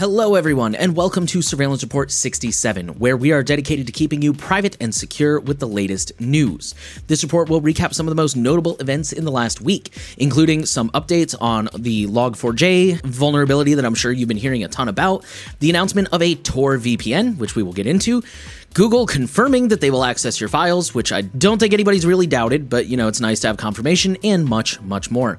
Hello, 0.00 0.34
everyone, 0.34 0.74
and 0.74 0.96
welcome 0.96 1.26
to 1.26 1.42
Surveillance 1.42 1.82
Report 1.82 2.10
67, 2.10 2.88
where 2.98 3.18
we 3.18 3.32
are 3.32 3.42
dedicated 3.42 3.86
to 3.86 3.92
keeping 3.92 4.22
you 4.22 4.32
private 4.32 4.74
and 4.80 4.94
secure 4.94 5.38
with 5.38 5.58
the 5.58 5.68
latest 5.68 6.18
news. 6.18 6.74
This 7.06 7.22
report 7.22 7.50
will 7.50 7.60
recap 7.60 7.92
some 7.92 8.08
of 8.08 8.10
the 8.10 8.14
most 8.14 8.34
notable 8.34 8.78
events 8.78 9.12
in 9.12 9.26
the 9.26 9.30
last 9.30 9.60
week, 9.60 9.94
including 10.16 10.64
some 10.64 10.88
updates 10.92 11.36
on 11.38 11.68
the 11.76 12.06
Log4j 12.06 13.02
vulnerability 13.02 13.74
that 13.74 13.84
I'm 13.84 13.94
sure 13.94 14.10
you've 14.10 14.26
been 14.26 14.38
hearing 14.38 14.64
a 14.64 14.68
ton 14.68 14.88
about, 14.88 15.22
the 15.58 15.68
announcement 15.68 16.08
of 16.12 16.22
a 16.22 16.34
Tor 16.34 16.78
VPN, 16.78 17.36
which 17.36 17.54
we 17.54 17.62
will 17.62 17.74
get 17.74 17.86
into. 17.86 18.22
Google 18.72 19.04
confirming 19.04 19.68
that 19.68 19.82
they 19.82 19.90
will 19.90 20.04
access 20.04 20.40
your 20.40 20.48
files, 20.48 20.94
which 20.94 21.12
I 21.12 21.20
don't 21.20 21.58
think 21.58 21.74
anybody's 21.74 22.06
really 22.06 22.26
doubted, 22.26 22.70
but 22.70 22.86
you 22.86 22.96
know, 22.96 23.08
it's 23.08 23.20
nice 23.20 23.40
to 23.40 23.48
have 23.48 23.58
confirmation, 23.58 24.16
and 24.24 24.46
much, 24.46 24.80
much 24.80 25.10
more. 25.10 25.38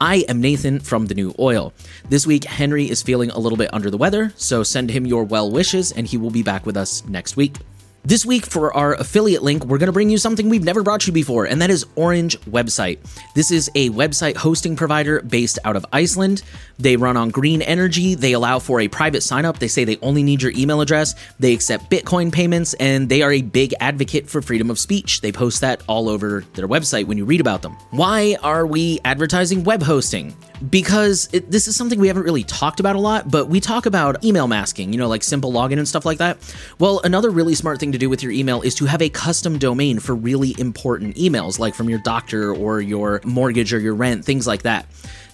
I 0.00 0.24
am 0.28 0.40
Nathan 0.40 0.78
from 0.78 1.06
The 1.06 1.14
New 1.14 1.34
Oil. 1.40 1.72
This 2.08 2.24
week, 2.24 2.44
Henry 2.44 2.88
is 2.88 3.02
feeling 3.02 3.30
a 3.30 3.38
little 3.40 3.58
bit 3.58 3.74
under 3.74 3.90
the 3.90 3.96
weather, 3.96 4.32
so 4.36 4.62
send 4.62 4.90
him 4.90 5.06
your 5.06 5.24
well 5.24 5.50
wishes 5.50 5.90
and 5.90 6.06
he 6.06 6.16
will 6.16 6.30
be 6.30 6.44
back 6.44 6.64
with 6.64 6.76
us 6.76 7.04
next 7.06 7.36
week. 7.36 7.56
This 8.04 8.24
week, 8.24 8.46
for 8.46 8.74
our 8.74 8.94
affiliate 8.94 9.42
link, 9.42 9.64
we're 9.64 9.76
going 9.76 9.88
to 9.88 9.92
bring 9.92 10.08
you 10.08 10.18
something 10.18 10.48
we've 10.48 10.64
never 10.64 10.82
brought 10.82 11.06
you 11.06 11.12
before, 11.12 11.44
and 11.44 11.60
that 11.60 11.68
is 11.68 11.84
Orange 11.96 12.40
Website. 12.42 12.98
This 13.34 13.50
is 13.50 13.68
a 13.74 13.90
website 13.90 14.36
hosting 14.36 14.76
provider 14.76 15.20
based 15.20 15.58
out 15.64 15.76
of 15.76 15.84
Iceland. 15.92 16.42
They 16.78 16.96
run 16.96 17.16
on 17.16 17.30
green 17.30 17.60
energy. 17.60 18.14
They 18.14 18.32
allow 18.32 18.60
for 18.60 18.80
a 18.80 18.88
private 18.88 19.22
sign 19.22 19.44
up. 19.44 19.58
They 19.58 19.68
say 19.68 19.84
they 19.84 19.98
only 19.98 20.22
need 20.22 20.40
your 20.40 20.52
email 20.56 20.80
address. 20.80 21.16
They 21.38 21.52
accept 21.52 21.90
Bitcoin 21.90 22.32
payments, 22.32 22.72
and 22.74 23.08
they 23.08 23.20
are 23.20 23.32
a 23.32 23.42
big 23.42 23.74
advocate 23.80 24.30
for 24.30 24.40
freedom 24.40 24.70
of 24.70 24.78
speech. 24.78 25.20
They 25.20 25.32
post 25.32 25.60
that 25.60 25.82
all 25.86 26.08
over 26.08 26.44
their 26.54 26.68
website 26.68 27.06
when 27.06 27.18
you 27.18 27.24
read 27.24 27.40
about 27.40 27.62
them. 27.62 27.72
Why 27.90 28.38
are 28.42 28.66
we 28.66 29.00
advertising 29.04 29.64
web 29.64 29.82
hosting? 29.82 30.34
Because 30.70 31.28
it, 31.32 31.50
this 31.50 31.68
is 31.68 31.76
something 31.76 32.00
we 32.00 32.08
haven't 32.08 32.24
really 32.24 32.44
talked 32.44 32.80
about 32.80 32.96
a 32.96 32.98
lot, 32.98 33.30
but 33.30 33.48
we 33.48 33.60
talk 33.60 33.86
about 33.86 34.24
email 34.24 34.48
masking, 34.48 34.92
you 34.92 34.98
know, 34.98 35.08
like 35.08 35.22
SimpleLogin 35.22 35.78
and 35.78 35.86
stuff 35.86 36.04
like 36.04 36.18
that. 36.18 36.38
Well, 36.78 37.00
another 37.04 37.30
really 37.30 37.54
smart 37.54 37.78
thing 37.78 37.92
to 37.92 37.98
do 37.98 38.08
with 38.08 38.22
your 38.22 38.32
email 38.32 38.62
is 38.62 38.74
to 38.76 38.86
have 38.86 39.00
a 39.00 39.08
custom 39.08 39.58
domain 39.58 40.00
for 40.00 40.14
really 40.14 40.54
important 40.58 41.16
emails, 41.16 41.58
like 41.58 41.74
from 41.74 41.88
your 41.88 42.00
doctor 42.00 42.54
or 42.54 42.80
your 42.80 43.20
mortgage 43.24 43.72
or 43.72 43.78
your 43.78 43.94
rent, 43.94 44.24
things 44.24 44.46
like 44.46 44.62
that. 44.62 44.86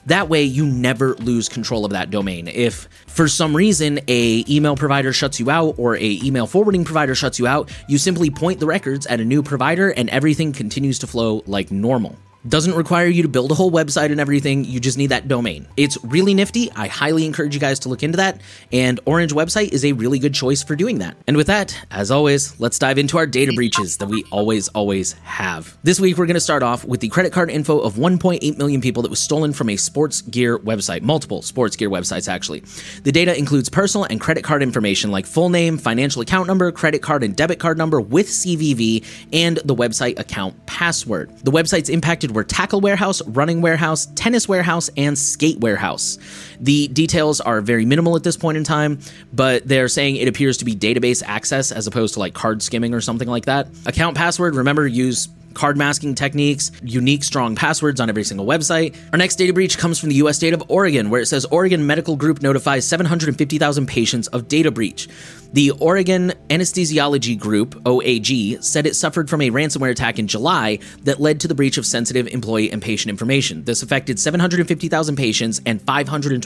That 0.06 0.28
way 0.28 0.42
you 0.42 0.66
never 0.66 1.14
lose 1.14 1.48
control 1.48 1.86
of 1.86 1.92
that 1.92 2.10
domain. 2.10 2.46
If 2.48 2.88
for 3.06 3.26
some 3.26 3.56
reason 3.56 4.00
a 4.06 4.44
email 4.48 4.76
provider 4.76 5.14
shuts 5.14 5.40
you 5.40 5.48
out 5.50 5.76
or 5.78 5.96
a 5.96 6.20
email 6.22 6.46
forwarding 6.46 6.84
provider 6.84 7.14
shuts 7.14 7.38
you 7.38 7.46
out, 7.46 7.70
you 7.88 7.96
simply 7.96 8.28
point 8.28 8.60
the 8.60 8.66
records 8.66 9.06
at 9.06 9.20
a 9.20 9.24
new 9.24 9.42
provider 9.42 9.90
and 9.90 10.10
everything 10.10 10.52
continues 10.52 10.98
to 10.98 11.06
flow 11.06 11.42
like 11.46 11.70
normal. 11.70 12.18
Doesn't 12.46 12.74
require 12.74 13.06
you 13.06 13.22
to 13.22 13.28
build 13.28 13.50
a 13.52 13.54
whole 13.54 13.70
website 13.70 14.10
and 14.10 14.20
everything. 14.20 14.64
You 14.64 14.78
just 14.78 14.98
need 14.98 15.06
that 15.06 15.28
domain. 15.28 15.66
It's 15.78 15.96
really 16.04 16.34
nifty. 16.34 16.70
I 16.72 16.88
highly 16.88 17.24
encourage 17.24 17.54
you 17.54 17.60
guys 17.60 17.78
to 17.80 17.88
look 17.88 18.02
into 18.02 18.18
that. 18.18 18.42
And 18.70 19.00
Orange 19.06 19.32
website 19.32 19.72
is 19.72 19.82
a 19.82 19.92
really 19.92 20.18
good 20.18 20.34
choice 20.34 20.62
for 20.62 20.76
doing 20.76 20.98
that. 20.98 21.16
And 21.26 21.38
with 21.38 21.46
that, 21.46 21.74
as 21.90 22.10
always, 22.10 22.60
let's 22.60 22.78
dive 22.78 22.98
into 22.98 23.16
our 23.16 23.26
data 23.26 23.54
breaches 23.54 23.96
that 23.96 24.08
we 24.08 24.24
always, 24.30 24.68
always 24.68 25.14
have. 25.22 25.74
This 25.84 25.98
week, 25.98 26.18
we're 26.18 26.26
going 26.26 26.34
to 26.34 26.40
start 26.40 26.62
off 26.62 26.84
with 26.84 27.00
the 27.00 27.08
credit 27.08 27.32
card 27.32 27.50
info 27.50 27.78
of 27.78 27.94
1.8 27.94 28.58
million 28.58 28.82
people 28.82 29.02
that 29.04 29.10
was 29.10 29.20
stolen 29.20 29.54
from 29.54 29.70
a 29.70 29.76
sports 29.76 30.20
gear 30.20 30.58
website, 30.58 31.00
multiple 31.00 31.40
sports 31.40 31.76
gear 31.76 31.88
websites, 31.88 32.28
actually. 32.28 32.60
The 33.04 33.12
data 33.12 33.34
includes 33.38 33.70
personal 33.70 34.04
and 34.04 34.20
credit 34.20 34.44
card 34.44 34.62
information 34.62 35.10
like 35.10 35.24
full 35.24 35.48
name, 35.48 35.78
financial 35.78 36.20
account 36.20 36.46
number, 36.46 36.70
credit 36.72 37.00
card 37.00 37.22
and 37.22 37.34
debit 37.34 37.58
card 37.58 37.78
number 37.78 38.02
with 38.02 38.26
CVV, 38.26 39.02
and 39.32 39.60
the 39.64 39.74
website 39.74 40.18
account 40.18 40.66
password. 40.66 41.30
The 41.38 41.50
websites 41.50 41.88
impacted 41.88 42.33
were 42.34 42.44
Tackle 42.44 42.80
Warehouse, 42.80 43.22
Running 43.26 43.62
Warehouse, 43.62 44.06
Tennis 44.14 44.48
Warehouse, 44.48 44.90
and 44.96 45.16
Skate 45.18 45.60
Warehouse. 45.60 46.18
The 46.64 46.88
details 46.88 47.42
are 47.42 47.60
very 47.60 47.84
minimal 47.84 48.16
at 48.16 48.22
this 48.22 48.38
point 48.38 48.56
in 48.56 48.64
time, 48.64 48.98
but 49.34 49.68
they're 49.68 49.86
saying 49.86 50.16
it 50.16 50.28
appears 50.28 50.56
to 50.58 50.64
be 50.64 50.74
database 50.74 51.22
access 51.24 51.70
as 51.70 51.86
opposed 51.86 52.14
to 52.14 52.20
like 52.20 52.32
card 52.32 52.62
skimming 52.62 52.94
or 52.94 53.02
something 53.02 53.28
like 53.28 53.44
that. 53.44 53.68
Account 53.84 54.16
password, 54.16 54.54
remember, 54.54 54.86
use 54.86 55.28
card 55.52 55.76
masking 55.76 56.14
techniques, 56.14 56.72
unique 56.82 57.22
strong 57.22 57.54
passwords 57.54 58.00
on 58.00 58.08
every 58.08 58.24
single 58.24 58.46
website. 58.46 58.96
Our 59.12 59.18
next 59.18 59.36
data 59.36 59.52
breach 59.52 59.78
comes 59.78 59.98
from 59.98 60.08
the 60.08 60.16
US 60.16 60.36
state 60.36 60.52
of 60.52 60.62
Oregon, 60.68 61.10
where 61.10 61.20
it 61.20 61.26
says 61.26 61.44
Oregon 61.46 61.86
Medical 61.86 62.16
Group 62.16 62.42
notifies 62.42 62.86
750,000 62.86 63.86
patients 63.86 64.26
of 64.28 64.48
data 64.48 64.70
breach. 64.70 65.08
The 65.52 65.70
Oregon 65.70 66.32
Anesthesiology 66.50 67.38
Group, 67.38 67.76
OAG, 67.84 68.64
said 68.64 68.86
it 68.86 68.96
suffered 68.96 69.30
from 69.30 69.40
a 69.40 69.50
ransomware 69.50 69.92
attack 69.92 70.18
in 70.18 70.26
July 70.26 70.80
that 71.04 71.20
led 71.20 71.38
to 71.40 71.48
the 71.48 71.54
breach 71.54 71.78
of 71.78 71.86
sensitive 71.86 72.26
employee 72.26 72.72
and 72.72 72.82
patient 72.82 73.10
information. 73.10 73.62
This 73.62 73.84
affected 73.84 74.18
750,000 74.18 75.14
patients 75.14 75.60
and 75.64 75.80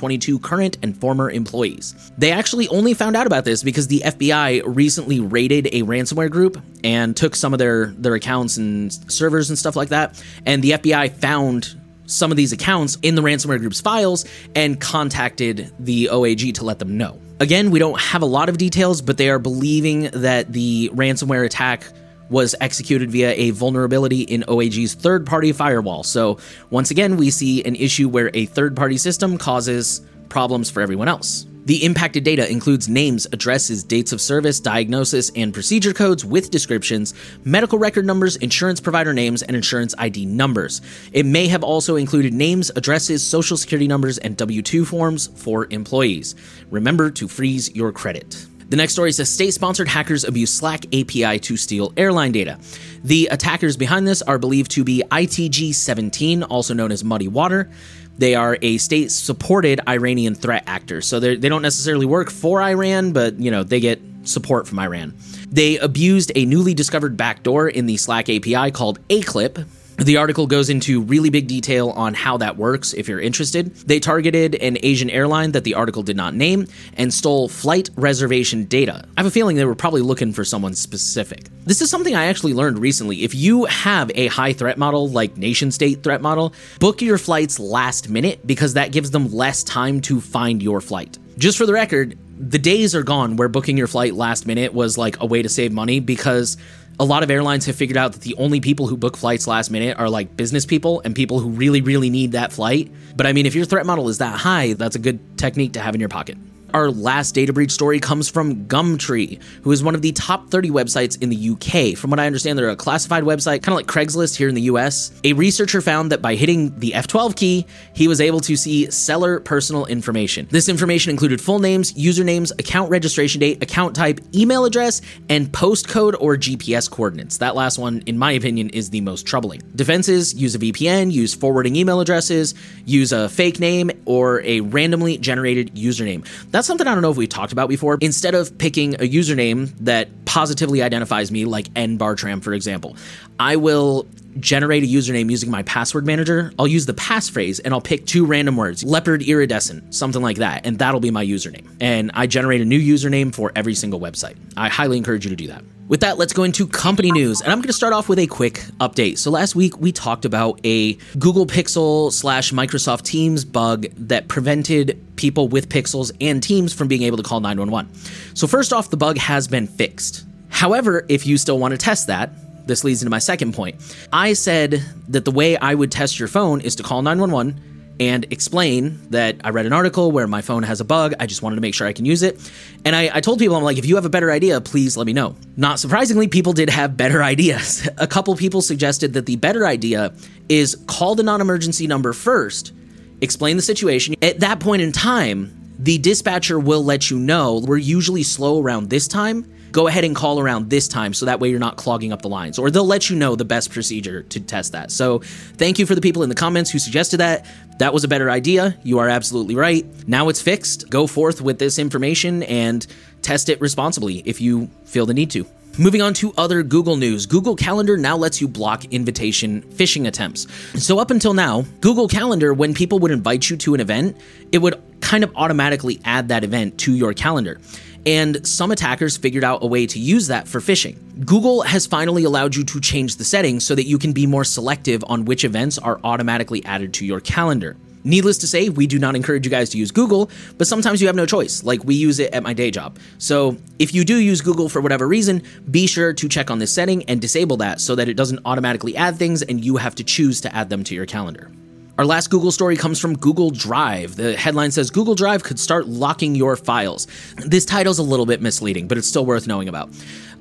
522 0.09 0.39
current 0.39 0.79
and 0.83 0.97
former 0.97 1.31
employees. 1.31 2.13
They 2.17 2.33
actually 2.33 2.69
only 2.69 2.95
found 2.95 3.17
out 3.17 3.27
about 3.27 3.45
this 3.45 3.63
because 3.63 3.89
the 3.89 4.03
FBI 4.05 4.63
recently 4.65 5.21
raided 5.21 5.67
a 5.67 5.83
ransomware 5.83 6.31
group 6.31 6.61
and 6.83 7.17
took 7.17 7.37
some 7.37 7.53
of 7.53 7.59
their, 7.59 7.87
their 7.89 8.15
accounts 8.15 8.57
and 8.57 8.93
servers 9.13 9.51
and 9.51 9.59
stuff 9.59 9.77
like 9.77 9.91
that. 9.91 10.23
And 10.47 10.63
the 10.63 10.73
FBI 10.73 11.13
found 11.13 11.79
some 12.07 12.31
of 12.31 12.39
these 12.39 12.53
accounts 12.53 12.97
in 13.03 13.17
the 13.17 13.23
ransomware 13.23 13.59
group's 13.59 13.83
files 13.83 14.25
and 14.55 14.81
contacted 14.81 15.71
the 15.79 16.09
OAG 16.11 16.55
to 16.55 16.65
let 16.65 16.79
them 16.79 16.97
know. 16.97 17.21
Again, 17.39 17.71
we 17.71 17.79
don't 17.79 18.01
have 18.01 18.23
a 18.23 18.27
lot 18.27 18.49
of 18.49 18.57
details, 18.57 19.03
but 19.03 19.19
they 19.19 19.29
are 19.29 19.39
believing 19.39 20.05
that 20.13 20.53
the 20.53 20.91
ransomware 20.95 21.45
attack 21.45 21.85
was 22.31 22.55
executed 22.61 23.11
via 23.11 23.33
a 23.33 23.51
vulnerability 23.51 24.23
in 24.23 24.45
OAG's 24.49 24.95
third 24.95 25.27
party 25.27 25.53
firewall. 25.53 26.03
So, 26.03 26.39
once 26.71 26.91
again, 26.91 27.17
we 27.17 27.31
see 27.31 27.65
an 27.65 27.77
issue 27.77 28.09
where 28.09 28.31
a 28.35 28.47
third 28.47 28.77
party 28.77 28.99
system 28.99 29.39
causes 29.39 30.03
problems 30.29 30.71
for 30.71 30.81
everyone 30.81 31.09
else. 31.09 31.47
The 31.69 31.85
impacted 31.85 32.25
data 32.25 32.51
includes 32.51 32.89
names, 32.89 33.27
addresses, 33.31 33.85
dates 33.85 34.13
of 34.13 34.23
service, 34.23 34.59
diagnosis, 34.59 35.31
and 35.37 35.53
procedure 35.53 35.93
codes 35.93 36.25
with 36.25 36.51
descriptions, 36.51 37.13
medical 37.45 37.79
record 37.79 38.07
numbers, 38.07 38.37
insurance 38.37 38.81
provider 38.81 39.13
names, 39.13 39.43
and 39.43 39.55
insurance 39.55 39.95
ID 39.99 40.25
numbers. 40.25 40.81
It 41.13 41.27
may 41.27 41.47
have 41.49 41.63
also 41.63 41.97
included 41.97 42.33
names, 42.33 42.71
addresses, 42.75 43.23
social 43.23 43.59
security 43.59 43.87
numbers, 43.87 44.17
and 44.17 44.35
W 44.39 44.63
2 44.63 44.87
forms 44.87 45.27
for 45.37 45.67
employees. 45.69 46.35
Remember 46.71 47.11
to 47.11 47.29
freeze 47.29 47.75
your 47.77 47.93
credit. 47.93 48.48
The 48.69 48.77
next 48.77 48.93
story 48.93 49.13
says 49.13 49.31
state 49.31 49.55
sponsored 49.55 49.89
hackers 49.89 50.25
abuse 50.25 50.53
Slack 50.53 50.85
API 50.95 51.39
to 51.39 51.57
steal 51.57 51.93
airline 51.97 52.33
data. 52.33 52.59
The 53.03 53.29
attackers 53.31 53.79
behind 53.79 54.07
this 54.07 54.21
are 54.21 54.39
believed 54.39 54.71
to 54.73 54.85
be 54.85 55.03
ITG 55.11 55.75
17, 55.75 56.43
also 56.43 56.75
known 56.75 56.93
as 56.93 57.03
Muddy 57.03 57.29
Water. 57.29 57.71
They 58.19 58.35
are 58.35 58.59
a 58.61 58.77
state 58.77 59.11
supported 59.11 59.81
Iranian 59.89 60.35
threat 60.35 60.65
actor. 60.67 61.01
So 61.01 61.19
they 61.19 61.37
don't 61.37 61.63
necessarily 61.63 62.05
work 62.05 62.31
for 62.31 62.61
Iran, 62.61 63.13
but 63.13 63.41
you 63.41 63.51
know, 63.51 63.63
they 63.63 63.81
get 63.81 64.01
support 64.25 64.67
from 64.69 64.79
Iran. 64.79 65.15
They 65.51 65.79
abused 65.79 66.33
a 66.35 66.45
newly 66.45 66.75
discovered 66.75 67.17
backdoor 67.17 67.69
in 67.69 67.87
the 67.87 67.97
Slack 67.97 68.29
API 68.29 68.71
called 68.71 68.99
AClip, 69.09 69.67
the 69.99 70.17
article 70.17 70.47
goes 70.47 70.71
into 70.71 71.03
really 71.03 71.29
big 71.29 71.49
detail 71.49 71.91
on 71.91 72.15
how 72.15 72.37
that 72.37 72.57
works 72.57 72.93
if 72.95 73.09
you're 73.09 73.21
interested. 73.21 73.75
They 73.75 73.99
targeted 73.99 74.55
an 74.55 74.79
Asian 74.85 75.11
airline 75.11 75.53
that 75.53 75.65
the 75.65 75.75
article 75.75 76.05
did 76.05 76.17
not 76.17 76.35
name 76.35 76.69
and 76.97 77.13
stole 77.13 77.49
flight 77.49 77.91
reservation 77.97 78.67
data. 78.67 79.05
I 79.17 79.21
have 79.21 79.27
a 79.27 79.31
feeling 79.33 79.57
they 79.57 79.65
were 79.65 79.75
probably 79.75 80.03
looking 80.03 80.33
for 80.33 80.45
someone 80.45 80.75
specific. 80.75 81.49
This 81.65 81.83
is 81.83 81.91
something 81.91 82.15
I 82.15 82.27
actually 82.27 82.55
learned 82.55 82.79
recently. 82.79 83.25
If 83.25 83.35
you 83.35 83.65
have 83.65 84.13
a 84.15 84.29
high 84.29 84.53
threat 84.53 84.79
model 84.79 85.09
like 85.09 85.37
nation 85.37 85.73
state 85.73 86.05
threat 86.05 86.23
model, 86.23 86.55
book 86.79 87.03
your 87.03 87.19
flights 87.19 87.59
last 87.59 88.09
minute 88.09 88.47
because 88.47 88.75
that 88.75 88.93
gives 88.93 89.11
them 89.11 89.33
less 89.33 89.65
time 89.65 90.01
to 90.03 90.21
find 90.21 90.63
your 90.63 90.81
flight. 90.81 91.19
Just 91.39 91.59
for 91.59 91.67
the 91.67 91.73
record, 91.73 92.17
the 92.39 92.59
days 92.59 92.95
are 92.95 93.03
gone 93.03 93.37
where 93.37 93.49
booking 93.49 93.77
your 93.77 93.89
flight 93.89 94.15
last 94.15 94.47
minute 94.47 94.73
was 94.73 94.97
like 94.97 95.21
a 95.21 95.27
way 95.27 95.43
to 95.43 95.49
save 95.49 95.73
money 95.73 95.99
because 95.99 96.57
a 97.01 97.05
lot 97.05 97.23
of 97.23 97.31
airlines 97.31 97.67
have 97.67 97.77
figured 97.77 97.97
out 97.97 98.13
that 98.13 98.23
the 98.23 98.35
only 98.35 98.61
people 98.61 98.87
who 98.87 98.97
book 98.97 99.17
flights 99.17 99.47
last 99.47 99.71
minute 99.71 99.99
are 99.99 100.11
like 100.11 100.37
business 100.37 100.67
people 100.67 101.01
and 101.05 101.15
people 101.15 101.39
who 101.39 101.51
really, 101.51 101.81
really 101.81 102.11
need 102.11 102.33
that 102.33 102.53
flight. 102.53 102.91
But 103.17 103.27
I 103.27 103.33
mean, 103.33 103.47
if 103.47 103.55
your 103.55 103.65
threat 103.65 103.87
model 103.87 104.09
is 104.09 104.19
that 104.19 104.37
high, 104.37 104.73
that's 104.73 104.97
a 104.97 104.99
good 104.99 105.39
technique 105.39 105.75
to 105.75 105.81
have 105.81 105.95
in 105.95 106.01
your 106.01 106.09
pocket. 106.09 106.37
Our 106.75 106.91
last 106.91 107.35
data 107.35 107.53
breach 107.53 107.71
story 107.71 107.99
comes 107.99 108.29
from 108.29 108.67
Gumtree, 108.67 109.43
who 109.63 109.73
is 109.73 109.83
one 109.83 109.95
of 109.95 110.03
the 110.03 110.13
top 110.13 110.51
30 110.51 110.71
websites 110.71 111.21
in 111.23 111.31
the 111.31 111.51
UK. 111.51 111.97
From 111.97 112.11
what 112.11 112.21
I 112.21 112.27
understand, 112.27 112.59
they're 112.59 112.69
a 112.69 112.77
classified 112.77 113.25
website, 113.25 113.63
kind 113.63 113.69
of 113.69 113.77
like 113.77 113.87
Craigslist 113.87 114.37
here 114.37 114.49
in 114.49 114.55
the 114.55 114.63
US. 114.63 115.13
A 115.25 115.33
researcher 115.33 115.81
found 115.81 116.13
that 116.13 116.21
by 116.21 116.35
hitting 116.35 116.79
the 116.79 116.93
F12 116.93 117.37
key, 117.37 117.67
he 117.95 118.07
was 118.07 118.21
able 118.21 118.41
to 118.41 118.57
see 118.57 118.91
seller 118.91 119.41
personal 119.41 119.87
information. 119.87 120.47
This 120.51 120.69
information 120.69 121.11
included 121.11 121.41
full 121.41 121.59
names, 121.59 121.95
usernames, 121.95 122.53
account 122.59 122.91
registration 122.91 123.41
date, 123.41 123.63
account 123.63 123.97
type, 123.97 124.21
email 124.35 124.67
address, 124.67 125.01
and 125.31 125.49
postcode 125.49 126.17
or 126.21 126.37
GPS 126.37 126.91
coordinates. 126.91 127.39
That 127.39 127.55
last 127.55 127.79
one, 127.79 128.03
in 128.05 128.19
my 128.19 128.33
opinion, 128.33 128.69
is 128.71 128.91
the 128.91 129.01
most 129.01 129.27
troubling. 129.27 129.63
Defenses 129.75 130.35
use 130.35 130.55
a 130.55 130.59
VPN, 130.59 131.11
use 131.13 131.35
forwarding 131.35 131.77
email 131.77 132.01
addresses, 132.01 132.55
use 132.85 133.13
a 133.13 133.29
fake 133.29 133.59
name, 133.59 133.91
or 134.05 134.43
a 134.43 134.61
randomly 134.61 135.17
generated 135.17 135.75
username. 135.75 136.27
Something 136.67 136.87
I 136.87 136.95
don't 136.95 137.03
know 137.03 137.11
if 137.11 137.17
we 137.17 137.27
talked 137.27 137.53
about 137.53 137.69
before. 137.69 137.99
Instead 138.01 138.35
of 138.35 138.57
picking 138.59 138.95
a 138.95 139.09
username 139.09 139.73
that 139.79 140.09
positively 140.25 140.83
identifies 140.83 141.31
me, 141.31 141.45
like 141.45 141.69
N 141.77 141.97
Bartram, 141.97 142.41
for 142.41 142.53
example, 142.53 142.97
I 143.39 143.57
will 143.57 144.07
generate 144.41 144.83
a 144.85 144.87
username 144.87 145.31
using 145.31 145.51
my 145.51 145.63
password 145.65 146.07
manager, 146.07 146.53
I'll 146.59 146.69
use 146.69 146.87
the 146.87 146.95
passphrase 146.95 147.61
and 147.65 147.75
I'll 147.75 147.81
pick 147.81 148.07
two 148.07 148.25
random 148.25 148.57
words, 148.57 148.85
leopard 148.85 149.23
iridescent, 149.23 149.95
something 149.95 150.23
like 150.23 150.37
that, 150.37 150.65
and 150.67 150.79
that'll 150.79 151.01
be 151.01 151.11
my 151.11 151.25
username. 151.25 151.69
And 151.81 152.11
I 152.15 152.27
generate 152.27 152.61
a 152.61 152.65
new 152.65 152.81
username 152.81 153.35
for 153.35 153.53
every 153.57 153.75
single 153.75 154.01
website. 154.01 154.37
I 154.57 154.69
highly 154.69 154.97
encourage 154.97 155.25
you 155.25 155.31
to 155.31 155.37
do 155.37 155.49
that. 155.49 155.65
With 155.89 156.01
that, 156.01 156.19
let's 156.19 156.35
go 156.35 156.43
into 156.43 156.67
company 156.67 157.11
news. 157.11 157.41
And 157.41 157.51
I'm 157.51 157.59
going 157.59 157.69
to 157.69 157.73
start 157.73 157.95
off 157.95 158.11
with 158.11 158.19
a 158.19 158.27
quick 158.27 158.61
update. 158.79 159.17
So, 159.17 159.31
last 159.31 159.55
week 159.55 159.79
we 159.79 159.91
talked 159.91 160.27
about 160.27 160.61
a 160.63 160.95
Google 161.19 161.47
Pixel 161.47 162.13
slash 162.13 162.53
Microsoft 162.53 163.05
Teams 163.05 163.45
bug 163.47 163.87
that 163.97 164.29
prevented 164.29 165.03
people 165.19 165.49
with 165.49 165.69
Pixels 165.69 166.11
and 166.21 166.43
Teams 166.43 166.73
from 166.73 166.89
being 166.89 167.03
able 167.03 167.19
to 167.19 167.23
call 167.23 167.41
911. 167.41 167.95
So, 168.35 168.47
first 168.47 168.73
off, 168.73 168.89
the 168.89 168.97
bug 168.97 169.19
has 169.19 169.47
been 169.47 169.67
fixed. 169.67 170.25
However, 170.49 171.05
if 171.09 171.27
you 171.27 171.37
still 171.37 171.59
want 171.59 171.73
to 171.73 171.79
test 171.79 172.07
that, 172.07 172.31
this 172.67 172.85
leads 172.85 173.03
into 173.03 173.11
my 173.11 173.19
second 173.19 173.53
point. 173.53 173.77
I 174.13 174.33
said 174.33 174.83
that 175.09 175.25
the 175.25 175.31
way 175.31 175.57
I 175.57 175.75
would 175.75 175.91
test 175.91 176.19
your 176.19 176.29
phone 176.29 176.61
is 176.61 176.77
to 176.77 176.83
call 176.83 177.03
911 177.03 177.69
and 178.01 178.27
explain 178.31 179.01
that 179.11 179.37
I 179.43 179.51
read 179.51 179.67
an 179.67 179.73
article 179.73 180.13
where 180.13 180.27
my 180.27 180.41
phone 180.41 180.63
has 180.63 180.81
a 180.81 180.85
bug. 180.85 181.15
I 181.19 181.27
just 181.27 181.43
wanted 181.43 181.57
to 181.57 181.63
make 181.63 181.75
sure 181.75 181.87
I 181.87 181.93
can 181.93 182.05
use 182.05 182.23
it. 182.23 182.39
And 182.85 182.95
I, 182.95 183.11
I, 183.13 183.21
told 183.21 183.39
people, 183.39 183.57
I'm 183.57 183.65
like, 183.65 183.79
if 183.79 183.87
you 183.87 183.97
have 183.97 184.05
a 184.05 184.11
better 184.11 184.31
idea, 184.31 184.61
please 184.61 184.97
let 184.97 185.07
me 185.07 185.13
know. 185.13 185.35
Not 185.57 185.81
surprisingly, 185.81 186.29
people 186.29 186.53
did 186.53 186.71
have 186.71 186.97
better 186.97 187.23
ideas. 187.35 187.89
a 187.99 188.07
couple 188.07 188.37
people 188.37 188.63
suggested 188.63 189.15
that 189.15 189.27
the 189.27 189.37
better 189.37 189.67
idea 189.67 190.13
is 190.49 190.77
call 190.87 191.15
the 191.15 191.23
non 191.23 191.41
emergency 191.41 191.87
number 191.87 192.13
first, 192.13 192.73
explain 193.21 193.57
the 193.57 193.63
situation. 193.63 194.15
At 194.23 194.41
that 194.41 194.61
point 194.61 194.83
in 194.83 194.93
time, 194.93 195.55
the 195.79 195.99
dispatcher 195.99 196.59
will 196.59 196.85
let 196.85 197.11
you 197.11 197.19
know 197.19 197.63
we're 197.65 197.77
usually 197.77 198.23
slow 198.23 198.61
around 198.61 198.91
this 198.91 199.07
time 199.07 199.45
go 199.73 199.87
ahead 199.87 200.05
and 200.05 200.15
call 200.15 200.41
around 200.41 200.71
this 200.71 200.89
time 200.89 201.15
so 201.15 201.27
that 201.27 201.41
way 201.41 201.49
you're 201.51 201.59
not 201.59 201.77
clogging 201.77 202.13
up 202.13 202.23
the 202.23 202.29
lines. 202.29 202.59
Or 202.59 202.71
they'll 202.71 202.87
let 202.87 203.11
you 203.11 203.17
know 203.17 203.37
the 203.37 203.45
best 203.45 203.71
procedure 203.71 204.23
to 204.23 204.41
test 204.41 204.73
that. 204.73 204.91
So 204.91 205.21
thank 205.21 205.79
you 205.79 205.87
for 205.87 205.95
the 205.95 206.01
people 206.01 206.23
in 206.23 206.29
the 206.29 206.35
comments 206.35 206.71
who 206.71 206.79
suggested 206.79 207.19
that. 207.19 207.47
That 207.79 207.93
was 207.93 208.05
a 208.05 208.09
better 208.09 208.31
idea. 208.31 208.77
You 208.83 208.99
are 208.99 209.09
absolutely 209.09 209.55
right. 209.55 209.87
Now 210.09 210.29
it's 210.29 210.43
fixed. 210.43 210.91
Go 210.91 211.07
forth 211.07 211.41
with 211.41 211.59
this 211.59 211.79
information 211.79 212.43
and 212.45 212.87
test 213.23 213.49
it 213.49 213.61
responsibly 213.61 214.19
if 214.25 214.41
you 214.41 214.69
feel 214.85 215.07
the 215.07 215.15
need 215.15 215.31
to. 215.33 215.47
Moving 215.81 216.03
on 216.03 216.13
to 216.15 216.35
other 216.37 216.65
Google 216.65 216.97
news, 216.97 217.25
Google 217.25 217.55
Calendar 217.55 217.97
now 217.97 218.17
lets 218.17 218.41
you 218.41 218.49
block 218.49 218.85
invitation 218.87 219.63
phishing 219.63 220.09
attempts. 220.09 220.49
So, 220.75 220.99
up 220.99 221.13
until 221.13 221.35
now, 221.35 221.63
Google 221.81 222.09
Calendar, 222.09 222.53
when 222.53 222.75
people 222.75 222.99
would 222.99 223.13
invite 223.13 223.49
you 223.49 223.57
to 223.59 223.75
an 223.75 223.81
event, 223.81 224.17
it 224.51 224.59
would 224.59 224.83
kind 225.01 225.23
of 225.23 225.31
automatically 225.37 226.01
add 226.05 226.29
that 226.29 226.43
event 226.43 226.79
to 226.79 226.95
your 226.95 227.15
calendar 227.15 227.61
and 228.07 228.47
some 228.47 228.71
attackers 228.71 229.17
figured 229.17 229.45
out 229.45 229.63
a 229.63 229.67
way 229.67 229.87
to 229.87 229.99
use 229.99 230.29
that 230.29 230.49
for 230.49 230.61
phishing. 230.61 230.97
Google 231.27 231.63
has 231.63 231.87
finally 231.87 232.25
allowed 232.25 232.57
you 232.57 232.65
to 232.65 232.81
change 232.81 233.17
the 233.17 233.25
settings 233.25 233.67
so 233.67 233.75
that 233.75 233.85
you 233.85 233.99
can 233.99 234.13
be 234.13 234.27
more 234.27 234.45
selective 234.45 235.05
on 235.09 235.27
which 235.27 235.45
events 235.45 235.79
are 235.79 236.01
automatically 236.03 236.65
added 236.65 236.95
to 236.95 237.07
your 237.07 237.21
calendar. 237.21 237.77
Needless 238.09 238.39
to 238.39 238.47
say, 238.47 238.71
we 238.71 238.87
do 238.87 238.99
not 238.99 239.15
encourage 239.17 239.45
you 239.45 239.51
guys 239.51 239.69
to 239.71 239.79
use 239.79 239.91
Google, 239.91 240.31
but 240.57 240.67
sometimes 240.67 241.03
you 241.03 241.09
have 241.09 241.15
no 241.15 241.27
choice, 241.27 241.63
like 241.63 241.85
we 241.85 241.95
use 241.95 242.19
it 242.19 242.33
at 242.33 242.43
my 242.43 242.55
day 242.55 242.71
job. 242.71 242.99
So 243.19 243.59
if 243.79 243.93
you 243.93 244.03
do 244.03 244.17
use 244.17 244.41
Google 244.41 244.71
for 244.71 244.81
whatever 244.81 245.07
reason, 245.07 245.43
be 245.71 245.87
sure 245.87 246.15
to 246.15 246.27
check 246.27 246.51
on 246.51 246.59
this 246.59 246.73
setting 246.73 247.05
and 247.05 247.21
disable 247.21 247.59
that 247.59 247.83
so 247.83 247.95
that 247.97 248.09
it 248.09 248.15
doesn't 248.15 248.41
automatically 248.47 248.97
add 248.97 249.17
things 249.17 249.43
and 249.43 249.63
you 249.63 249.77
have 249.77 249.95
to 249.97 250.05
choose 250.05 250.41
to 250.41 250.57
add 250.57 250.71
them 250.71 250.85
to 250.85 250.95
your 250.95 251.05
calendar. 251.05 251.51
Our 251.99 252.07
last 252.07 252.31
Google 252.31 252.53
story 252.53 252.77
comes 252.77 253.01
from 253.01 253.19
Google 253.19 253.51
Drive. 253.51 254.15
The 254.15 254.37
headline 254.37 254.71
says 254.71 254.89
Google 254.89 255.17
Drive 255.17 255.43
could 255.43 255.59
start 255.59 255.89
locking 255.89 256.37
your 256.37 256.55
files. 256.55 257.09
This 257.45 257.65
title's 257.65 257.99
a 257.99 258.05
little 258.05 258.25
bit 258.25 258.41
misleading, 258.41 258.87
but 258.87 258.99
it's 258.99 259.09
still 259.09 259.27
worth 259.27 259.49
knowing 259.49 259.69
about. 259.69 259.91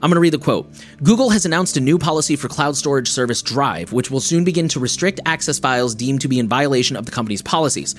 I'm 0.02 0.10
going 0.12 0.16
to 0.16 0.22
read 0.22 0.34
the 0.34 0.38
quote. 0.38 0.70
Google 1.02 1.32
has 1.32 1.46
announced 1.46 1.76
a 1.76 1.82
new 1.82 1.98
policy 1.98 2.36
for 2.36 2.48
cloud 2.48 2.78
storage 2.78 3.10
service 3.10 3.42
Drive, 3.42 3.94
which 3.94 4.12
will 4.12 4.20
soon 4.20 4.44
begin 4.44 4.68
to 4.70 4.80
restrict 4.80 5.20
access 5.26 5.58
files 5.58 5.96
deemed 5.96 6.22
to 6.22 6.28
be 6.28 6.38
in 6.38 6.48
violation 6.48 6.96
of 6.96 7.06
the 7.06 7.12
company's 7.12 7.42
policies. 7.42 7.96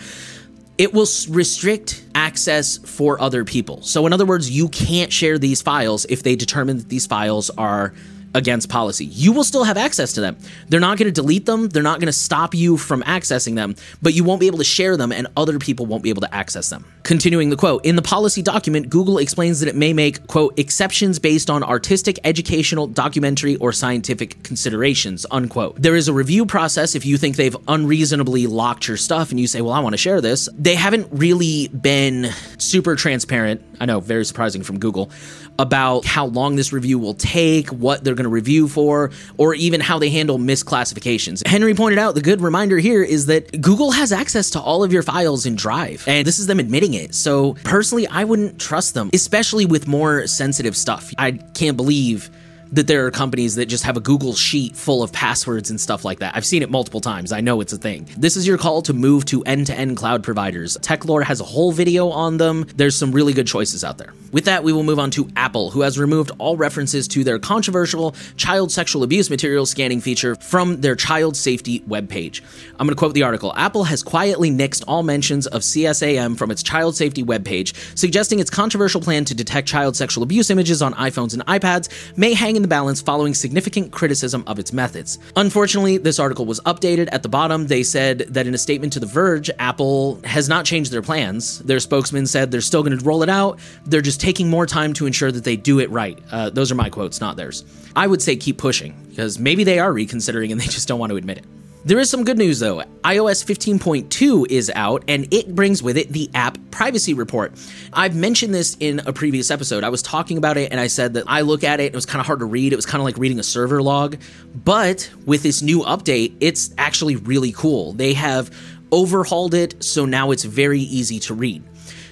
It 0.79 0.95
will 0.95 1.09
restrict 1.29 2.05
access 2.15 2.79
for 2.79 3.21
other 3.21 3.45
people. 3.45 3.83
So, 3.83 4.07
in 4.07 4.13
other 4.13 4.25
words, 4.25 4.49
you 4.49 4.69
can't 4.69 5.13
share 5.13 5.37
these 5.37 5.61
files 5.61 6.07
if 6.09 6.23
they 6.23 6.37
determine 6.37 6.79
that 6.79 6.89
these 6.89 7.07
files 7.07 7.51
are 7.51 7.95
against 8.35 8.69
policy. 8.69 9.07
You 9.07 9.33
will 9.33 9.45
still 9.45 9.65
have 9.65 9.77
access 9.77 10.13
to 10.15 10.21
them. 10.21 10.37
They're 10.69 10.81
not 10.81 10.99
going 10.99 11.13
to 11.13 11.13
delete 11.13 11.47
them, 11.47 11.69
they're 11.69 11.83
not 11.83 12.01
going 12.01 12.07
to 12.07 12.13
stop 12.13 12.55
you 12.55 12.77
from 12.77 13.03
accessing 13.03 13.55
them, 13.55 13.75
but 14.03 14.15
you 14.15 14.25
won't 14.25 14.41
be 14.41 14.47
able 14.47 14.59
to 14.59 14.65
share 14.65 14.97
them 14.97 15.13
and 15.13 15.27
other 15.37 15.59
people 15.59 15.87
won't 15.87 16.03
be 16.03 16.11
able 16.11 16.23
to 16.23 16.35
access 16.35 16.71
them. 16.71 16.85
Continuing 17.03 17.51
the 17.51 17.57
quote, 17.57 17.85
in 17.85 17.97
the 17.97 18.03
policy 18.03 18.43
document, 18.43 18.91
Google 18.91 19.19
explains 19.19 19.61
that 19.61 19.69
it 19.69 19.75
may 19.77 19.93
make, 19.93 20.27
quote, 20.27 20.59
exceptions 20.59 21.19
based 21.19 21.49
on 21.49 21.63
artistic, 21.63 22.19
educational, 22.25 22.87
documentary, 22.87 23.57
or 23.57 23.73
scientific 23.73 24.43
considerations, 24.43 25.25
unquote. 25.31 25.81
There 25.81 25.97
is 25.97 26.09
a 26.09 26.13
review 26.13 26.45
process 26.45 26.95
if 26.95 27.07
you 27.07 27.17
think 27.17 27.37
they've 27.37 27.57
unreasonably 27.67 28.47
locked 28.47 28.89
your 28.89 28.97
stuff 28.97 29.31
and 29.31 29.41
you 29.41 29.47
say, 29.47 29.61
well, 29.63 29.73
I 29.73 29.81
want 29.81 29.95
to 29.95 29.99
share 29.99 30.21
this. 30.21 30.49
They 30.59 30.75
haven't 30.75 31.09
really 31.11 31.69
been 31.69 32.31
super 32.59 32.95
transparent. 32.95 33.63
I 33.81 33.87
know, 33.87 34.01
very 34.01 34.25
surprising 34.25 34.63
from 34.63 34.79
Google 34.79 35.11
about 35.59 36.05
how 36.05 36.27
long 36.27 36.57
this 36.57 36.73
review 36.73 36.99
will 36.99 37.15
take, 37.15 37.69
what 37.69 38.05
they're 38.05 38.15
going 38.15 38.25
to 38.25 38.31
review 38.31 38.69
for, 38.69 39.11
or 39.37 39.55
even 39.55 39.81
how 39.81 39.99
they 39.99 40.11
handle 40.11 40.39
misclassifications. 40.39 41.47
Henry 41.47 41.75
pointed 41.75 41.99
out 41.99 42.15
the 42.15 42.21
good 42.21 42.41
reminder 42.41 42.79
here 42.79 43.03
is 43.03 43.27
that 43.27 43.61
Google 43.61 43.91
has 43.91 44.13
access 44.13 44.51
to 44.51 44.61
all 44.61 44.85
of 44.85 44.93
your 44.93 45.03
files 45.03 45.47
in 45.47 45.57
Drive, 45.57 46.05
and 46.07 46.27
this 46.27 46.39
is 46.39 46.47
them 46.47 46.61
admitting 46.61 46.95
it. 46.95 47.15
So 47.15 47.55
personally, 47.65 48.07
I 48.07 48.25
wouldn't 48.25 48.61
trust 48.61 48.95
them, 48.95 49.11
especially 49.13 49.67
with 49.67 49.89
more 49.89 50.27
sensitive 50.27 50.77
stuff. 50.77 51.13
I 51.19 51.33
can't 51.33 51.77
believe 51.77 52.31
that 52.73 52.87
there 52.87 53.07
are 53.07 53.11
companies 53.11 53.55
that 53.55 53.67
just 53.67 53.85
have 53.85 53.97
a 53.97 54.01
Google 54.01 54.35
sheet 54.35 54.77
full 54.77 55.03
of 55.03 55.13
passwords 55.13 55.71
and 55.71 55.81
stuff 55.81 56.05
like 56.05 56.19
that. 56.19 56.37
I've 56.37 56.47
seen 56.47 56.63
it 56.63 56.71
multiple 56.71 57.01
times. 57.01 57.33
I 57.33 57.41
know 57.41 57.61
it's 57.61 57.73
a 57.73 57.79
thing. 57.79 58.09
This 58.17 58.37
is 58.37 58.47
your 58.47 58.59
call 58.59 58.83
to 58.83 58.93
move 58.93 59.25
to 59.27 59.43
end 59.45 59.67
to 59.69 59.75
end 59.75 59.97
cloud 59.97 60.23
providers. 60.23 60.77
Techlore 60.79 61.23
has 61.23 61.41
a 61.41 61.45
whole 61.45 61.73
video 61.73 62.11
on 62.11 62.37
them. 62.37 62.67
There's 62.77 62.97
some 62.97 63.13
really 63.13 63.33
good 63.33 63.47
choices 63.47 63.85
out 63.85 63.99
there. 63.99 64.13
With 64.31 64.45
that, 64.45 64.63
we 64.63 64.75
will 64.75 64.83
move 64.83 64.99
on 64.99 65.11
to 65.13 65.31
Apple, 65.37 65.71
who 65.71 65.81
has 65.81 65.99
removed 65.99 66.31
all 66.39 66.57
references 66.57 67.09
to 67.09 67.25
their 67.25 67.39
controversial 67.39 68.15
child 68.37 68.71
sexual 68.71 69.03
abuse 69.03 69.31
material 69.31 69.65
scanning 69.65 70.03
feature 70.03 70.35
from 70.35 70.83
their 70.83 70.95
child 70.95 71.37
safety 71.37 71.81
webpage. 71.81 72.43
I'm 72.73 72.87
going 72.87 72.91
to 72.91 72.95
quote 72.97 73.15
the 73.15 73.23
article 73.23 73.55
Apple 73.57 73.85
has 73.85 74.03
quietly 74.03 74.51
nixed 74.51 74.85
all 74.87 75.03
mentions 75.03 75.47
of 75.47 75.63
CSAM 75.63 76.37
from 76.37 76.51
its 76.51 76.63
child 76.63 76.95
safety 76.97 77.25
webpage, 77.25 77.75
suggesting 77.97 78.39
its 78.39 78.51
controversial 78.51 79.01
plan 79.01 79.25
to 79.25 79.35
detect 79.35 79.67
child 79.67 79.97
sexual 79.97 80.23
abuse 80.23 80.51
images 80.51 80.83
on 80.83 80.93
iPhones 80.95 81.33
and 81.33 81.45
iPads 81.47 81.89
may 82.19 82.35
hang 82.35 82.58
in 82.59 82.63
the 82.63 82.69
balance 82.69 83.01
following 83.01 83.35
significant 83.35 83.93
criticism 83.93 84.43
of 84.49 84.59
its 84.59 84.73
methods. 84.73 85.19
Unfortunately, 85.37 85.97
this 85.97 86.19
article 86.19 86.45
was 86.45 86.59
updated. 86.67 87.09
At 87.13 87.23
the 87.23 87.29
bottom, 87.29 87.69
they 87.69 87.85
said 87.85 88.19
that 88.31 88.49
in 88.49 88.53
a 88.53 88.59
statement 88.59 88.93
to 88.95 89.01
The 89.01 89.07
Verge, 89.07 89.49
Apple 89.61 90.21
has 90.25 90.49
not 90.49 90.65
changed 90.65 90.91
their 90.91 91.03
plans. 91.03 91.61
Their 91.61 91.79
spokesman 91.79 92.27
said 92.27 92.51
they're 92.51 92.61
still 92.61 92.83
going 92.83 92.99
to 92.99 93.05
roll 93.05 93.23
it 93.23 93.29
out. 93.29 93.61
They're 93.87 94.03
just 94.03 94.21
taking 94.21 94.51
more 94.51 94.67
time 94.67 94.93
to 94.95 95.07
ensure 95.07 95.31
that 95.31 95.45
they 95.45 95.57
do 95.57 95.79
it 95.79 95.89
right. 95.91 96.19
Uh, 96.33 96.51
those 96.51 96.73
are 96.73 96.75
my 96.75 96.91
quotes, 96.91 97.21
not 97.21 97.37
theirs. 97.37 97.65
I 97.95 98.09
would 98.09 98.21
say 98.21 98.35
keep 98.35 98.59
pushing, 98.59 98.93
because 99.09 99.39
maybe 99.39 99.63
they 99.63 99.79
are 99.79 99.93
reconsidering 99.93 100.51
and 100.51 100.61
they 100.61 100.67
just 100.67 100.89
don't 100.89 100.99
want 100.99 101.11
to 101.11 101.17
admit 101.17 101.39
it. 101.39 101.45
There 101.85 101.99
is 102.01 102.11
some 102.11 102.25
good 102.25 102.39
news 102.39 102.59
though. 102.59 102.83
iOS 103.05 103.45
15.2 103.45 104.51
is 104.51 104.71
out 104.75 105.05
and 105.07 105.33
it 105.33 105.55
brings 105.55 105.83
with 105.83 105.97
it 105.97 106.13
the 106.13 106.29
app 106.35 106.59
privacy 106.71 107.15
report. 107.15 107.53
I've 107.93 108.17
mentioned 108.17 108.53
this 108.53 108.77
in 108.81 109.01
a 109.07 109.13
previous 109.13 109.51
episode. 109.51 109.85
I 109.85 109.89
was 109.89 110.03
talking 110.03 110.39
about 110.39 110.57
it 110.57 110.73
and 110.73 110.81
I 110.81 110.89
said 110.89 111.15
that 111.15 111.25
I 111.29 111.43
look 111.43 111.63
at 111.63 111.81
it, 111.81 111.87
and 111.87 111.95
it 111.95 111.97
was 111.97 112.05
kind 112.05 112.21
of 112.21 112.27
hard 112.27 112.41
to 112.41 112.47
read. 112.47 112.73
It 112.73 112.77
was 112.77 112.85
kind 112.85 113.01
of 113.01 113.05
like 113.05 113.17
reading 113.17 113.39
a 113.39 113.45
server 113.45 113.81
log. 113.81 114.17
But 114.65 115.09
with 115.25 115.43
this 115.43 115.63
new 115.63 115.83
update, 115.83 116.35
it's 116.41 116.75
actually 116.77 117.17
really 117.17 117.53
cool. 117.53 117.93
They 117.93 118.13
have 118.15 118.51
overhauled 118.93 119.55
it 119.55 119.83
so 119.83 120.05
now 120.05 120.31
it's 120.31 120.45
very 120.45 120.81
easy 120.81 121.21
to 121.21 121.35
read 121.35 121.63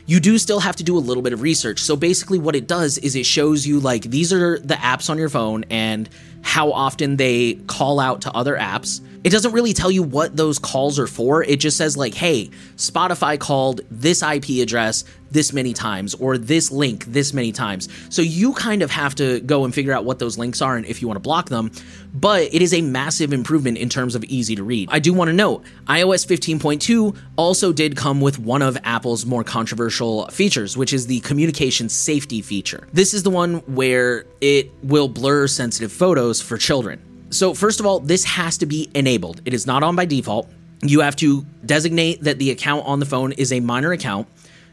you 0.06 0.20
do 0.20 0.38
still 0.38 0.60
have 0.60 0.76
to 0.76 0.84
do 0.84 0.96
a 0.96 1.00
little 1.00 1.22
bit 1.22 1.32
of 1.32 1.42
research. 1.42 1.80
So 1.80 1.96
basically, 1.96 2.38
what 2.38 2.54
it 2.54 2.66
does 2.66 2.98
is 2.98 3.16
it 3.16 3.26
shows 3.26 3.66
you 3.66 3.80
like 3.80 4.02
these 4.02 4.32
are 4.32 4.58
the 4.60 4.74
apps 4.74 5.10
on 5.10 5.18
your 5.18 5.28
phone 5.28 5.64
and 5.68 6.08
how 6.42 6.70
often 6.70 7.16
they 7.16 7.54
call 7.66 7.98
out 7.98 8.22
to 8.22 8.32
other 8.32 8.56
apps. 8.56 9.00
It 9.24 9.30
doesn't 9.30 9.50
really 9.50 9.72
tell 9.72 9.90
you 9.90 10.04
what 10.04 10.36
those 10.36 10.60
calls 10.60 11.00
are 11.00 11.08
for. 11.08 11.42
It 11.42 11.58
just 11.58 11.76
says, 11.76 11.96
like, 11.96 12.14
hey, 12.14 12.50
Spotify 12.76 13.38
called 13.38 13.80
this 13.90 14.22
IP 14.22 14.62
address 14.62 15.04
this 15.30 15.52
many 15.52 15.72
times 15.72 16.14
or 16.14 16.38
this 16.38 16.70
link 16.70 17.04
this 17.06 17.32
many 17.32 17.52
times. 17.52 17.88
So 18.08 18.22
you 18.22 18.52
kind 18.52 18.82
of 18.82 18.90
have 18.90 19.14
to 19.16 19.40
go 19.40 19.64
and 19.64 19.74
figure 19.74 19.92
out 19.92 20.04
what 20.04 20.18
those 20.18 20.38
links 20.38 20.62
are 20.62 20.76
and 20.76 20.86
if 20.86 21.02
you 21.02 21.08
want 21.08 21.16
to 21.16 21.22
block 21.22 21.48
them. 21.48 21.70
But 22.14 22.54
it 22.54 22.62
is 22.62 22.72
a 22.72 22.80
massive 22.80 23.32
improvement 23.32 23.78
in 23.78 23.88
terms 23.88 24.14
of 24.14 24.24
easy 24.24 24.56
to 24.56 24.62
read. 24.62 24.88
I 24.90 24.98
do 24.98 25.12
want 25.12 25.28
to 25.28 25.32
note 25.32 25.64
iOS 25.86 26.26
15.2 26.26 27.16
also 27.36 27.72
did 27.72 27.96
come 27.96 28.20
with 28.20 28.38
one 28.38 28.62
of 28.62 28.78
Apple's 28.84 29.26
more 29.26 29.44
controversial 29.44 30.26
features, 30.28 30.76
which 30.76 30.92
is 30.92 31.06
the 31.06 31.20
communication 31.20 31.88
safety 31.88 32.40
feature. 32.42 32.88
This 32.92 33.14
is 33.14 33.22
the 33.22 33.30
one 33.30 33.56
where 33.74 34.24
it 34.40 34.70
will 34.82 35.08
blur 35.08 35.46
sensitive 35.46 35.92
photos 35.92 36.40
for 36.40 36.56
children. 36.56 37.02
So, 37.30 37.54
first 37.54 37.80
of 37.80 37.86
all, 37.86 37.98
this 38.00 38.24
has 38.24 38.58
to 38.58 38.66
be 38.66 38.88
enabled. 38.94 39.42
It 39.44 39.52
is 39.52 39.66
not 39.66 39.82
on 39.82 39.96
by 39.96 40.04
default. 40.04 40.48
You 40.82 41.00
have 41.00 41.16
to 41.16 41.44
designate 41.64 42.22
that 42.22 42.38
the 42.38 42.50
account 42.50 42.86
on 42.86 43.00
the 43.00 43.06
phone 43.06 43.32
is 43.32 43.52
a 43.52 43.60
minor 43.60 43.92
account. 43.92 44.28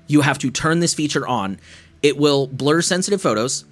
You 0.08 0.22
have 0.22 0.40
to 0.40 0.52
turn 0.52 0.80
this 0.80 0.94
feature 0.94 1.28
on. 1.28 1.60
It 2.02 2.18
will 2.18 2.48
blur 2.48 2.82
sensitive 2.82 3.22
photos. 3.22 3.66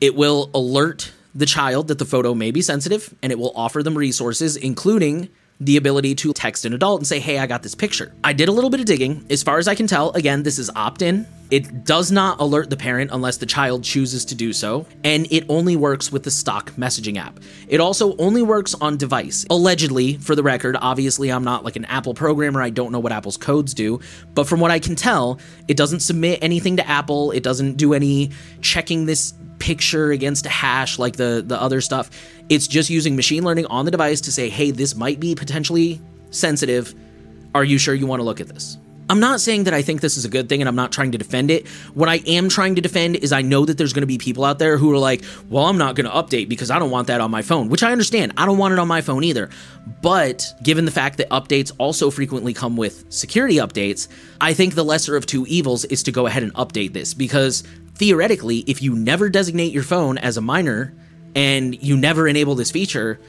It 0.00 0.14
will 0.14 0.50
alert 0.54 1.12
the 1.34 1.46
child 1.46 1.88
that 1.88 1.98
the 1.98 2.04
photo 2.04 2.34
may 2.34 2.50
be 2.50 2.62
sensitive 2.62 3.14
and 3.22 3.32
it 3.32 3.38
will 3.38 3.52
offer 3.54 3.82
them 3.82 3.96
resources, 3.96 4.56
including 4.56 5.28
the 5.60 5.76
ability 5.76 6.14
to 6.16 6.32
text 6.32 6.64
an 6.64 6.72
adult 6.72 7.00
and 7.00 7.06
say, 7.06 7.20
hey, 7.20 7.38
I 7.38 7.46
got 7.46 7.62
this 7.62 7.74
picture. 7.74 8.12
I 8.24 8.32
did 8.32 8.48
a 8.48 8.52
little 8.52 8.70
bit 8.70 8.80
of 8.80 8.86
digging. 8.86 9.24
As 9.30 9.42
far 9.42 9.58
as 9.58 9.68
I 9.68 9.74
can 9.74 9.86
tell, 9.86 10.10
again, 10.12 10.42
this 10.42 10.58
is 10.58 10.70
opt 10.74 11.02
in. 11.02 11.26
It 11.50 11.84
does 11.84 12.10
not 12.10 12.40
alert 12.40 12.70
the 12.70 12.76
parent 12.76 13.10
unless 13.12 13.36
the 13.36 13.46
child 13.46 13.84
chooses 13.84 14.24
to 14.24 14.34
do 14.34 14.52
so, 14.52 14.86
and 15.04 15.30
it 15.30 15.44
only 15.48 15.76
works 15.76 16.10
with 16.10 16.24
the 16.24 16.30
stock 16.30 16.72
messaging 16.72 17.16
app. 17.16 17.38
It 17.68 17.80
also 17.80 18.16
only 18.16 18.42
works 18.42 18.74
on 18.74 18.96
device. 18.96 19.46
Allegedly, 19.50 20.16
for 20.16 20.34
the 20.34 20.42
record, 20.42 20.76
obviously 20.80 21.30
I'm 21.30 21.44
not 21.44 21.62
like 21.62 21.76
an 21.76 21.84
Apple 21.84 22.14
programmer, 22.14 22.60
I 22.60 22.70
don't 22.70 22.90
know 22.90 22.98
what 22.98 23.12
Apple's 23.12 23.36
codes 23.36 23.74
do, 23.74 24.00
but 24.34 24.48
from 24.48 24.58
what 24.58 24.70
I 24.70 24.80
can 24.80 24.96
tell, 24.96 25.38
it 25.68 25.76
doesn't 25.76 26.00
submit 26.00 26.38
anything 26.42 26.78
to 26.78 26.88
Apple, 26.88 27.30
it 27.30 27.42
doesn't 27.42 27.76
do 27.76 27.92
any 27.94 28.30
checking 28.60 29.06
this 29.06 29.34
picture 29.64 30.10
against 30.10 30.44
a 30.44 30.50
hash 30.50 30.98
like 30.98 31.16
the 31.16 31.42
the 31.46 31.58
other 31.58 31.80
stuff. 31.80 32.10
It's 32.50 32.68
just 32.68 32.90
using 32.90 33.16
machine 33.16 33.44
learning 33.44 33.64
on 33.66 33.86
the 33.86 33.90
device 33.90 34.20
to 34.22 34.30
say, 34.30 34.50
"Hey, 34.50 34.72
this 34.72 34.94
might 34.94 35.20
be 35.20 35.34
potentially 35.34 36.02
sensitive. 36.30 36.94
Are 37.54 37.64
you 37.64 37.78
sure 37.78 37.94
you 37.94 38.06
want 38.06 38.20
to 38.20 38.24
look 38.24 38.42
at 38.42 38.48
this?" 38.48 38.76
I'm 39.10 39.20
not 39.20 39.40
saying 39.40 39.64
that 39.64 39.74
I 39.74 39.82
think 39.82 40.00
this 40.00 40.16
is 40.16 40.24
a 40.24 40.30
good 40.30 40.48
thing 40.48 40.62
and 40.62 40.68
I'm 40.68 40.74
not 40.74 40.90
trying 40.90 41.12
to 41.12 41.18
defend 41.18 41.50
it. 41.50 41.68
What 41.92 42.08
I 42.08 42.16
am 42.26 42.48
trying 42.48 42.76
to 42.76 42.80
defend 42.80 43.16
is 43.16 43.32
I 43.32 43.42
know 43.42 43.66
that 43.66 43.76
there's 43.76 43.92
going 43.92 44.02
to 44.02 44.06
be 44.06 44.16
people 44.16 44.44
out 44.44 44.58
there 44.58 44.78
who 44.78 44.90
are 44.92 44.98
like, 44.98 45.22
well, 45.50 45.66
I'm 45.66 45.76
not 45.76 45.94
going 45.94 46.06
to 46.06 46.12
update 46.12 46.48
because 46.48 46.70
I 46.70 46.78
don't 46.78 46.90
want 46.90 47.08
that 47.08 47.20
on 47.20 47.30
my 47.30 47.42
phone, 47.42 47.68
which 47.68 47.82
I 47.82 47.92
understand. 47.92 48.32
I 48.38 48.46
don't 48.46 48.56
want 48.56 48.72
it 48.72 48.78
on 48.78 48.88
my 48.88 49.02
phone 49.02 49.22
either. 49.22 49.50
But 50.00 50.46
given 50.62 50.86
the 50.86 50.90
fact 50.90 51.18
that 51.18 51.28
updates 51.28 51.70
also 51.76 52.10
frequently 52.10 52.54
come 52.54 52.76
with 52.76 53.04
security 53.12 53.56
updates, 53.56 54.08
I 54.40 54.54
think 54.54 54.74
the 54.74 54.84
lesser 54.84 55.16
of 55.16 55.26
two 55.26 55.44
evils 55.46 55.84
is 55.84 56.02
to 56.04 56.12
go 56.12 56.26
ahead 56.26 56.42
and 56.42 56.54
update 56.54 56.94
this 56.94 57.12
because 57.12 57.62
theoretically, 57.96 58.60
if 58.66 58.80
you 58.80 58.94
never 58.94 59.28
designate 59.28 59.72
your 59.72 59.82
phone 59.82 60.16
as 60.16 60.38
a 60.38 60.40
minor 60.40 60.94
and 61.34 61.80
you 61.82 61.98
never 61.98 62.26
enable 62.26 62.54
this 62.54 62.70
feature, 62.70 63.20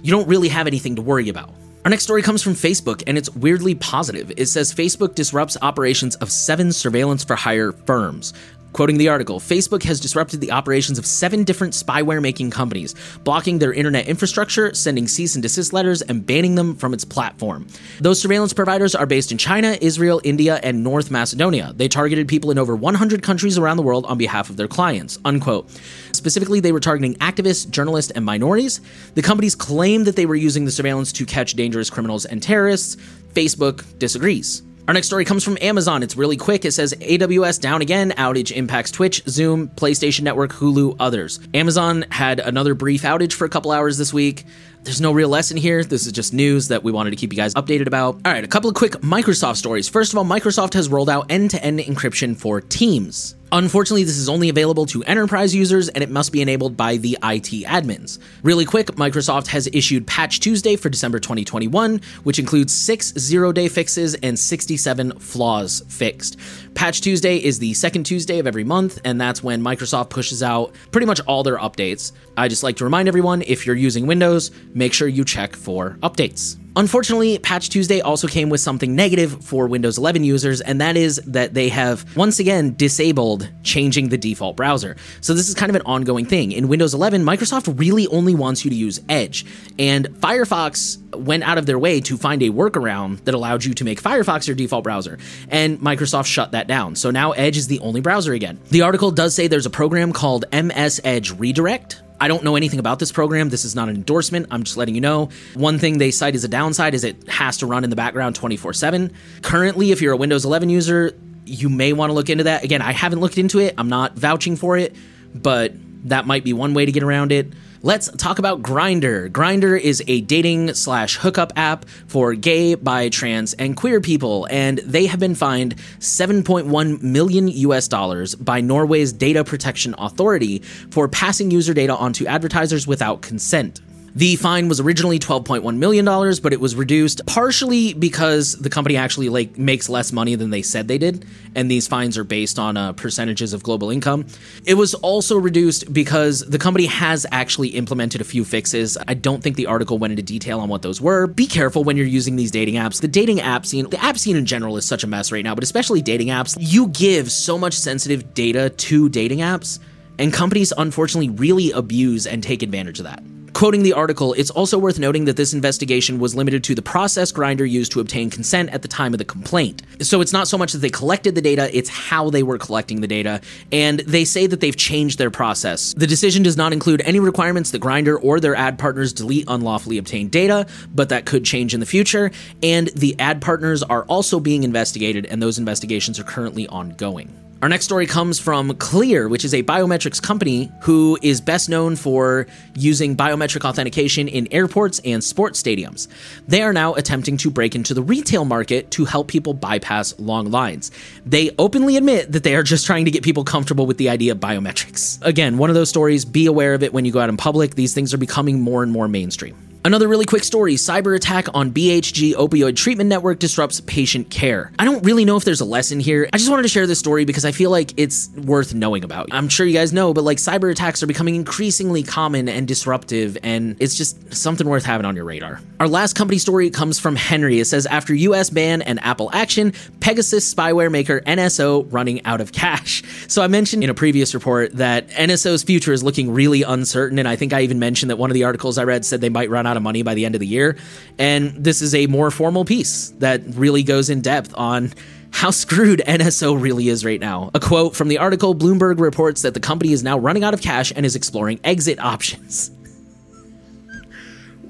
you 0.00 0.12
don't 0.12 0.28
really 0.28 0.48
have 0.48 0.68
anything 0.68 0.94
to 0.96 1.02
worry 1.02 1.28
about. 1.28 1.50
Our 1.84 1.90
next 1.90 2.04
story 2.04 2.22
comes 2.22 2.42
from 2.42 2.54
Facebook, 2.54 3.02
and 3.06 3.18
it's 3.18 3.28
weirdly 3.34 3.74
positive. 3.74 4.32
It 4.38 4.46
says 4.46 4.72
Facebook 4.72 5.14
disrupts 5.14 5.58
operations 5.60 6.16
of 6.16 6.32
seven 6.32 6.72
surveillance 6.72 7.24
for 7.24 7.36
hire 7.36 7.72
firms. 7.72 8.32
Quoting 8.74 8.98
the 8.98 9.08
article, 9.08 9.38
Facebook 9.38 9.84
has 9.84 10.00
disrupted 10.00 10.40
the 10.40 10.50
operations 10.50 10.98
of 10.98 11.06
seven 11.06 11.44
different 11.44 11.74
spyware 11.74 12.20
making 12.20 12.50
companies, 12.50 12.92
blocking 13.22 13.60
their 13.60 13.72
internet 13.72 14.08
infrastructure, 14.08 14.74
sending 14.74 15.06
cease 15.06 15.36
and 15.36 15.42
desist 15.42 15.72
letters, 15.72 16.02
and 16.02 16.26
banning 16.26 16.56
them 16.56 16.74
from 16.74 16.92
its 16.92 17.04
platform. 17.04 17.68
Those 18.00 18.20
surveillance 18.20 18.52
providers 18.52 18.96
are 18.96 19.06
based 19.06 19.30
in 19.30 19.38
China, 19.38 19.78
Israel, 19.80 20.20
India, 20.24 20.58
and 20.64 20.82
North 20.82 21.08
Macedonia. 21.08 21.72
They 21.76 21.86
targeted 21.86 22.26
people 22.26 22.50
in 22.50 22.58
over 22.58 22.74
100 22.74 23.22
countries 23.22 23.58
around 23.58 23.76
the 23.76 23.84
world 23.84 24.06
on 24.06 24.18
behalf 24.18 24.50
of 24.50 24.56
their 24.56 24.66
clients. 24.66 25.20
Unquote. 25.24 25.70
Specifically, 26.10 26.58
they 26.58 26.72
were 26.72 26.80
targeting 26.80 27.14
activists, 27.18 27.70
journalists, 27.70 28.10
and 28.10 28.24
minorities. 28.24 28.80
The 29.14 29.22
companies 29.22 29.54
claimed 29.54 30.04
that 30.08 30.16
they 30.16 30.26
were 30.26 30.34
using 30.34 30.64
the 30.64 30.72
surveillance 30.72 31.12
to 31.12 31.24
catch 31.24 31.54
dangerous 31.54 31.90
criminals 31.90 32.24
and 32.24 32.42
terrorists. 32.42 32.96
Facebook 33.34 33.84
disagrees. 34.00 34.62
Our 34.86 34.92
next 34.92 35.06
story 35.06 35.24
comes 35.24 35.42
from 35.42 35.56
Amazon. 35.62 36.02
It's 36.02 36.14
really 36.14 36.36
quick. 36.36 36.66
It 36.66 36.72
says 36.72 36.92
AWS 37.00 37.58
down 37.58 37.80
again, 37.80 38.10
outage 38.18 38.52
impacts 38.52 38.90
Twitch, 38.90 39.22
Zoom, 39.26 39.68
PlayStation 39.68 40.20
Network, 40.22 40.52
Hulu, 40.52 40.96
others. 41.00 41.40
Amazon 41.54 42.04
had 42.10 42.38
another 42.38 42.74
brief 42.74 43.00
outage 43.00 43.32
for 43.32 43.46
a 43.46 43.48
couple 43.48 43.72
hours 43.72 43.96
this 43.96 44.12
week. 44.12 44.44
There's 44.82 45.00
no 45.00 45.12
real 45.12 45.30
lesson 45.30 45.56
here. 45.56 45.82
This 45.82 46.04
is 46.04 46.12
just 46.12 46.34
news 46.34 46.68
that 46.68 46.82
we 46.82 46.92
wanted 46.92 47.10
to 47.10 47.16
keep 47.16 47.32
you 47.32 47.36
guys 47.38 47.54
updated 47.54 47.86
about. 47.86 48.16
All 48.26 48.32
right, 48.32 48.44
a 48.44 48.48
couple 48.48 48.68
of 48.68 48.76
quick 48.76 48.92
Microsoft 48.96 49.56
stories. 49.56 49.88
First 49.88 50.12
of 50.12 50.18
all, 50.18 50.24
Microsoft 50.26 50.74
has 50.74 50.90
rolled 50.90 51.08
out 51.08 51.30
end 51.30 51.52
to 51.52 51.64
end 51.64 51.78
encryption 51.78 52.36
for 52.36 52.60
Teams. 52.60 53.36
Unfortunately, 53.54 54.02
this 54.02 54.16
is 54.16 54.28
only 54.28 54.48
available 54.48 54.84
to 54.84 55.04
enterprise 55.04 55.54
users 55.54 55.88
and 55.88 56.02
it 56.02 56.10
must 56.10 56.32
be 56.32 56.42
enabled 56.42 56.76
by 56.76 56.96
the 56.96 57.12
IT 57.22 57.64
admins. 57.68 58.18
Really 58.42 58.64
quick, 58.64 58.88
Microsoft 58.96 59.46
has 59.46 59.68
issued 59.72 60.08
Patch 60.08 60.40
Tuesday 60.40 60.74
for 60.74 60.88
December 60.88 61.20
2021, 61.20 62.00
which 62.24 62.40
includes 62.40 62.74
six 62.74 63.12
zero 63.16 63.52
day 63.52 63.68
fixes 63.68 64.16
and 64.16 64.36
67 64.36 65.20
flaws 65.20 65.84
fixed. 65.88 66.36
Patch 66.74 67.00
Tuesday 67.00 67.36
is 67.36 67.60
the 67.60 67.74
second 67.74 68.02
Tuesday 68.02 68.40
of 68.40 68.48
every 68.48 68.64
month, 68.64 69.00
and 69.04 69.20
that's 69.20 69.44
when 69.44 69.62
Microsoft 69.62 70.10
pushes 70.10 70.42
out 70.42 70.74
pretty 70.90 71.06
much 71.06 71.20
all 71.20 71.44
their 71.44 71.58
updates. 71.58 72.10
I 72.36 72.48
just 72.48 72.64
like 72.64 72.78
to 72.78 72.84
remind 72.84 73.06
everyone 73.06 73.42
if 73.42 73.66
you're 73.66 73.76
using 73.76 74.08
Windows, 74.08 74.50
make 74.74 74.92
sure 74.92 75.06
you 75.06 75.24
check 75.24 75.54
for 75.54 75.96
updates. 76.02 76.58
Unfortunately, 76.76 77.38
Patch 77.38 77.68
Tuesday 77.68 78.00
also 78.00 78.26
came 78.26 78.48
with 78.48 78.60
something 78.60 78.96
negative 78.96 79.44
for 79.44 79.68
Windows 79.68 79.96
11 79.96 80.24
users, 80.24 80.60
and 80.60 80.80
that 80.80 80.96
is 80.96 81.16
that 81.26 81.54
they 81.54 81.68
have 81.68 82.04
once 82.16 82.40
again 82.40 82.74
disabled 82.74 83.48
changing 83.62 84.08
the 84.08 84.18
default 84.18 84.56
browser. 84.56 84.96
So, 85.20 85.34
this 85.34 85.48
is 85.48 85.54
kind 85.54 85.70
of 85.70 85.76
an 85.76 85.82
ongoing 85.82 86.26
thing. 86.26 86.50
In 86.50 86.66
Windows 86.66 86.92
11, 86.92 87.22
Microsoft 87.24 87.78
really 87.78 88.08
only 88.08 88.34
wants 88.34 88.64
you 88.64 88.70
to 88.70 88.76
use 88.76 89.00
Edge, 89.08 89.46
and 89.78 90.08
Firefox 90.08 91.00
went 91.14 91.44
out 91.44 91.58
of 91.58 91.66
their 91.66 91.78
way 91.78 92.00
to 92.00 92.16
find 92.16 92.42
a 92.42 92.50
workaround 92.50 93.22
that 93.24 93.34
allowed 93.34 93.64
you 93.64 93.72
to 93.74 93.84
make 93.84 94.02
Firefox 94.02 94.48
your 94.48 94.56
default 94.56 94.82
browser, 94.82 95.18
and 95.48 95.78
Microsoft 95.78 96.26
shut 96.26 96.52
that 96.52 96.66
down. 96.66 96.96
So 96.96 97.12
now 97.12 97.32
Edge 97.32 97.56
is 97.56 97.68
the 97.68 97.78
only 97.80 98.00
browser 98.00 98.32
again. 98.32 98.58
The 98.70 98.82
article 98.82 99.12
does 99.12 99.34
say 99.34 99.46
there's 99.46 99.66
a 99.66 99.70
program 99.70 100.12
called 100.12 100.44
MS 100.52 101.00
Edge 101.04 101.30
Redirect 101.30 102.02
I 102.24 102.28
don't 102.28 102.42
know 102.42 102.56
anything 102.56 102.78
about 102.78 103.00
this 103.00 103.12
program. 103.12 103.50
This 103.50 103.66
is 103.66 103.74
not 103.74 103.90
an 103.90 103.96
endorsement. 103.96 104.46
I'm 104.50 104.62
just 104.62 104.78
letting 104.78 104.94
you 104.94 105.02
know. 105.02 105.28
One 105.52 105.78
thing 105.78 105.98
they 105.98 106.10
cite 106.10 106.34
as 106.34 106.42
a 106.42 106.48
downside 106.48 106.94
is 106.94 107.04
it 107.04 107.28
has 107.28 107.58
to 107.58 107.66
run 107.66 107.84
in 107.84 107.90
the 107.90 107.96
background 107.96 108.34
24 108.34 108.72
7. 108.72 109.12
Currently, 109.42 109.90
if 109.90 110.00
you're 110.00 110.14
a 110.14 110.16
Windows 110.16 110.46
11 110.46 110.70
user, 110.70 111.12
you 111.44 111.68
may 111.68 111.92
want 111.92 112.08
to 112.08 112.14
look 112.14 112.30
into 112.30 112.44
that. 112.44 112.64
Again, 112.64 112.80
I 112.80 112.92
haven't 112.92 113.20
looked 113.20 113.36
into 113.36 113.58
it. 113.58 113.74
I'm 113.76 113.90
not 113.90 114.14
vouching 114.16 114.56
for 114.56 114.78
it, 114.78 114.96
but 115.34 115.74
that 116.08 116.26
might 116.26 116.44
be 116.44 116.54
one 116.54 116.72
way 116.72 116.86
to 116.86 116.92
get 116.92 117.02
around 117.02 117.30
it. 117.30 117.52
Let's 117.84 118.10
talk 118.16 118.38
about 118.38 118.62
Grindr. 118.62 119.28
Grindr 119.28 119.78
is 119.78 120.02
a 120.06 120.22
dating 120.22 120.72
slash 120.72 121.18
hookup 121.18 121.52
app 121.54 121.84
for 122.06 122.32
gay, 122.32 122.76
bi, 122.76 123.10
trans, 123.10 123.52
and 123.52 123.76
queer 123.76 124.00
people, 124.00 124.48
and 124.50 124.78
they 124.78 125.04
have 125.04 125.20
been 125.20 125.34
fined 125.34 125.76
7.1 125.98 127.02
million 127.02 127.46
US 127.48 127.86
dollars 127.86 128.36
by 128.36 128.62
Norway's 128.62 129.12
Data 129.12 129.44
Protection 129.44 129.94
Authority 129.98 130.60
for 130.90 131.08
passing 131.08 131.50
user 131.50 131.74
data 131.74 131.94
onto 131.94 132.26
advertisers 132.26 132.86
without 132.86 133.20
consent. 133.20 133.82
The 134.16 134.36
fine 134.36 134.68
was 134.68 134.78
originally 134.78 135.18
$12.1 135.18 135.76
million, 135.76 136.04
but 136.04 136.52
it 136.52 136.60
was 136.60 136.76
reduced 136.76 137.26
partially 137.26 137.94
because 137.94 138.52
the 138.52 138.70
company 138.70 138.96
actually 138.96 139.28
like 139.28 139.58
makes 139.58 139.88
less 139.88 140.12
money 140.12 140.36
than 140.36 140.50
they 140.50 140.62
said 140.62 140.86
they 140.86 140.98
did, 140.98 141.26
and 141.56 141.68
these 141.68 141.88
fines 141.88 142.16
are 142.16 142.22
based 142.22 142.56
on 142.56 142.76
uh, 142.76 142.92
percentages 142.92 143.52
of 143.52 143.64
global 143.64 143.90
income. 143.90 144.24
It 144.64 144.74
was 144.74 144.94
also 144.94 145.36
reduced 145.36 145.92
because 145.92 146.48
the 146.48 146.60
company 146.60 146.86
has 146.86 147.26
actually 147.32 147.70
implemented 147.70 148.20
a 148.20 148.24
few 148.24 148.44
fixes. 148.44 148.96
I 149.08 149.14
don't 149.14 149.42
think 149.42 149.56
the 149.56 149.66
article 149.66 149.98
went 149.98 150.12
into 150.12 150.22
detail 150.22 150.60
on 150.60 150.68
what 150.68 150.82
those 150.82 151.00
were. 151.00 151.26
Be 151.26 151.48
careful 151.48 151.82
when 151.82 151.96
you're 151.96 152.06
using 152.06 152.36
these 152.36 152.52
dating 152.52 152.74
apps. 152.74 153.00
The 153.00 153.08
dating 153.08 153.40
app 153.40 153.66
scene, 153.66 153.90
the 153.90 154.00
app 154.00 154.16
scene 154.16 154.36
in 154.36 154.46
general 154.46 154.76
is 154.76 154.84
such 154.84 155.02
a 155.02 155.08
mess 155.08 155.32
right 155.32 155.42
now, 155.42 155.56
but 155.56 155.64
especially 155.64 156.02
dating 156.02 156.28
apps. 156.28 156.56
You 156.60 156.86
give 156.86 157.32
so 157.32 157.58
much 157.58 157.74
sensitive 157.74 158.32
data 158.32 158.70
to 158.70 159.08
dating 159.08 159.40
apps, 159.40 159.80
and 160.20 160.32
companies 160.32 160.72
unfortunately 160.78 161.30
really 161.30 161.72
abuse 161.72 162.28
and 162.28 162.44
take 162.44 162.62
advantage 162.62 163.00
of 163.00 163.06
that. 163.06 163.24
Quoting 163.54 163.84
the 163.84 163.92
article, 163.92 164.32
it's 164.32 164.50
also 164.50 164.76
worth 164.76 164.98
noting 164.98 165.26
that 165.26 165.36
this 165.36 165.54
investigation 165.54 166.18
was 166.18 166.34
limited 166.34 166.64
to 166.64 166.74
the 166.74 166.82
process 166.82 167.30
Grindr 167.30 167.70
used 167.70 167.92
to 167.92 168.00
obtain 168.00 168.28
consent 168.28 168.68
at 168.70 168.82
the 168.82 168.88
time 168.88 169.14
of 169.14 169.18
the 169.18 169.24
complaint. 169.24 169.80
So 170.00 170.20
it's 170.20 170.32
not 170.32 170.48
so 170.48 170.58
much 170.58 170.72
that 170.72 170.80
they 170.80 170.90
collected 170.90 171.36
the 171.36 171.40
data, 171.40 171.70
it's 171.72 171.88
how 171.88 172.30
they 172.30 172.42
were 172.42 172.58
collecting 172.58 173.00
the 173.00 173.06
data, 173.06 173.40
and 173.70 174.00
they 174.00 174.24
say 174.24 174.48
that 174.48 174.58
they've 174.58 174.76
changed 174.76 175.20
their 175.20 175.30
process. 175.30 175.94
The 175.96 176.08
decision 176.08 176.42
does 176.42 176.56
not 176.56 176.72
include 176.72 177.00
any 177.02 177.20
requirements 177.20 177.70
that 177.70 177.80
Grindr 177.80 178.18
or 178.20 178.40
their 178.40 178.56
ad 178.56 178.76
partners 178.76 179.12
delete 179.12 179.44
unlawfully 179.46 179.98
obtained 179.98 180.32
data, 180.32 180.66
but 180.92 181.10
that 181.10 181.24
could 181.24 181.44
change 181.44 181.74
in 181.74 181.80
the 181.80 181.86
future, 181.86 182.32
and 182.60 182.88
the 182.88 183.14
ad 183.20 183.40
partners 183.40 183.84
are 183.84 184.02
also 184.06 184.40
being 184.40 184.64
investigated, 184.64 185.26
and 185.26 185.40
those 185.40 185.60
investigations 185.60 186.18
are 186.18 186.24
currently 186.24 186.66
ongoing. 186.66 187.32
Our 187.64 187.68
next 187.70 187.86
story 187.86 188.04
comes 188.04 188.38
from 188.38 188.76
Clear, 188.76 189.26
which 189.26 189.42
is 189.42 189.54
a 189.54 189.62
biometrics 189.62 190.20
company 190.20 190.70
who 190.82 191.18
is 191.22 191.40
best 191.40 191.70
known 191.70 191.96
for 191.96 192.46
using 192.74 193.16
biometric 193.16 193.64
authentication 193.64 194.28
in 194.28 194.52
airports 194.52 195.00
and 195.02 195.24
sports 195.24 195.62
stadiums. 195.62 196.06
They 196.46 196.60
are 196.60 196.74
now 196.74 196.92
attempting 196.92 197.38
to 197.38 197.50
break 197.50 197.74
into 197.74 197.94
the 197.94 198.02
retail 198.02 198.44
market 198.44 198.90
to 198.90 199.06
help 199.06 199.28
people 199.28 199.54
bypass 199.54 200.14
long 200.18 200.50
lines. 200.50 200.90
They 201.24 201.52
openly 201.58 201.96
admit 201.96 202.32
that 202.32 202.42
they 202.42 202.54
are 202.54 202.62
just 202.62 202.84
trying 202.84 203.06
to 203.06 203.10
get 203.10 203.22
people 203.22 203.44
comfortable 203.44 203.86
with 203.86 203.96
the 203.96 204.10
idea 204.10 204.32
of 204.32 204.38
biometrics. 204.40 205.18
Again, 205.22 205.56
one 205.56 205.70
of 205.70 205.74
those 205.74 205.88
stories, 205.88 206.26
be 206.26 206.44
aware 206.44 206.74
of 206.74 206.82
it 206.82 206.92
when 206.92 207.06
you 207.06 207.12
go 207.12 207.20
out 207.20 207.30
in 207.30 207.38
public. 207.38 207.76
These 207.76 207.94
things 207.94 208.12
are 208.12 208.18
becoming 208.18 208.60
more 208.60 208.82
and 208.82 208.92
more 208.92 209.08
mainstream. 209.08 209.73
Another 209.86 210.08
really 210.08 210.24
quick 210.24 210.44
story 210.44 210.76
cyber 210.76 211.14
attack 211.14 211.46
on 211.52 211.70
BHG 211.70 212.32
opioid 212.36 212.74
treatment 212.74 213.10
network 213.10 213.38
disrupts 213.38 213.82
patient 213.82 214.30
care. 214.30 214.72
I 214.78 214.86
don't 214.86 215.04
really 215.04 215.26
know 215.26 215.36
if 215.36 215.44
there's 215.44 215.60
a 215.60 215.66
lesson 215.66 216.00
here. 216.00 216.26
I 216.32 216.38
just 216.38 216.48
wanted 216.48 216.62
to 216.62 216.70
share 216.70 216.86
this 216.86 216.98
story 216.98 217.26
because 217.26 217.44
I 217.44 217.52
feel 217.52 217.70
like 217.70 217.92
it's 217.98 218.30
worth 218.30 218.72
knowing 218.72 219.04
about. 219.04 219.28
I'm 219.30 219.50
sure 219.50 219.66
you 219.66 219.74
guys 219.74 219.92
know, 219.92 220.14
but 220.14 220.24
like 220.24 220.38
cyber 220.38 220.70
attacks 220.70 221.02
are 221.02 221.06
becoming 221.06 221.34
increasingly 221.34 222.02
common 222.02 222.48
and 222.48 222.66
disruptive, 222.66 223.36
and 223.42 223.76
it's 223.78 223.94
just 223.94 224.32
something 224.32 224.66
worth 224.66 224.86
having 224.86 225.04
on 225.04 225.16
your 225.16 225.26
radar. 225.26 225.60
Our 225.78 225.88
last 225.88 226.14
company 226.14 226.38
story 226.38 226.70
comes 226.70 226.98
from 226.98 227.14
Henry. 227.14 227.60
It 227.60 227.66
says 227.66 227.84
after 227.84 228.14
US 228.14 228.48
ban 228.48 228.80
and 228.80 228.98
Apple 229.00 229.28
action, 229.34 229.74
Pegasus 230.00 230.54
spyware 230.54 230.90
maker 230.90 231.20
NSO 231.26 231.86
running 231.92 232.24
out 232.24 232.40
of 232.40 232.52
cash. 232.52 233.02
So 233.28 233.42
I 233.42 233.48
mentioned 233.48 233.84
in 233.84 233.90
a 233.90 233.94
previous 233.94 234.32
report 234.32 234.72
that 234.76 235.10
NSO's 235.10 235.62
future 235.62 235.92
is 235.92 236.02
looking 236.02 236.32
really 236.32 236.62
uncertain, 236.62 237.18
and 237.18 237.28
I 237.28 237.36
think 237.36 237.52
I 237.52 237.60
even 237.60 237.78
mentioned 237.78 238.08
that 238.08 238.16
one 238.16 238.30
of 238.30 238.34
the 238.34 238.44
articles 238.44 238.78
I 238.78 238.84
read 238.84 239.04
said 239.04 239.20
they 239.20 239.28
might 239.28 239.50
run 239.50 239.66
out 239.66 239.73
of 239.76 239.82
money 239.82 240.02
by 240.02 240.14
the 240.14 240.24
end 240.24 240.34
of 240.34 240.40
the 240.40 240.46
year. 240.46 240.76
And 241.18 241.52
this 241.52 241.82
is 241.82 241.94
a 241.94 242.06
more 242.06 242.30
formal 242.30 242.64
piece 242.64 243.10
that 243.18 243.42
really 243.54 243.82
goes 243.82 244.10
in 244.10 244.20
depth 244.20 244.54
on 244.56 244.92
how 245.30 245.50
screwed 245.50 246.00
NSO 246.06 246.60
really 246.60 246.88
is 246.88 247.04
right 247.04 247.20
now. 247.20 247.50
A 247.54 247.60
quote 247.60 247.96
from 247.96 248.08
the 248.08 248.18
article 248.18 248.54
Bloomberg 248.54 249.00
reports 249.00 249.42
that 249.42 249.54
the 249.54 249.60
company 249.60 249.92
is 249.92 250.02
now 250.02 250.18
running 250.18 250.44
out 250.44 250.54
of 250.54 250.60
cash 250.60 250.92
and 250.94 251.04
is 251.04 251.16
exploring 251.16 251.60
exit 251.64 251.98
options. 251.98 252.70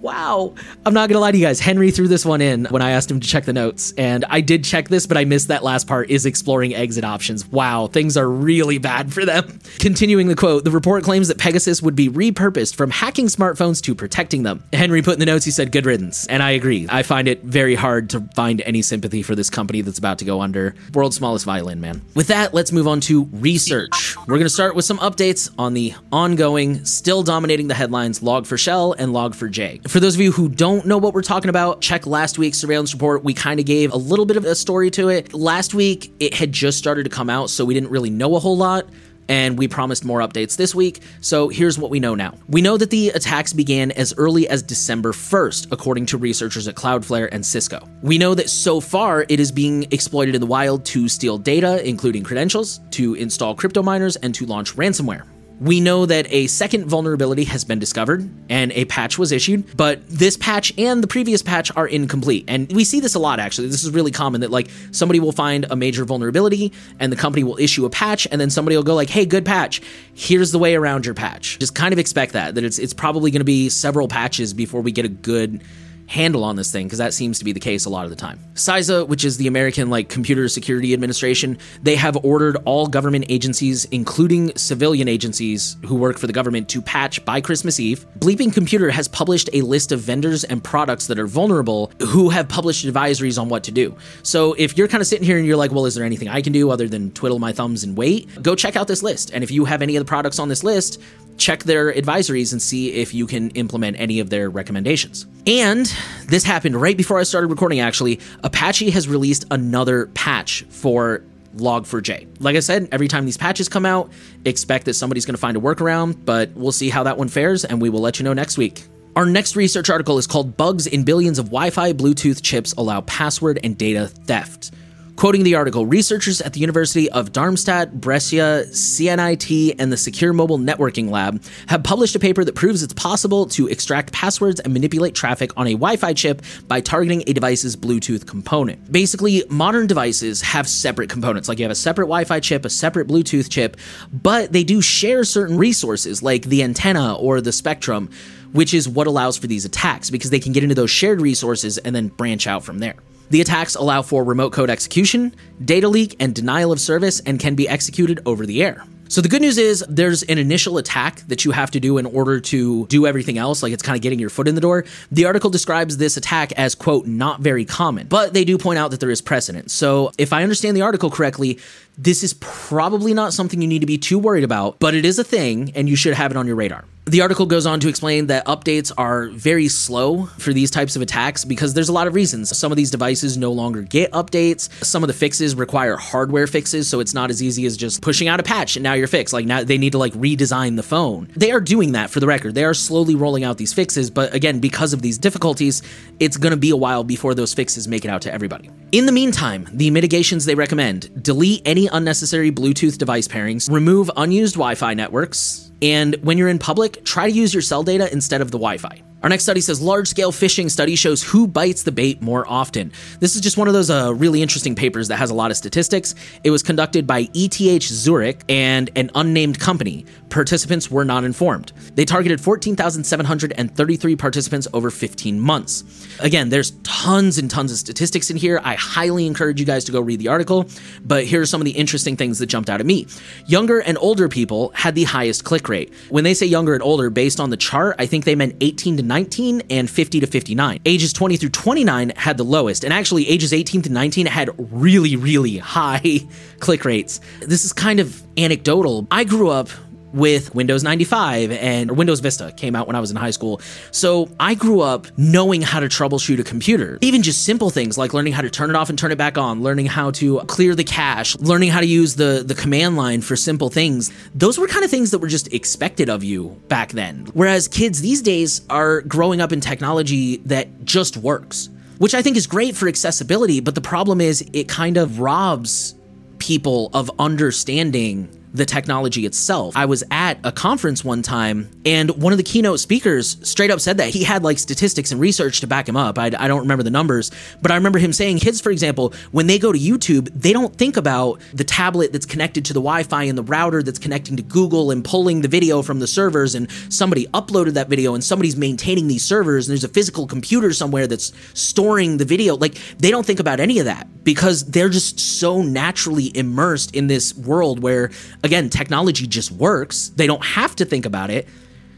Wow. 0.05 0.53
I'm 0.85 0.93
not 0.93 1.09
going 1.09 1.17
to 1.17 1.21
lie 1.21 1.33
to 1.33 1.39
you 1.39 1.47
guys. 1.47 1.61
Henry 1.61 1.91
threw 1.91 2.09
this 2.09 2.27
one 2.27 2.43
in 2.43 2.67
when 2.67 2.83
I 2.83 2.91
asked 2.91 3.11
him 3.11 3.21
to 3.21 3.27
check 3.27 3.47
the 3.47 3.55
notes. 3.55 3.95
And 3.97 4.27
I 4.29 4.43
did 4.43 4.63
check 4.63 4.89
this, 4.89 5.07
but 5.07 5.17
I 5.17 5.25
missed 5.25 5.49
that 5.49 5.65
last 5.65 5.87
part 5.89 6.11
is 6.11 6.27
exploring 6.27 6.75
exit 6.75 7.05
options. 7.05 7.47
Wow. 7.49 7.87
Things 7.87 8.19
are 8.19 8.29
really 8.29 8.77
bad 8.77 9.15
for 9.15 9.25
them. 9.25 9.61
Continuing 9.79 10.29
the 10.29 10.37
quote, 10.37 10.65
the 10.65 10.71
report 10.71 11.05
claims 11.05 11.29
that 11.29 11.39
Pegasus 11.39 11.81
would 11.81 11.97
be 11.97 12.11
repurposed 12.11 12.75
from 12.75 12.91
hacking 12.91 13.29
smartphones 13.29 13.81
to 13.81 13.95
protecting 13.95 14.43
them. 14.43 14.63
Henry 14.75 15.01
put 15.01 15.15
in 15.15 15.21
the 15.21 15.27
notes, 15.27 15.47
he 15.47 15.51
said, 15.51 15.73
good 15.73 15.87
riddance. 15.87 16.27
And 16.27 16.43
I 16.43 16.51
agree. 16.51 16.87
I 16.91 17.03
find 17.03 17.27
it 17.27 17.43
very 17.43 17.75
hard 17.75 18.11
to 18.11 18.21
find 18.35 18.61
any 18.61 18.83
sympathy 18.83 19.23
for 19.23 19.35
this 19.35 19.49
company 19.49 19.81
that's 19.81 19.99
about 19.99 20.19
to 20.19 20.27
go 20.27 20.43
under. 20.43 20.75
World's 20.93 21.17
smallest 21.17 21.47
violin, 21.47 21.81
man. 21.81 22.03
With 22.15 22.27
that, 22.27 22.53
let's 22.53 22.73
move 22.73 22.87
on 22.87 23.01
to 23.03 23.25
research. 23.33 24.17
We're 24.19 24.37
going 24.37 24.43
to 24.43 24.51
start 24.51 24.75
with 24.75 24.85
some 24.85 24.99
updates 24.99 25.51
on 25.59 25.73
the 25.73 25.95
ongoing, 26.13 26.85
still 26.85 27.23
dominating 27.23 27.69
the 27.69 27.75
headlines 27.75 28.21
Log4Shell 28.21 28.97
and 28.99 29.11
Log4j. 29.15 29.94
For 29.94 29.94
those 30.01 30.15
of 30.15 30.21
you 30.21 30.33
who 30.33 30.49
don't 30.49 30.87
know 30.87 30.99
what 30.99 31.15
we're 31.15 31.23
talking 31.23 31.49
about, 31.49 31.81
check 31.81 32.07
last 32.07 32.39
week's 32.39 32.59
surveillance 32.59 32.93
report. 32.93 33.23
We 33.23 33.35
kind 33.35 33.61
of 33.61 33.67
gave 33.67 33.93
a 33.93 33.97
little 33.97 34.27
bit 34.27 34.37
of 34.37 34.45
a 34.45 34.55
story 34.55 34.91
to 34.93 35.09
it. 35.09 35.33
Last 35.35 35.75
week, 35.75 36.13
it 36.21 36.35
had 36.35 36.53
just 36.53 36.79
started 36.79 37.05
to 37.05 37.11
come 37.11 37.31
out, 37.31 37.51
so 37.51 37.65
we 37.65 37.75
didn't 37.75 37.91
really 37.91 38.11
know 38.11 38.37
a 38.37 38.39
whole 38.39 38.57
lot 38.57 38.87
and 39.29 39.59
we 39.59 39.69
promised 39.69 40.05
more 40.05 40.21
updates 40.21 40.57
this 40.57 40.75
week. 40.75 41.01
So 41.21 41.49
here's 41.49 41.79
what 41.79 41.91
we 41.91 42.01
know 42.01 42.15
now. 42.15 42.35
We 42.49 42.63
know 42.63 42.77
that 42.77 42.91
the 42.91 43.11
attacks 43.11 43.53
began 43.53 43.91
as 43.93 44.15
early 44.17 44.49
as 44.49 44.63
December 44.63 45.13
1st, 45.13 45.73
according 45.73 46.07
to 46.07 46.19
researchers 46.19 46.69
at 46.69 46.75
Cloudflare 46.75 47.29
and 47.33 47.45
Cisco. 47.45 47.89
We 48.03 48.19
know 48.19 48.35
that 48.35 48.51
so 48.51 48.81
far 48.81 49.25
it 49.29 49.41
is 49.41 49.53
being 49.53 49.85
exploited 49.91 50.35
in 50.35 50.41
the 50.41 50.47
wild 50.47 50.85
to 50.87 51.09
steal 51.09 51.39
data, 51.39 51.87
including 51.87 52.23
credentials, 52.23 52.81
to 52.93 53.15
install 53.15 53.55
crypto 53.55 53.83
miners, 53.83 54.17
and 54.17 54.35
to 54.35 54.47
launch 54.47 54.75
ransomware. 54.77 55.25
We 55.61 55.81
know 55.81 56.05
that 56.07 56.27
a 56.31 56.49
second 56.49 56.87
vulnerability 56.87 57.45
has 57.45 57.65
been 57.65 57.79
discovered 57.79 58.29
and 58.49 58.73
a 58.73 58.85
patch 58.87 59.19
was 59.19 59.31
issued, 59.31 59.77
but 59.77 60.07
this 60.09 60.37
patch 60.37 60.73
and 60.77 61.03
the 61.03 61.07
previous 61.07 61.43
patch 61.43 61.71
are 61.77 61.87
incomplete. 61.87 62.45
And 62.49 62.71
we 62.73 62.85
see 62.85 63.01
this 63.01 63.15
a 63.15 63.19
lot 63.21 63.39
actually. 63.39 63.69
This 63.69 63.85
is 63.85 63.91
really 63.91 64.11
common 64.11 64.41
that 64.41 64.51
like 64.51 64.69
somebody 64.91 65.21
will 65.21 65.33
find 65.33 65.65
a 65.71 65.77
major 65.77 66.05
vulnerability 66.05 66.73
and 66.99 67.13
the 67.13 67.17
company 67.17 67.45
will 67.45 67.59
issue 67.59 67.85
a 67.85 67.91
patch 67.91 68.27
and 68.31 68.41
then 68.41 68.51
somebody 68.51 68.77
will 68.77 68.83
go 68.83 68.95
like, 68.95 69.11
"Hey, 69.11 69.25
good 69.27 69.45
patch. 69.45 69.81
Here's 70.13 70.51
the 70.51 70.59
way 70.59 70.75
around 70.75 71.07
your 71.07 71.15
patch." 71.15 71.59
Just 71.61 71.75
kind 71.75 71.93
of 71.93 71.99
expect 71.99 72.33
that 72.33 72.57
that 72.57 72.65
it's 72.65 72.79
it's 72.79 72.95
probably 72.95 73.31
going 73.31 73.41
to 73.41 73.45
be 73.45 73.69
several 73.69 74.09
patches 74.09 74.53
before 74.53 74.81
we 74.81 74.91
get 74.91 75.05
a 75.05 75.09
good 75.09 75.63
handle 76.07 76.45
on 76.45 76.57
this 76.57 76.71
thing 76.71 76.87
because 76.87 76.99
that 76.99 77.15
seems 77.15 77.39
to 77.39 77.45
be 77.45 77.53
the 77.53 77.61
case 77.61 77.85
a 77.85 77.91
lot 77.91 78.05
of 78.05 78.11
the 78.11 78.17
time. 78.17 78.39
CISA, 78.55 79.09
which 79.09 79.25
is 79.25 79.37
the 79.37 79.47
American 79.47 79.91
like 79.91 80.09
Computer 80.09 80.49
Security 80.49 80.93
Administration, 80.93 81.59
they 81.83 81.97
have 81.97 82.17
ordered 82.25 82.57
all 82.65 82.87
government 82.87 83.27
agencies, 83.29 83.85
including 83.87 84.57
civilian 84.57 85.09
agencies 85.09 85.77
who 85.87 85.97
work 85.97 86.19
for 86.19 86.27
the 86.27 86.33
government, 86.33 86.69
to 86.69 86.83
patch 86.83 87.25
by 87.25 87.41
Christmas 87.41 87.81
Eve. 87.81 88.07
Bleeping 88.19 88.53
Computer 88.53 88.91
has 88.91 89.09
published 89.09 89.51
a 89.53 89.63
list 89.63 89.93
of 89.93 90.01
vendors 90.01 90.45
and 90.45 90.63
products 90.63 91.07
that 91.07 91.19
are 91.19 91.27
vulnerable 91.27 91.91
who 92.01 92.31
have 92.31 92.49
published 92.49 92.87
advisories 92.87 93.41
on 93.41 93.49
what 93.49 93.65
to 93.65 93.73
do. 93.73 93.97
So 94.23 94.55
if 94.55 94.77
you're 94.77 94.89
kind 94.89 95.01
of 95.01 95.07
sitting 95.07 95.25
here 95.25 95.37
and 95.37 95.47
you're 95.47 95.57
like, 95.57 95.73
well, 95.73 95.87
is 95.87 95.95
there 95.95 96.05
anything 96.05 96.29
I 96.29 96.43
can 96.43 96.53
do 96.53 96.71
other 96.71 96.89
than 96.89 97.11
twiddle 97.13 97.39
my 97.39 97.53
thumbs 97.53 97.85
and 97.85 97.97
wait? 97.97 98.43
Go 98.43 98.55
check 98.55 98.77
out 98.77 98.89
this 98.89 99.03
list. 99.03 99.31
And 99.33 99.43
if 99.43 99.51
you 99.51 99.65
have 99.65 99.83
any 99.83 99.97
of 99.97 100.01
the 100.01 100.09
products 100.09 100.39
on 100.39 100.49
this 100.49 100.63
list, 100.63 101.01
check 101.37 101.65
their 101.65 101.93
advisories 101.93 102.53
and 102.53 102.61
see 102.61 102.93
if 102.93 103.13
you 103.13 103.27
can 103.27 103.51
implement 103.51 103.99
any 103.99 104.21
of 104.21 104.31
their 104.31 104.49
recommendations. 104.51 105.27
And 105.47 105.93
this 106.27 106.45
happened 106.45 106.81
right 106.81 106.97
before 106.97 107.19
I 107.19 107.25
started 107.25 107.49
recording, 107.49 107.81
actually. 107.81 108.21
Apache 108.43 108.91
has 108.91 109.09
released 109.09 109.45
another 109.51 110.07
patch 110.15 110.65
for 110.71 111.23
Log4j. 111.57 112.41
Like 112.41 112.57
I 112.57 112.61
said, 112.61 112.89
every 112.93 113.09
time 113.09 113.25
these 113.25 113.37
patches 113.37 113.69
come 113.69 113.87
out, 113.87 114.11
expect 114.45 114.87
that 114.87 114.95
somebody's 114.95 115.25
going 115.25 115.35
to 115.35 115.41
find 115.41 115.57
a 115.57 115.61
workaround, 115.61 116.25
but 116.25 116.51
we'll 116.55 116.73
see 116.73 116.89
how 116.91 117.05
that 117.05 117.17
one 117.17 117.29
fares 117.29 117.65
and 117.65 117.81
we 117.81 117.91
will 117.91 118.01
let 118.01 118.19
you 118.19 118.25
know 118.25 118.33
next 118.33 118.59
week. 118.59 118.85
Our 119.17 119.27
next 119.27 119.55
research 119.55 119.91
article 119.91 120.19
is 120.19 120.27
called 120.27 120.57
Bugs 120.57 120.89
in 120.89 121.05
Billions 121.05 121.39
of 121.39 121.47
Wi 121.47 121.71
Fi 121.71 121.93
Bluetooth 121.93 122.43
Chips 122.43 122.73
Allow 122.73 123.03
Password 123.03 123.61
and 123.63 123.79
Data 123.79 124.09
Theft. 124.09 124.73
Quoting 125.17 125.45
the 125.45 125.55
article, 125.55 125.87
researchers 125.87 126.41
at 126.41 126.55
the 126.55 126.61
University 126.61 127.09
of 127.13 127.31
Darmstadt, 127.31 128.01
Brescia, 128.01 128.65
CNIT, 128.71 129.77
and 129.79 129.93
the 129.93 129.97
Secure 129.97 130.33
Mobile 130.33 130.59
Networking 130.59 131.09
Lab 131.09 131.41
have 131.69 131.85
published 131.85 132.17
a 132.17 132.19
paper 132.19 132.45
that 132.45 132.57
proves 132.57 132.83
it's 132.83 132.93
possible 132.95 133.47
to 133.47 133.69
extract 133.69 134.13
passwords 134.13 134.59
and 134.59 134.73
manipulate 134.73 135.15
traffic 135.15 135.53
on 135.57 135.69
a 135.69 135.73
Wi 135.75 135.97
Fi 135.97 136.15
chip 136.15 136.43
by 136.67 136.81
targeting 136.81 137.23
a 137.29 137.33
device's 137.33 137.77
Bluetooth 137.77 138.27
component. 138.27 138.91
Basically, 138.91 139.45
modern 139.49 139.87
devices 139.87 140.43
have 140.43 140.69
separate 140.69 141.11
components, 141.11 141.49
like 141.49 141.61
you 141.61 141.65
have 141.65 141.71
a 141.71 141.77
separate 141.77 142.07
Wi 142.07 142.25
Fi 142.25 142.41
chip, 142.41 142.65
a 142.65 142.71
separate 142.71 143.07
Bluetooth 143.07 143.49
chip, 143.49 143.77
but 144.13 144.53
they 144.53 144.65
do 144.65 144.83
share 144.83 145.23
certain 145.23 145.57
resources, 145.57 146.25
like 146.25 146.43
the 146.47 146.65
antenna 146.65 147.15
or 147.15 147.41
the 147.41 147.53
spectrum, 147.53 148.11
which 148.51 148.75
is 148.75 148.89
what 148.89 149.07
allows 149.07 149.39
for 149.39 149.47
these 149.47 149.65
attacks 149.65 150.11
because 150.11 150.31
they 150.31 150.41
can 150.41 150.53
get 150.53 150.65
into 150.65 150.75
those 150.75 150.91
shared 150.91 151.21
resources 151.21 151.79
and 151.79 151.95
then 151.95 152.09
branch 152.09 152.49
out 152.49 152.65
from 152.65 152.81
there. 152.81 152.97
The 153.31 153.41
attacks 153.41 153.75
allow 153.75 154.03
for 154.03 154.23
remote 154.23 154.53
code 154.53 154.71
execution, 154.71 155.35
data 155.65 155.89
leak, 155.89 156.17
and 156.21 156.35
denial 156.35 156.73
of 156.73 156.81
service 156.81 157.21
and 157.21 157.41
can 157.41 157.55
be 157.55 157.69
executed 157.69 158.21
over 158.27 158.47
the 158.47 158.63
air. 158.63 158.85
So 159.09 159.21
the 159.21 159.29
good 159.29 159.43
news 159.43 159.59
is 159.59 159.85
there's 159.89 160.23
an 160.25 160.39
initial 160.39 160.79
attack 160.79 161.21
that 161.29 161.45
you 161.45 161.51
have 161.51 161.71
to 161.73 161.81
do 161.81 161.99
in 161.99 162.07
order 162.07 162.41
to 162.41 162.87
do 162.87 163.07
everything 163.07 163.39
else, 163.39 163.63
like 163.63 163.73
it's 163.73 163.83
kind 163.83 163.97
of 163.97 164.03
getting 164.03 164.19
your 164.19 164.31
foot 164.31 164.49
in 164.49 164.55
the 164.55 164.61
door. 164.61 164.85
The 165.13 165.27
article 165.27 165.51
describes 165.51 165.99
this 165.99 166.17
attack 166.17 166.53
as, 166.53 166.75
quote, 166.75 167.07
not 167.07 167.41
very 167.41 167.65
common, 167.65 168.09
but 168.09 168.33
they 168.33 168.45
do 168.45 168.59
point 168.59 168.79
out 168.79 168.91
that 168.91 169.01
there 169.01 169.11
is 169.11 169.21
precedent. 169.21 169.71
So 169.71 170.11
if 170.19 170.33
I 170.33 170.43
understand 170.43 170.77
the 170.77 170.83
article 170.83 171.11
correctly, 171.11 171.61
this 171.99 172.25
is 172.25 172.35
probably 172.41 173.15
not 173.15 173.33
something 173.33 173.61
you 173.61 173.69
need 173.69 173.81
to 173.81 173.87
be 173.87 173.99
too 173.99 174.19
worried 174.19 174.45
about, 174.45 174.81
but 174.81 174.95
it 174.95 175.05
is 175.05 175.19
a 175.19 175.25
thing 175.25 175.71
and 175.75 175.89
you 175.89 175.97
should 175.97 176.15
have 176.15 176.31
it 176.31 176.37
on 176.37 176.47
your 176.47 176.57
radar. 176.57 176.85
The 177.07 177.21
article 177.21 177.45
goes 177.45 177.67
on 177.67 177.81
to 177.81 177.89
explain 177.89 178.29
that 178.29 178.47
updates 178.47 178.91
are 178.97 179.29
very 179.29 179.69
slow 179.69 180.25
for 180.25 180.55
these 180.55 180.71
types 180.71 180.97
of 180.97 181.03
attacks 181.03 181.45
because 181.45 181.75
there's 181.75 181.91
a 181.91 181.93
lot 181.93 182.07
of 182.07 182.15
reasons. 182.15 182.57
Some 182.57 182.73
of 182.73 182.77
these 182.77 182.91
devices 182.91 183.37
no 183.37 183.53
longer 183.53 183.83
get 183.83 184.11
updates. 184.13 184.73
Some 184.83 185.03
of 185.03 185.09
the 185.09 185.13
fixes 185.13 185.55
require 185.55 185.99
hardware 185.99 186.47
fixes, 186.47 186.89
so 186.89 187.01
it's 187.01 187.13
not 187.13 187.29
as 187.29 187.43
easy 187.43 187.67
as 187.67 187.77
just 187.77 188.01
pushing 188.01 188.27
out 188.27 188.41
a 188.41 188.43
patch 188.43 188.77
and 188.77 188.83
now 188.83 188.95
you're 188.95 189.07
fixed. 189.07 189.35
Like 189.35 189.45
now 189.45 189.63
they 189.63 189.77
need 189.77 189.93
to 189.93 189.99
like 189.99 190.15
redesign 190.15 190.77
the 190.77 190.83
phone. 190.83 191.29
They 191.37 191.53
are 191.53 191.61
doing 191.61 191.93
that 191.93 192.09
for 192.09 192.21
the 192.21 192.27
record. 192.27 192.55
They 192.55 192.65
are 192.65 192.73
slowly 192.73 193.15
rolling 193.15 193.45
out 193.45 193.59
these 193.59 193.75
fixes, 193.75 194.09
but 194.09 194.33
again, 194.33 194.61
because 194.61 194.95
of 194.95 195.03
these 195.03 195.19
difficulties, 195.19 195.83
it's 196.21 196.39
going 196.39 196.53
to 196.53 196.57
be 196.57 196.71
a 196.71 196.77
while 196.77 197.05
before 197.05 197.35
those 197.35 197.53
fixes 197.53 197.87
make 197.87 198.07
it 198.07 198.09
out 198.09 198.23
to 198.23 198.33
everybody. 198.33 198.71
In 198.93 199.05
the 199.05 199.13
meantime, 199.13 199.69
the 199.75 199.91
mitigations 199.91 200.47
they 200.47 200.55
recommend 200.55 201.23
delete 201.23 201.61
any 201.67 201.87
unnecessary 201.87 202.51
Bluetooth 202.51 202.97
device 202.97 203.29
pairings, 203.29 203.71
remove 203.71 204.11
unused 204.17 204.55
Wi 204.55 204.75
Fi 204.75 204.95
networks, 204.95 205.71
and 205.83 206.17
when 206.23 206.39
you're 206.39 206.49
in 206.49 206.59
public, 206.59 206.94
try 207.03 207.31
to 207.31 207.33
use 207.33 207.53
your 207.53 207.63
cell 207.63 207.83
data 207.83 208.11
instead 208.13 208.41
of 208.41 208.51
the 208.51 208.59
Wi 208.59 208.79
Fi. 208.79 209.03
Our 209.25 209.31
next 209.31 209.45
study 209.45 209.63
says 209.63 209.81
large 209.81 210.07
scale 210.07 210.33
phishing 210.33 210.71
study 210.71 210.97
shows 210.97 211.23
who 211.23 211.49
bites 211.49 211.85
the 211.85 211.93
bait 211.93 212.21
more 212.21 212.47
often. 212.47 212.93
This 213.21 213.35
is 213.35 213.41
just 213.41 213.57
one 213.57 213.69
of 213.69 213.73
those 213.73 213.89
uh, 213.89 214.13
really 214.15 214.43
interesting 214.43 214.75
papers 214.75 215.09
that 215.09 215.17
has 215.17 215.31
a 215.31 215.35
lot 215.35 215.51
of 215.51 215.57
statistics. 215.57 216.15
It 216.45 216.51
was 216.51 216.63
conducted 216.63 217.07
by 217.07 217.31
ETH 217.33 217.83
Zurich 217.83 218.43
and 218.51 218.91
an 218.97 219.11
unnamed 219.15 219.59
company. 219.59 220.05
Participants 220.29 220.91
were 220.91 221.07
not 221.07 221.25
informed. 221.25 221.73
They 221.95 222.05
targeted 222.05 222.39
14,733 222.39 224.17
participants 224.17 224.69
over 224.75 224.91
15 224.91 225.41
months. 225.41 225.85
Again, 226.21 226.51
there's 226.51 226.73
tons 226.83 227.39
and 227.39 227.51
tons 227.51 227.73
of 227.73 227.79
statistics 227.79 228.29
in 228.29 228.37
here. 228.37 228.61
I 228.63 228.75
highly 228.75 229.27
encourage 229.27 229.59
you 229.59 229.65
guys 229.65 229.87
to 229.87 229.93
go 229.93 230.03
read 230.03 230.21
the 230.21 230.29
article, 230.29 230.69
but 231.03 231.25
here 231.25 231.41
are 231.41 231.47
some 231.47 231.63
of 231.63 231.65
the 231.65 231.71
interesting 231.71 232.19
things 232.19 232.41
that 232.41 232.49
jumped 232.49 232.69
out 232.69 232.81
at 232.81 232.85
me. 232.85 233.07
Younger 233.47 233.79
and 233.79 233.97
older 233.97 234.29
people 234.29 234.71
had 234.75 234.95
the 234.95 235.05
highest 235.05 235.45
click 235.45 235.71
rate. 235.71 235.95
When 236.11 236.25
they 236.25 236.35
say 236.35 236.45
younger 236.45 236.75
and 236.75 236.83
older, 236.83 237.09
based 237.09 237.41
on 237.41 237.49
the 237.49 237.57
chart, 237.57 237.97
I 237.99 238.05
think 238.05 238.27
they 238.27 238.35
meant 238.35 238.57
18 238.61 238.99
to 238.99 239.14
19 239.15 239.63
and 239.71 239.89
50 239.89 240.19
to 240.19 240.27
59. 240.27 240.81
Ages 240.85 241.13
20 241.13 241.37
through 241.37 241.51
29 241.51 242.13
had 242.17 242.37
the 242.37 242.43
lowest, 242.43 242.83
and 242.83 242.93
actually 242.93 243.29
ages 243.29 243.53
18 243.53 243.83
to 243.83 243.93
19 243.93 244.27
had 244.27 244.51
really, 244.59 245.15
really 245.15 245.59
high 245.59 246.19
click 246.59 246.85
rates. 246.85 247.21
This 247.39 247.65
is 247.65 247.73
kind 247.73 248.01
of 248.01 248.21
anecdotal. 248.37 249.07
I 249.13 249.23
grew 249.23 249.51
up 249.51 249.69
with 250.15 250.55
Windows 250.55 250.83
95 250.83 251.51
and 251.51 251.91
Windows 251.97 252.21
Vista 252.21 252.53
came 252.57 252.77
out 252.77 252.87
when 252.87 252.95
I 252.97 253.01
was 253.01 253.11
in 253.11 253.17
high 253.17 253.33
school. 253.33 253.61
So 253.91 254.29
I 254.39 254.55
grew 254.55 254.81
up 254.81 255.07
knowing 255.19 255.61
how 255.61 255.81
to 255.81 255.87
troubleshoot 255.87 256.39
a 256.39 256.45
computer. 256.45 256.99
Even 257.01 257.23
just 257.23 257.45
simple 257.45 257.69
things 257.69 257.99
like 257.99 258.15
learning 258.15 258.33
how 258.33 258.43
to 258.43 258.51
turn 258.51 258.71
it 258.71 258.77
off 258.77 258.89
and 258.89 258.99
turn 258.99 259.11
it 259.11 259.19
back 259.19 259.37
on, 259.37 259.63
learning 259.63 259.87
how 259.87 260.13
to 260.13 260.39
clear 260.47 260.75
the 260.75 260.85
cache, 260.85 261.37
learning 261.39 261.71
how 261.71 261.81
to 261.81 261.87
use 261.87 262.15
the, 262.15 262.45
the 262.47 262.55
command 262.55 262.97
line 262.97 263.21
for 263.21 263.35
simple 263.35 263.69
things. 263.69 264.13
Those 264.35 264.57
were 264.57 264.69
kind 264.69 264.85
of 264.85 264.91
things 264.91 265.11
that 265.11 265.19
were 265.19 265.29
just 265.29 265.53
expected 265.53 266.09
of 266.09 266.23
you 266.23 266.61
back 266.69 266.93
then. 266.93 267.27
Whereas 267.35 267.67
kids 267.67 268.01
these 268.01 268.23
days 268.23 268.63
are 268.71 269.01
growing 269.03 269.41
up 269.41 269.53
in 269.53 269.61
technology 269.61 270.37
that 270.39 270.85
just 270.85 271.17
works, 271.17 271.69
which 271.99 272.15
I 272.15 272.23
think 272.23 272.37
is 272.37 272.47
great 272.47 272.77
for 272.77 272.87
accessibility. 272.87 273.61
But 273.61 273.75
the 273.75 273.81
problem 273.81 274.21
is 274.21 274.49
it 274.53 274.69
kind 274.69 274.97
of 274.97 275.19
robs 275.19 275.97
people 276.39 276.91
of 276.93 277.11
understanding 277.19 278.29
the 278.55 278.65
technology 278.65 279.27
itself. 279.27 279.77
I 279.77 279.87
was 279.87 280.05
at 280.13 280.39
a 280.45 280.53
conference 280.53 281.05
one 281.05 281.23
time, 281.23 281.69
and 281.85 282.11
one 282.11 282.33
of 282.33 282.37
the 282.37 282.45
keynote 282.45 282.79
speakers 282.79 283.37
straight 283.43 283.73
up 283.73 283.81
said 283.81 283.99
that 283.99 284.11
he 284.11 284.23
had 284.23 284.45
like 284.45 284.61
statistics 284.61 285.11
and 285.11 285.21
research 285.21 285.61
to 285.61 285.67
back 285.67 285.89
him 285.89 285.97
up. 285.97 286.21
I, 286.21 286.27
I, 286.27 286.47
don't 286.47 286.61
remember 286.61 286.85
the 286.85 286.91
numbers, 286.91 287.33
but 287.61 287.73
I 287.73 287.75
remember 287.75 287.99
him 287.99 288.13
saying 288.13 288.39
kids, 288.39 288.61
for 288.61 288.71
example, 288.71 289.13
when 289.33 289.49
they 289.49 289.59
go 289.59 289.73
to 289.73 289.79
YouTube, 289.79 290.31
they 290.33 290.53
don't 290.53 290.75
think 290.77 290.97
about 290.97 291.41
the 291.53 291.65
tablet 291.65 292.13
that's 292.13 292.27
connected 292.27 292.65
to 292.67 292.73
the 292.73 292.79
Wi 292.81 293.03
Fi 293.03 293.25
and 293.25 293.37
the 293.37 293.43
router 293.43 293.83
that's 293.83 293.99
connecting 293.99 294.37
to 294.37 294.43
Google 294.43 294.93
and 294.93 295.05
pulling 295.05 295.41
the 295.41 295.49
video 295.49 295.83
from 295.83 295.99
the 295.99 296.07
servers, 296.07 296.55
and 296.55 296.71
somebody 296.89 297.27
uploaded 297.35 297.75
that 297.75 297.89
video 297.89 298.15
and 298.15 298.23
somebody's 298.23 298.57
maintaining 298.57 299.09
these 299.09 299.25
servers, 299.25 299.67
and 299.67 299.73
there's 299.73 299.83
a 299.83 299.89
physical 299.89 300.29
computer 300.29 300.73
somewhere 300.73 301.09
that's 301.09 301.33
storing 301.55 302.19
the 302.19 302.25
video. 302.25 302.57
Like, 302.57 302.75
they 302.99 303.11
don't 303.11 303.27
think 303.27 303.41
about 303.41 303.59
any 303.59 303.81
of 303.81 303.87
that 303.87 304.07
because 304.23 304.65
they're 304.67 304.89
just 304.89 305.19
so 305.19 305.61
naturally 305.61 306.31
immersed 306.37 306.95
in 306.95 307.09
this 307.09 307.37
world 307.37 307.83
where 307.83 308.11
again, 308.45 308.69
technology 308.69 309.27
just 309.27 309.51
works. 309.51 310.11
They 310.11 310.29
don't 310.29 310.45
have 310.45 310.77
to 310.77 310.85
think 310.85 311.07
about 311.07 311.31
it. 311.31 311.49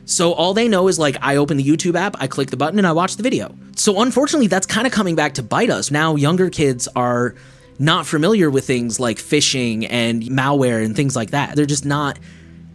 So 0.07 0.33
all 0.33 0.55
they 0.55 0.69
know 0.69 0.87
is 0.87 0.99
like, 0.99 1.17
I 1.21 1.37
open 1.37 1.57
the 1.57 1.65
YouTube 1.65 1.97
app, 1.97 2.17
I 2.21 2.29
click 2.29 2.51
the 2.51 2.57
button, 2.57 2.79
and 2.79 2.87
I 2.87 2.93
watch 2.93 3.17
the 3.17 3.25
video. 3.25 3.55
So 3.75 4.01
unfortunately, 4.01 4.47
that's 4.47 4.67
kind 4.67 4.87
of 4.87 4.93
coming 4.93 5.17
back 5.17 5.35
to 5.35 5.43
bite 5.43 5.69
us. 5.69 5.91
Now, 5.91 6.15
younger 6.15 6.49
kids 6.49 6.89
are 6.95 7.35
not 7.81 8.07
familiar 8.07 8.49
with 8.49 8.65
things 8.67 9.01
like 9.01 9.19
phishing 9.19 9.87
and 9.91 10.23
malware 10.23 10.83
and 10.83 10.95
things 10.95 11.17
like 11.17 11.31
that. 11.31 11.57
They're 11.57 11.67
just 11.67 11.85
not 11.85 12.19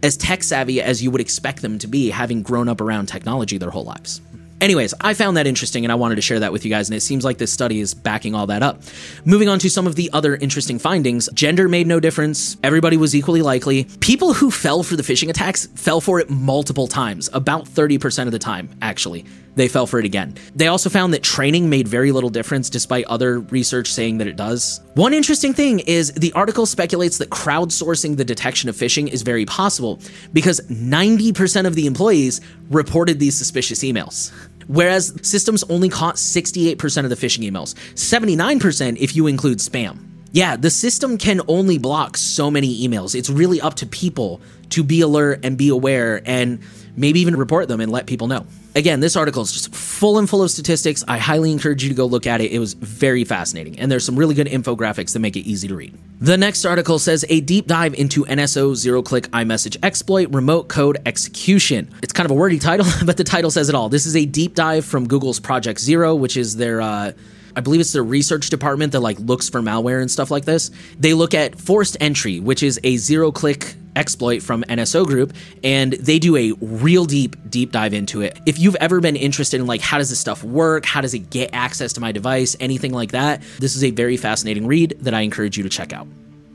as 0.02 0.18
tech 0.18 0.42
savvy 0.42 0.82
as 0.82 1.02
you 1.02 1.10
would 1.10 1.22
expect 1.22 1.62
them 1.62 1.78
to 1.78 1.86
be, 1.86 2.10
having 2.10 2.42
grown 2.42 2.68
up 2.68 2.82
around 2.82 3.06
technology 3.06 3.56
their 3.56 3.70
whole 3.70 3.84
lives. 3.84 4.20
Anyways, 4.62 4.94
I 5.00 5.14
found 5.14 5.36
that 5.38 5.48
interesting 5.48 5.84
and 5.84 5.90
I 5.90 5.96
wanted 5.96 6.14
to 6.14 6.22
share 6.22 6.38
that 6.38 6.52
with 6.52 6.64
you 6.64 6.70
guys, 6.70 6.88
and 6.88 6.96
it 6.96 7.00
seems 7.00 7.24
like 7.24 7.36
this 7.36 7.52
study 7.52 7.80
is 7.80 7.94
backing 7.94 8.32
all 8.32 8.46
that 8.46 8.62
up. 8.62 8.80
Moving 9.24 9.48
on 9.48 9.58
to 9.58 9.68
some 9.68 9.88
of 9.88 9.96
the 9.96 10.08
other 10.12 10.36
interesting 10.36 10.78
findings 10.78 11.28
gender 11.34 11.68
made 11.68 11.88
no 11.88 11.98
difference, 11.98 12.56
everybody 12.62 12.96
was 12.96 13.12
equally 13.12 13.42
likely. 13.42 13.86
People 13.98 14.34
who 14.34 14.52
fell 14.52 14.84
for 14.84 14.94
the 14.94 15.02
phishing 15.02 15.28
attacks 15.28 15.66
fell 15.74 16.00
for 16.00 16.20
it 16.20 16.30
multiple 16.30 16.86
times, 16.86 17.28
about 17.32 17.64
30% 17.64 18.26
of 18.26 18.30
the 18.30 18.38
time, 18.38 18.70
actually. 18.80 19.26
They 19.54 19.68
fell 19.68 19.86
for 19.86 19.98
it 19.98 20.06
again. 20.06 20.34
They 20.54 20.68
also 20.68 20.88
found 20.88 21.12
that 21.12 21.22
training 21.22 21.68
made 21.68 21.86
very 21.86 22.10
little 22.10 22.30
difference 22.30 22.70
despite 22.70 23.04
other 23.06 23.40
research 23.40 23.92
saying 23.92 24.18
that 24.18 24.26
it 24.26 24.36
does. 24.36 24.80
One 24.94 25.12
interesting 25.12 25.52
thing 25.52 25.80
is 25.80 26.12
the 26.12 26.32
article 26.32 26.64
speculates 26.64 27.18
that 27.18 27.30
crowdsourcing 27.30 28.16
the 28.16 28.24
detection 28.24 28.70
of 28.70 28.76
phishing 28.76 29.08
is 29.08 29.22
very 29.22 29.44
possible 29.44 30.00
because 30.32 30.60
90% 30.68 31.66
of 31.66 31.74
the 31.74 31.86
employees 31.86 32.40
reported 32.70 33.18
these 33.18 33.36
suspicious 33.36 33.80
emails. 33.80 34.32
Whereas 34.66 35.18
systems 35.22 35.64
only 35.64 35.88
caught 35.88 36.16
68% 36.16 37.04
of 37.04 37.10
the 37.10 37.16
phishing 37.16 37.50
emails, 37.50 37.74
79% 37.94 38.96
if 38.98 39.16
you 39.16 39.26
include 39.26 39.58
spam. 39.58 39.98
Yeah, 40.32 40.56
the 40.56 40.70
system 40.70 41.18
can 41.18 41.42
only 41.46 41.76
block 41.76 42.16
so 42.16 42.50
many 42.50 42.86
emails. 42.86 43.14
It's 43.14 43.28
really 43.28 43.60
up 43.60 43.74
to 43.74 43.86
people 43.86 44.40
to 44.70 44.82
be 44.82 45.02
alert 45.02 45.40
and 45.44 45.58
be 45.58 45.68
aware 45.68 46.22
and 46.24 46.60
maybe 46.96 47.20
even 47.20 47.36
report 47.36 47.68
them 47.68 47.80
and 47.80 47.92
let 47.92 48.06
people 48.06 48.28
know. 48.28 48.46
Again, 48.74 49.00
this 49.00 49.16
article 49.16 49.42
is 49.42 49.52
just 49.52 49.74
full 49.74 50.18
and 50.18 50.28
full 50.28 50.42
of 50.42 50.50
statistics. 50.50 51.04
I 51.06 51.18
highly 51.18 51.52
encourage 51.52 51.82
you 51.82 51.90
to 51.90 51.94
go 51.94 52.06
look 52.06 52.26
at 52.26 52.40
it. 52.40 52.52
It 52.52 52.58
was 52.58 52.72
very 52.72 53.22
fascinating, 53.24 53.78
and 53.78 53.92
there's 53.92 54.04
some 54.04 54.18
really 54.18 54.34
good 54.34 54.46
infographics 54.46 55.12
that 55.12 55.18
make 55.18 55.36
it 55.36 55.40
easy 55.40 55.68
to 55.68 55.74
read. 55.74 55.92
The 56.20 56.38
next 56.38 56.64
article 56.64 56.98
says 56.98 57.24
a 57.28 57.40
deep 57.40 57.66
dive 57.66 57.92
into 57.94 58.24
NSO 58.24 58.74
zero 58.74 59.02
click 59.02 59.24
iMessage 59.28 59.76
exploit 59.82 60.32
remote 60.32 60.68
code 60.68 60.98
execution. 61.04 61.92
It's 62.02 62.14
kind 62.14 62.24
of 62.24 62.30
a 62.30 62.34
wordy 62.34 62.58
title, 62.58 62.86
but 63.04 63.18
the 63.18 63.24
title 63.24 63.50
says 63.50 63.68
it 63.68 63.74
all. 63.74 63.90
This 63.90 64.06
is 64.06 64.16
a 64.16 64.24
deep 64.24 64.54
dive 64.54 64.86
from 64.86 65.06
Google's 65.06 65.38
Project 65.38 65.78
Zero, 65.78 66.14
which 66.14 66.38
is 66.38 66.56
their 66.56 66.80
uh, 66.80 67.12
I 67.56 67.60
believe 67.60 67.80
it's 67.80 67.92
the 67.92 68.02
research 68.02 68.50
department 68.50 68.92
that 68.92 69.00
like 69.00 69.18
looks 69.20 69.48
for 69.48 69.60
malware 69.60 70.00
and 70.00 70.10
stuff 70.10 70.30
like 70.30 70.44
this. 70.44 70.70
They 70.98 71.14
look 71.14 71.34
at 71.34 71.58
forced 71.58 71.96
entry, 72.00 72.40
which 72.40 72.62
is 72.62 72.80
a 72.84 72.96
zero 72.96 73.32
click 73.32 73.74
exploit 73.94 74.42
from 74.42 74.62
NSO 74.64 75.06
Group, 75.06 75.34
and 75.62 75.92
they 75.94 76.18
do 76.18 76.36
a 76.36 76.52
real 76.60 77.04
deep, 77.04 77.36
deep 77.50 77.72
dive 77.72 77.92
into 77.92 78.22
it. 78.22 78.38
If 78.46 78.58
you've 78.58 78.76
ever 78.76 79.00
been 79.00 79.16
interested 79.16 79.60
in 79.60 79.66
like 79.66 79.80
how 79.80 79.98
does 79.98 80.08
this 80.08 80.18
stuff 80.18 80.42
work, 80.42 80.86
how 80.86 81.00
does 81.00 81.14
it 81.14 81.30
get 81.30 81.50
access 81.52 81.92
to 81.94 82.00
my 82.00 82.12
device, 82.12 82.56
anything 82.60 82.92
like 82.92 83.12
that, 83.12 83.42
this 83.58 83.76
is 83.76 83.84
a 83.84 83.90
very 83.90 84.16
fascinating 84.16 84.66
read 84.66 84.96
that 85.00 85.14
I 85.14 85.20
encourage 85.20 85.56
you 85.56 85.62
to 85.62 85.68
check 85.68 85.92
out. 85.92 86.06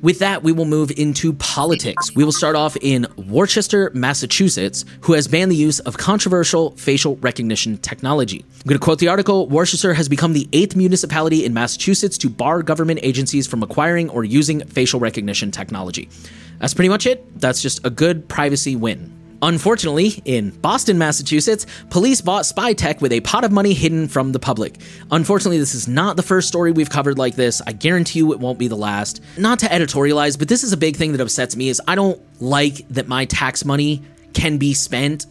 With 0.01 0.19
that, 0.19 0.43
we 0.43 0.51
will 0.51 0.65
move 0.65 0.91
into 0.95 1.33
politics. 1.33 2.15
We 2.15 2.23
will 2.23 2.31
start 2.31 2.55
off 2.55 2.77
in 2.81 3.07
Worcester, 3.17 3.89
Massachusetts, 3.95 4.85
who 5.01 5.13
has 5.13 5.27
banned 5.27 5.51
the 5.51 5.55
use 5.55 5.79
of 5.79 5.97
controversial 5.97 6.71
facial 6.71 7.15
recognition 7.17 7.77
technology. 7.79 8.45
I'm 8.57 8.69
going 8.69 8.79
to 8.79 8.83
quote 8.83 8.99
the 8.99 9.07
article 9.07 9.47
Worcester 9.47 9.95
has 9.95 10.07
become 10.07 10.33
the 10.33 10.47
eighth 10.53 10.75
municipality 10.75 11.45
in 11.45 11.53
Massachusetts 11.53 12.19
to 12.19 12.29
bar 12.29 12.61
government 12.61 12.99
agencies 13.01 13.47
from 13.47 13.63
acquiring 13.63 14.09
or 14.11 14.23
using 14.23 14.63
facial 14.67 14.99
recognition 14.99 15.49
technology. 15.49 16.09
That's 16.59 16.75
pretty 16.75 16.89
much 16.89 17.07
it. 17.07 17.39
That's 17.39 17.61
just 17.61 17.83
a 17.83 17.89
good 17.89 18.27
privacy 18.27 18.75
win. 18.75 19.11
Unfortunately, 19.41 20.21
in 20.25 20.49
Boston, 20.49 20.97
Massachusetts, 20.97 21.65
police 21.89 22.21
bought 22.21 22.45
spy 22.45 22.73
tech 22.73 23.01
with 23.01 23.11
a 23.11 23.21
pot 23.21 23.43
of 23.43 23.51
money 23.51 23.73
hidden 23.73 24.07
from 24.07 24.31
the 24.31 24.39
public. 24.39 24.79
Unfortunately, 25.11 25.59
this 25.59 25.75
is 25.75 25.87
not 25.87 26.15
the 26.15 26.23
first 26.23 26.47
story 26.47 26.71
we've 26.71 26.89
covered 26.89 27.17
like 27.17 27.35
this. 27.35 27.61
I 27.67 27.73
guarantee 27.73 28.19
you 28.19 28.33
it 28.33 28.39
won't 28.39 28.57
be 28.57 28.67
the 28.67 28.75
last. 28.75 29.21
Not 29.37 29.59
to 29.59 29.67
editorialize, 29.67 30.39
but 30.39 30.47
this 30.47 30.63
is 30.63 30.73
a 30.73 30.77
big 30.77 30.95
thing 30.95 31.11
that 31.11 31.21
upsets 31.21 31.55
me 31.55 31.69
is 31.69 31.81
I 31.87 31.95
don't 31.95 32.19
like 32.41 32.87
that 32.89 33.07
my 33.07 33.25
tax 33.25 33.63
money 33.63 34.01
can 34.33 34.57
be 34.57 34.73
spent 34.73 35.25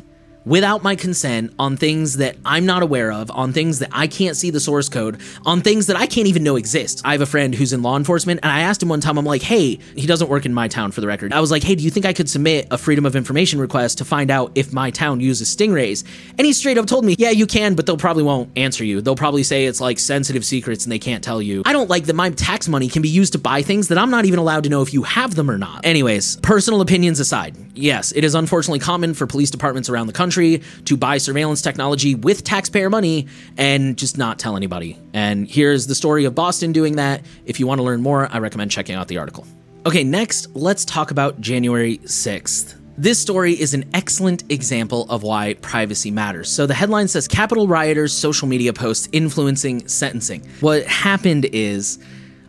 without 0.47 0.85
my 0.85 0.95
consent 0.95 1.53
on 1.59 1.77
things 1.77 2.19
that 2.19 2.37
I'm 2.45 2.65
not 2.65 2.83
aware 2.83 3.11
of, 3.11 3.31
on 3.33 3.53
things 3.53 3.81
that 3.81 3.91
I 3.93 4.07
can't 4.07 4.37
see 4.37 4.51
the 4.51 4.61
source 4.61 4.89
code, 4.89 5.21
on 5.45 5.61
things 5.61 5.89
that 5.89 5.97
I 5.97 6.07
can't 6.07 6.29
even 6.29 6.45
know 6.45 6.57
exist. 6.57 7.03
I 7.05 7.13
have 7.13 7.21
a 7.21 7.27
friend 7.27 7.53
who's 7.53 7.73
in 7.73 7.83
law 7.83 7.97
enforcement, 7.97 8.41
and 8.45 8.53
I 8.53 8.61
asked 8.61 8.83
him 8.83 8.89
one 8.89 9.01
time, 9.01 9.19
I'm 9.19 9.25
like, 9.27 9.43
hey, 9.43 9.79
he 9.97 10.07
doesn't 10.07 10.31
work 10.31 10.47
in 10.47 10.55
my 10.55 10.69
town 10.69 10.93
for 10.93 11.01
the 11.01 11.09
record. 11.09 11.33
I 11.33 11.41
was 11.41 11.51
like, 11.51 11.65
hey, 11.65 11.75
do 11.75 11.83
you 11.83 11.91
think 11.91 12.07
I 12.07 12.13
could 12.13 12.31
submit 12.31 12.69
a 12.71 12.79
Freedom 12.79 13.05
of 13.05 13.17
Information 13.17 13.61
request 13.61 13.99
to 13.99 14.05
find 14.05 14.31
out 14.31 14.53
if 14.55 14.73
my 14.73 14.91
town 14.93 15.19
uses 15.21 15.55
stingrays? 15.55 16.05
And 16.39 16.47
he 16.47 16.53
straight 16.53 16.79
up 16.79 16.87
told 16.87 17.05
me, 17.05 17.17
yeah, 17.19 17.31
you 17.31 17.47
can, 17.47 17.75
but 17.75 17.85
they'll 17.85 17.97
probably 17.97 18.23
won't 18.23 18.57
answer 18.57 18.85
you. 18.85 19.01
They'll 19.01 19.17
probably 19.17 19.43
say 19.43 19.67
it's 19.67 19.81
like 19.81 19.99
sensitive 19.99 20.45
secrets 20.45 20.85
and 20.85 20.93
they 20.93 21.01
can't 21.01 21.25
tell 21.25 21.43
you. 21.43 21.65
I 21.67 21.73
don't 21.73 21.91
like 21.91 22.05
that 22.05 22.15
my 22.15 22.31
tax 22.31 22.69
money 22.69 22.89
can 22.89 23.03
be 23.03 23.09
used 23.09 23.33
to 23.33 23.39
buy 23.41 23.63
things 23.63 23.89
that 23.89 23.99
I'm 23.99 24.11
not 24.11 24.27
even 24.27 24.39
allowed 24.39 24.63
to 24.65 24.71
know 24.71 24.83
if 24.83 24.95
you 24.95 25.03
have 25.03 25.35
them 25.35 25.51
or 25.51 25.59
not. 25.59 25.85
Anyways, 25.85 26.37
personal 26.37 26.81
opinions 26.81 27.19
aside, 27.19 27.57
yes, 27.75 28.13
it 28.13 28.23
is 28.23 28.37
unfortunately 28.37 28.79
common 28.79 29.13
for 29.13 29.27
police 29.27 29.51
departments 29.51 29.89
around 29.89 30.07
the 30.07 30.13
country 30.13 30.36
to 30.37 30.96
buy 30.96 31.18
surveillance 31.18 31.62
technology 31.62 32.14
with 32.14 32.44
taxpayer 32.44 32.90
money 32.90 33.27
and 33.57 33.96
just 33.96 34.18
not 34.18 34.38
tell 34.38 34.57
anybody. 34.57 34.99
And 35.12 35.49
here's 35.49 35.87
the 35.87 35.94
story 35.94 36.25
of 36.25 36.35
Boston 36.35 36.72
doing 36.72 36.96
that. 36.96 37.22
If 37.44 37.59
you 37.61 37.66
want 37.66 37.79
to 37.79 37.83
learn 37.83 38.03
more, 38.03 38.29
I 38.31 38.38
recommend 38.38 38.70
checking 38.70 38.94
out 38.94 39.09
the 39.09 39.18
article. 39.18 39.46
Okay, 39.87 40.05
next, 40.05 40.55
let's 40.55 40.85
talk 40.85 41.11
about 41.11 41.40
January 41.40 41.99
6th. 41.99 42.75
This 42.99 43.18
story 43.18 43.53
is 43.53 43.75
an 43.75 43.85
excellent 43.92 44.51
example 44.51 45.07
of 45.11 45.22
why 45.22 45.55
privacy 45.55 46.11
matters. 46.11 46.51
So 46.51 46.66
the 46.66 46.75
headline 46.75 47.09
says 47.09 47.29
Capitol 47.29 47.68
rioters' 47.68 48.12
social 48.12 48.49
media 48.49 48.72
posts 48.72 49.09
influencing 49.12 49.87
sentencing. 49.87 50.49
What 50.61 50.87
happened 50.87 51.44
is 51.53 51.99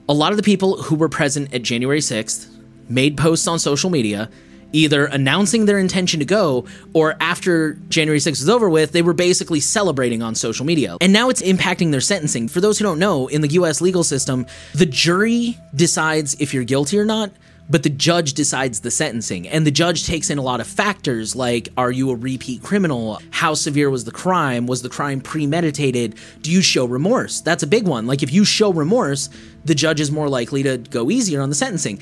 a 0.07 0.13
lot 0.13 0.31
of 0.31 0.37
the 0.37 0.43
people 0.43 0.81
who 0.81 0.95
were 0.95 1.09
present 1.09 1.53
at 1.53 1.63
January 1.63 1.99
6th 1.99 2.47
made 2.89 3.17
posts 3.17 3.47
on 3.47 3.59
social 3.59 3.89
media 3.89 4.29
either 4.73 5.05
announcing 5.05 5.65
their 5.65 5.79
intention 5.79 6.19
to 6.19 6.25
go 6.25 6.65
or 6.93 7.15
after 7.19 7.73
January 7.89 8.19
6th 8.19 8.41
was 8.41 8.49
over 8.49 8.69
with, 8.69 8.91
they 8.91 9.01
were 9.01 9.13
basically 9.13 9.59
celebrating 9.59 10.21
on 10.21 10.35
social 10.35 10.65
media. 10.65 10.97
And 11.01 11.13
now 11.13 11.29
it's 11.29 11.41
impacting 11.41 11.91
their 11.91 12.01
sentencing. 12.01 12.47
For 12.47 12.61
those 12.61 12.77
who 12.77 12.83
don't 12.83 12.99
know, 12.99 13.27
in 13.27 13.41
the 13.41 13.49
US 13.49 13.81
legal 13.81 14.03
system, 14.03 14.45
the 14.73 14.85
jury 14.85 15.57
decides 15.75 16.35
if 16.39 16.53
you're 16.53 16.63
guilty 16.63 16.99
or 16.99 17.05
not 17.05 17.31
but 17.69 17.83
the 17.83 17.89
judge 17.89 18.33
decides 18.33 18.79
the 18.79 18.91
sentencing. 18.91 19.47
And 19.47 19.65
the 19.65 19.71
judge 19.71 20.05
takes 20.05 20.29
in 20.29 20.37
a 20.37 20.41
lot 20.41 20.61
of 20.61 20.67
factors 20.67 21.35
like 21.35 21.69
are 21.77 21.91
you 21.91 22.09
a 22.11 22.15
repeat 22.15 22.63
criminal? 22.63 23.19
How 23.31 23.53
severe 23.53 23.89
was 23.89 24.05
the 24.05 24.11
crime? 24.11 24.67
Was 24.67 24.81
the 24.81 24.89
crime 24.89 25.21
premeditated? 25.21 26.15
Do 26.41 26.51
you 26.51 26.61
show 26.61 26.85
remorse? 26.85 27.41
That's 27.41 27.63
a 27.63 27.67
big 27.67 27.87
one. 27.87 28.07
Like 28.07 28.23
if 28.23 28.31
you 28.31 28.45
show 28.45 28.71
remorse, 28.71 29.29
the 29.65 29.75
judge 29.75 29.99
is 29.99 30.11
more 30.11 30.29
likely 30.29 30.63
to 30.63 30.77
go 30.77 31.11
easier 31.11 31.41
on 31.41 31.49
the 31.49 31.55
sentencing. 31.55 31.99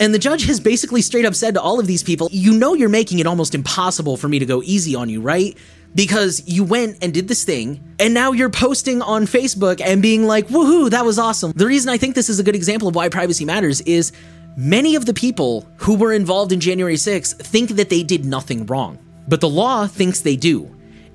And 0.00 0.14
the 0.14 0.18
judge 0.18 0.46
has 0.46 0.60
basically 0.60 1.02
straight 1.02 1.24
up 1.24 1.34
said 1.34 1.54
to 1.54 1.60
all 1.60 1.80
of 1.80 1.86
these 1.86 2.02
people, 2.02 2.28
you 2.30 2.52
know, 2.52 2.74
you're 2.74 2.88
making 2.88 3.18
it 3.18 3.26
almost 3.26 3.54
impossible 3.54 4.16
for 4.16 4.28
me 4.28 4.38
to 4.38 4.46
go 4.46 4.62
easy 4.62 4.94
on 4.94 5.08
you, 5.08 5.20
right? 5.20 5.56
Because 5.94 6.42
you 6.46 6.64
went 6.64 6.98
and 7.02 7.12
did 7.12 7.28
this 7.28 7.44
thing, 7.44 7.82
and 7.98 8.12
now 8.12 8.32
you're 8.32 8.50
posting 8.50 9.02
on 9.02 9.24
Facebook 9.24 9.80
and 9.80 10.02
being 10.02 10.24
like, 10.26 10.46
woohoo, 10.48 10.90
that 10.90 11.04
was 11.04 11.18
awesome. 11.18 11.52
The 11.52 11.66
reason 11.66 11.88
I 11.88 11.96
think 11.96 12.14
this 12.14 12.28
is 12.28 12.38
a 12.38 12.42
good 12.42 12.54
example 12.54 12.88
of 12.88 12.94
why 12.94 13.08
privacy 13.08 13.44
matters 13.44 13.80
is 13.80 14.12
Many 14.60 14.96
of 14.96 15.06
the 15.06 15.14
people 15.14 15.64
who 15.76 15.94
were 15.94 16.12
involved 16.12 16.50
in 16.50 16.58
January 16.58 16.96
6th 16.96 17.38
think 17.38 17.70
that 17.76 17.90
they 17.90 18.02
did 18.02 18.24
nothing 18.24 18.66
wrong, 18.66 18.98
but 19.28 19.40
the 19.40 19.48
law 19.48 19.86
thinks 19.86 20.20
they 20.20 20.34
do. 20.34 20.68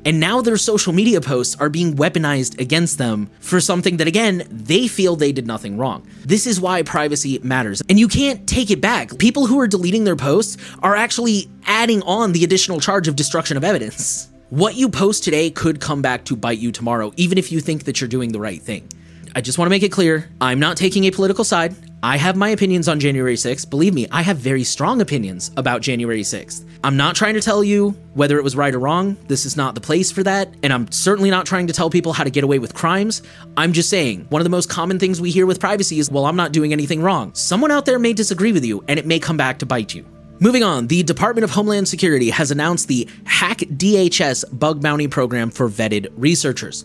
And 0.06 0.20
now 0.20 0.42
their 0.42 0.58
social 0.58 0.92
media 0.92 1.22
posts 1.22 1.56
are 1.60 1.70
being 1.70 1.96
weaponized 1.96 2.60
against 2.60 2.98
them 2.98 3.30
for 3.40 3.62
something 3.62 3.98
that, 3.98 4.08
again, 4.08 4.46
they 4.50 4.88
feel 4.88 5.16
they 5.16 5.32
did 5.32 5.48
nothing 5.48 5.78
wrong. 5.78 6.08
This 6.26 6.46
is 6.46 6.60
why 6.60 6.84
privacy 6.84 7.40
matters. 7.44 7.82
And 7.88 7.98
you 8.00 8.08
can't 8.08 8.46
take 8.48 8.70
it 8.70 8.82
back. 8.82 9.18
People 9.18 9.46
who 9.46 9.60
are 9.60 9.68
deleting 9.68 10.04
their 10.04 10.16
posts 10.16 10.58
are 10.82 10.96
actually 10.96 11.50
adding 11.66 12.02
on 12.04 12.34
the 12.34 12.44
additional 12.44 12.80
charge 12.80 13.08
of 13.08 13.16
destruction 13.16 13.56
of 13.56 13.64
evidence. 13.64 14.30
What 14.50 14.76
you 14.76 14.90
post 14.90 15.24
today 15.24 15.50
could 15.50 15.80
come 15.80 16.02
back 16.02 16.26
to 16.26 16.36
bite 16.36 16.60
you 16.60 16.72
tomorrow, 16.72 17.12
even 17.16 17.38
if 17.38 17.52
you 17.52 17.60
think 17.60 17.86
that 17.86 18.02
you're 18.02 18.08
doing 18.08 18.32
the 18.32 18.40
right 18.40 18.62
thing. 18.62 18.88
I 19.36 19.42
just 19.42 19.58
want 19.58 19.68
to 19.68 19.70
make 19.70 19.84
it 19.84 19.92
clear 19.92 20.30
I'm 20.40 20.60
not 20.60 20.78
taking 20.78 21.06
a 21.06 21.12
political 21.12 21.44
side. 21.44 21.76
I 22.06 22.18
have 22.18 22.36
my 22.36 22.50
opinions 22.50 22.90
on 22.90 23.00
January 23.00 23.36
6th. 23.36 23.70
Believe 23.70 23.94
me, 23.94 24.10
I 24.12 24.24
have 24.24 24.36
very 24.36 24.66
strong 24.66 25.00
opinions 25.00 25.52
about 25.56 25.82
January 25.82 26.20
6th. 26.20 26.66
I'm 26.84 26.98
not 26.98 27.16
trying 27.16 27.36
to 27.36 27.40
tell 27.40 27.64
you 27.64 27.92
whether 28.14 28.38
it 28.38 28.44
was 28.44 28.58
right 28.58 28.76
or 28.76 28.80
wrong. 28.80 29.16
This 29.30 29.46
is 29.46 29.56
not 29.56 29.74
the 29.74 29.80
place 29.80 30.12
for 30.12 30.22
that. 30.24 30.54
And 30.64 30.74
I'm 30.74 30.92
certainly 30.92 31.30
not 31.30 31.46
trying 31.46 31.68
to 31.68 31.74
tell 31.74 31.90
people 31.90 32.12
how 32.12 32.26
to 32.26 32.30
get 32.30 32.44
away 32.44 32.60
with 32.60 32.74
crimes. 32.74 33.22
I'm 33.56 33.72
just 33.72 33.90
saying, 33.90 34.26
one 34.28 34.42
of 34.42 34.44
the 34.44 34.50
most 34.50 34.70
common 34.70 35.00
things 35.00 35.22
we 35.22 35.32
hear 35.32 35.46
with 35.46 35.62
privacy 35.62 35.98
is, 35.98 36.12
well, 36.12 36.26
I'm 36.26 36.36
not 36.36 36.52
doing 36.52 36.74
anything 36.74 37.02
wrong. 37.02 37.34
Someone 37.36 37.72
out 37.72 37.86
there 37.86 38.00
may 38.00 38.12
disagree 38.12 38.52
with 38.52 38.66
you, 38.66 38.84
and 38.90 39.00
it 39.00 39.06
may 39.06 39.18
come 39.18 39.38
back 39.38 39.60
to 39.60 39.66
bite 39.66 39.96
you. 39.96 40.06
Moving 40.42 40.64
on, 40.64 40.88
the 40.88 41.04
Department 41.04 41.46
of 41.46 41.52
Homeland 41.52 41.88
Security 41.88 42.30
has 42.32 42.52
announced 42.52 42.90
the 42.90 43.08
Hack 43.24 43.60
DHS 43.60 44.44
bug 44.60 44.82
bounty 44.82 45.08
program 45.08 45.50
for 45.50 45.70
vetted 45.70 46.12
researchers. 46.18 46.84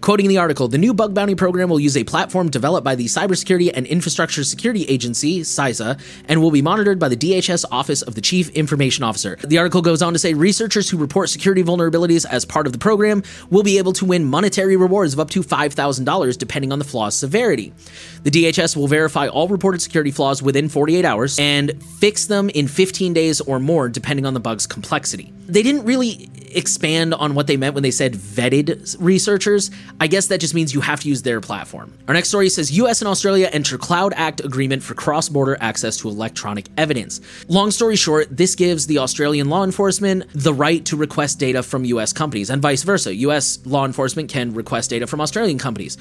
Quoting 0.00 0.28
the 0.28 0.38
article, 0.38 0.66
the 0.66 0.78
new 0.78 0.94
bug 0.94 1.12
bounty 1.12 1.34
program 1.34 1.68
will 1.68 1.78
use 1.78 1.94
a 1.94 2.04
platform 2.04 2.48
developed 2.48 2.82
by 2.82 2.94
the 2.94 3.04
Cybersecurity 3.04 3.70
and 3.74 3.86
Infrastructure 3.86 4.42
Security 4.44 4.84
Agency, 4.84 5.40
CISA, 5.40 6.00
and 6.26 6.40
will 6.40 6.50
be 6.50 6.62
monitored 6.62 6.98
by 6.98 7.10
the 7.10 7.16
DHS 7.16 7.66
Office 7.70 8.00
of 8.00 8.14
the 8.14 8.22
Chief 8.22 8.48
Information 8.50 9.04
Officer. 9.04 9.36
The 9.44 9.58
article 9.58 9.82
goes 9.82 10.00
on 10.00 10.14
to 10.14 10.18
say 10.18 10.32
researchers 10.32 10.88
who 10.88 10.96
report 10.96 11.28
security 11.28 11.62
vulnerabilities 11.62 12.24
as 12.24 12.46
part 12.46 12.66
of 12.66 12.72
the 12.72 12.78
program 12.78 13.22
will 13.50 13.62
be 13.62 13.76
able 13.76 13.92
to 13.92 14.06
win 14.06 14.24
monetary 14.24 14.74
rewards 14.74 15.12
of 15.12 15.20
up 15.20 15.28
to 15.30 15.42
$5,000 15.42 16.38
depending 16.38 16.72
on 16.72 16.78
the 16.78 16.84
flaw's 16.86 17.14
severity. 17.14 17.74
The 18.22 18.30
DHS 18.30 18.76
will 18.78 18.88
verify 18.88 19.28
all 19.28 19.48
reported 19.48 19.82
security 19.82 20.12
flaws 20.12 20.42
within 20.42 20.70
48 20.70 21.04
hours 21.04 21.38
and 21.38 21.82
fix 21.98 22.24
them 22.24 22.48
in 22.48 22.68
15 22.68 23.12
days 23.12 23.42
or 23.42 23.60
more 23.60 23.90
depending 23.90 24.24
on 24.24 24.32
the 24.32 24.40
bug's 24.40 24.66
complexity. 24.66 25.30
They 25.46 25.62
didn't 25.62 25.84
really 25.84 26.30
expand 26.52 27.14
on 27.14 27.34
what 27.34 27.46
they 27.46 27.56
meant 27.56 27.74
when 27.74 27.82
they 27.82 27.90
said 27.90 28.14
vetted 28.14 28.96
researchers. 29.00 29.70
I 29.98 30.06
guess 30.06 30.28
that 30.28 30.40
just 30.40 30.54
means 30.54 30.72
you 30.72 30.80
have 30.80 31.00
to 31.00 31.08
use 31.08 31.22
their 31.22 31.40
platform. 31.40 31.92
Our 32.06 32.14
next 32.14 32.28
story 32.28 32.48
says 32.48 32.70
US 32.72 33.00
and 33.00 33.08
Australia 33.08 33.48
enter 33.52 33.78
Cloud 33.78 34.12
Act 34.16 34.40
agreement 34.40 34.82
for 34.82 34.94
cross 34.94 35.28
border 35.28 35.56
access 35.60 35.96
to 35.98 36.08
electronic 36.08 36.68
evidence. 36.76 37.20
Long 37.48 37.70
story 37.70 37.96
short, 37.96 38.36
this 38.36 38.54
gives 38.54 38.86
the 38.86 38.98
Australian 38.98 39.48
law 39.48 39.64
enforcement 39.64 40.26
the 40.34 40.54
right 40.54 40.84
to 40.84 40.96
request 40.96 41.38
data 41.38 41.62
from 41.62 41.84
US 41.86 42.12
companies 42.12 42.50
and 42.50 42.62
vice 42.62 42.82
versa. 42.82 43.14
US 43.14 43.58
law 43.66 43.84
enforcement 43.84 44.28
can 44.28 44.54
request 44.54 44.90
data 44.90 45.06
from 45.06 45.20
Australian 45.20 45.58
companies. 45.58 45.96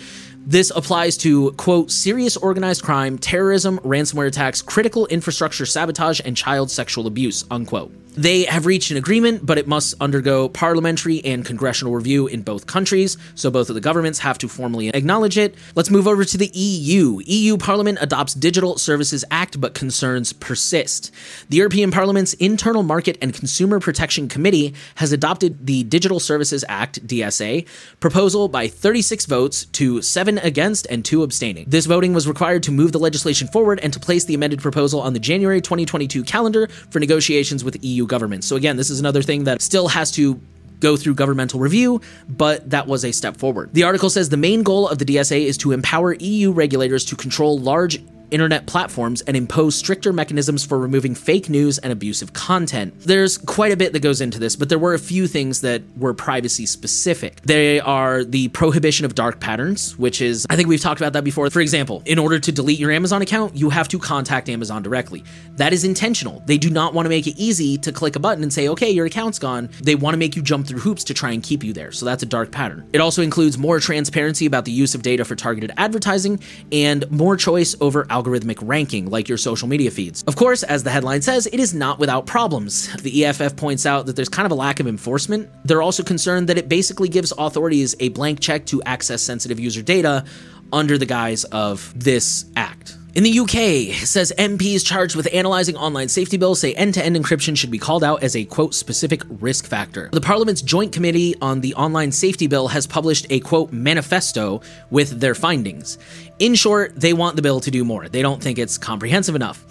This 0.45 0.71
applies 0.75 1.17
to, 1.17 1.51
quote, 1.53 1.91
serious 1.91 2.37
organized 2.37 2.83
crime, 2.83 3.17
terrorism, 3.17 3.79
ransomware 3.79 4.27
attacks, 4.27 4.61
critical 4.61 5.05
infrastructure 5.07 5.65
sabotage, 5.65 6.21
and 6.23 6.35
child 6.35 6.71
sexual 6.71 7.07
abuse, 7.07 7.45
unquote. 7.51 7.91
They 8.17 8.43
have 8.45 8.65
reached 8.65 8.91
an 8.91 8.97
agreement, 8.97 9.45
but 9.45 9.57
it 9.57 9.67
must 9.67 9.93
undergo 10.01 10.49
parliamentary 10.49 11.23
and 11.23 11.45
congressional 11.45 11.93
review 11.93 12.27
in 12.27 12.41
both 12.41 12.65
countries, 12.65 13.17
so 13.35 13.51
both 13.51 13.69
of 13.69 13.75
the 13.75 13.81
governments 13.81 14.19
have 14.19 14.37
to 14.39 14.47
formally 14.47 14.89
acknowledge 14.89 15.37
it. 15.37 15.55
Let's 15.75 15.89
move 15.89 16.07
over 16.07 16.25
to 16.25 16.37
the 16.37 16.47
EU. 16.47 17.21
EU 17.25 17.57
Parliament 17.57 17.99
adopts 18.01 18.33
Digital 18.33 18.77
Services 18.77 19.23
Act, 19.29 19.61
but 19.61 19.73
concerns 19.73 20.33
persist. 20.33 21.11
The 21.49 21.57
European 21.57 21.91
Parliament's 21.91 22.33
Internal 22.33 22.83
Market 22.83 23.17
and 23.21 23.33
Consumer 23.33 23.79
Protection 23.79 24.27
Committee 24.27 24.73
has 24.95 25.11
adopted 25.11 25.67
the 25.67 25.83
Digital 25.83 26.19
Services 26.19 26.65
Act, 26.67 27.05
DSA, 27.05 27.67
proposal 27.99 28.47
by 28.47 28.67
36 28.67 29.27
votes 29.27 29.65
to 29.65 30.01
7 30.01 30.39
against 30.39 30.87
and 30.87 31.05
2 31.05 31.23
abstaining. 31.23 31.65
This 31.67 31.85
voting 31.85 32.13
was 32.13 32.27
required 32.27 32.63
to 32.63 32.71
move 32.71 32.91
the 32.91 32.99
legislation 32.99 33.47
forward 33.47 33.79
and 33.81 33.93
to 33.93 33.99
place 33.99 34.25
the 34.25 34.33
amended 34.33 34.61
proposal 34.61 34.99
on 34.99 35.13
the 35.13 35.19
January 35.19 35.61
2022 35.61 36.23
calendar 36.23 36.67
for 36.89 36.99
negotiations 36.99 37.63
with 37.63 37.81
EU 37.83 37.98
governments. 38.07 38.47
So 38.47 38.55
again, 38.55 38.77
this 38.77 38.89
is 38.89 38.99
another 38.99 39.21
thing 39.21 39.45
that 39.45 39.61
still 39.61 39.87
has 39.87 40.11
to 40.11 40.39
go 40.79 40.95
through 40.95 41.15
governmental 41.15 41.59
review, 41.59 42.01
but 42.27 42.69
that 42.69 42.87
was 42.87 43.03
a 43.03 43.11
step 43.11 43.37
forward. 43.37 43.73
The 43.73 43.83
article 43.83 44.09
says 44.09 44.29
the 44.29 44.37
main 44.37 44.63
goal 44.63 44.87
of 44.87 44.97
the 44.97 45.05
DSA 45.05 45.45
is 45.45 45.57
to 45.57 45.71
empower 45.71 46.13
EU 46.13 46.51
regulators 46.51 47.05
to 47.05 47.15
control 47.15 47.59
large 47.59 48.01
internet 48.31 48.65
platforms 48.65 49.21
and 49.21 49.35
impose 49.35 49.75
stricter 49.75 50.13
mechanisms 50.13 50.65
for 50.65 50.77
removing 50.77 51.15
fake 51.15 51.49
news 51.49 51.77
and 51.77 51.91
abusive 51.91 52.33
content. 52.33 52.93
There's 52.99 53.37
quite 53.37 53.71
a 53.71 53.77
bit 53.77 53.93
that 53.93 54.01
goes 54.01 54.21
into 54.21 54.39
this, 54.39 54.55
but 54.55 54.69
there 54.69 54.79
were 54.79 54.93
a 54.93 54.99
few 54.99 55.27
things 55.27 55.61
that 55.61 55.81
were 55.97 56.13
privacy 56.13 56.65
specific. 56.65 57.41
They 57.41 57.79
are 57.79 58.23
the 58.23 58.49
prohibition 58.49 59.05
of 59.05 59.15
dark 59.15 59.39
patterns, 59.39 59.97
which 59.97 60.21
is, 60.21 60.45
I 60.49 60.55
think 60.55 60.69
we've 60.69 60.81
talked 60.81 61.01
about 61.01 61.13
that 61.13 61.23
before. 61.23 61.49
For 61.49 61.61
example, 61.61 62.03
in 62.05 62.19
order 62.19 62.39
to 62.39 62.51
delete 62.51 62.79
your 62.79 62.91
Amazon 62.91 63.21
account, 63.21 63.55
you 63.55 63.69
have 63.69 63.87
to 63.89 63.99
contact 63.99 64.49
Amazon 64.49 64.83
directly. 64.83 65.23
That 65.57 65.73
is 65.73 65.83
intentional. 65.83 66.41
They 66.45 66.57
do 66.57 66.69
not 66.69 66.93
want 66.93 67.05
to 67.05 67.09
make 67.09 67.27
it 67.27 67.37
easy 67.37 67.77
to 67.79 67.91
click 67.91 68.15
a 68.15 68.19
button 68.19 68.43
and 68.43 68.53
say, 68.53 68.67
okay, 68.69 68.89
your 68.89 69.05
account's 69.05 69.39
gone. 69.39 69.69
They 69.81 69.95
want 69.95 70.13
to 70.13 70.17
make 70.17 70.35
you 70.35 70.41
jump 70.41 70.67
through 70.67 70.79
hoops 70.79 71.03
to 71.05 71.13
try 71.13 71.31
and 71.31 71.43
keep 71.43 71.63
you 71.63 71.73
there. 71.73 71.91
So 71.91 72.05
that's 72.05 72.23
a 72.23 72.25
dark 72.25 72.51
pattern. 72.51 72.87
It 72.93 73.01
also 73.01 73.21
includes 73.21 73.57
more 73.57 73.79
transparency 73.79 74.45
about 74.45 74.65
the 74.65 74.71
use 74.71 74.95
of 74.95 75.01
data 75.01 75.25
for 75.25 75.35
targeted 75.35 75.71
advertising 75.77 76.39
and 76.71 77.09
more 77.11 77.35
choice 77.35 77.75
over 77.81 78.05
algorithmic 78.21 78.57
ranking, 78.61 79.09
like 79.09 79.29
your 79.29 79.37
social 79.37 79.67
media 79.67 79.91
feeds. 79.91 80.23
Of 80.23 80.35
course, 80.35 80.63
as 80.63 80.83
the 80.83 80.89
headline 80.89 81.21
says, 81.21 81.47
it 81.47 81.59
is 81.59 81.73
not 81.73 81.99
without 81.99 82.25
problems. 82.25 82.93
The 83.01 83.25
EFF 83.25 83.55
points 83.55 83.85
out 83.85 84.05
that 84.05 84.15
there's 84.15 84.29
kind 84.29 84.45
of 84.45 84.51
a 84.51 84.55
lack 84.55 84.79
of 84.79 84.87
enforcement. 84.87 85.49
They're 85.63 85.81
also 85.81 86.03
concerned 86.03 86.49
that 86.49 86.57
it 86.57 86.69
basically 86.69 87.09
gives 87.09 87.31
authorities 87.37 87.95
a 87.99 88.09
blank 88.09 88.39
check 88.39 88.65
to 88.67 88.81
access 88.83 89.21
sensitive 89.21 89.59
user 89.59 89.81
data 89.81 90.25
under 90.71 90.97
the 90.97 91.05
guise 91.05 91.45
of 91.45 91.91
this 91.95 92.45
act. 92.55 92.98
In 93.15 93.23
the 93.23 93.39
UK, 93.39 93.95
says 94.05 94.31
MPs 94.37 94.85
charged 94.85 95.15
with 95.15 95.27
analyzing 95.33 95.75
online 95.75 96.09
safety 96.09 96.37
bills 96.37 96.59
say 96.59 96.75
end 96.75 96.93
to 96.93 97.03
end 97.03 97.15
encryption 97.15 97.57
should 97.57 97.71
be 97.71 97.79
called 97.79 98.03
out 98.03 98.21
as 98.21 98.35
a 98.35 98.45
quote 98.45 98.75
specific 98.75 99.23
risk 99.27 99.65
factor. 99.65 100.09
The 100.13 100.21
Parliament's 100.21 100.61
Joint 100.61 100.91
Committee 100.93 101.33
on 101.41 101.61
the 101.61 101.73
Online 101.73 102.11
Safety 102.11 102.45
Bill 102.45 102.67
has 102.67 102.85
published 102.85 103.25
a 103.31 103.39
quote 103.39 103.73
manifesto 103.73 104.61
with 104.91 105.19
their 105.19 105.33
findings. 105.33 105.97
In 106.37 106.53
short, 106.53 106.93
they 106.95 107.13
want 107.13 107.35
the 107.35 107.41
bill 107.41 107.59
to 107.61 107.71
do 107.71 107.83
more. 107.83 108.07
They 108.07 108.21
don't 108.21 108.43
think 108.43 108.59
it's 108.59 108.77
comprehensive 108.77 109.33
enough. 109.33 109.65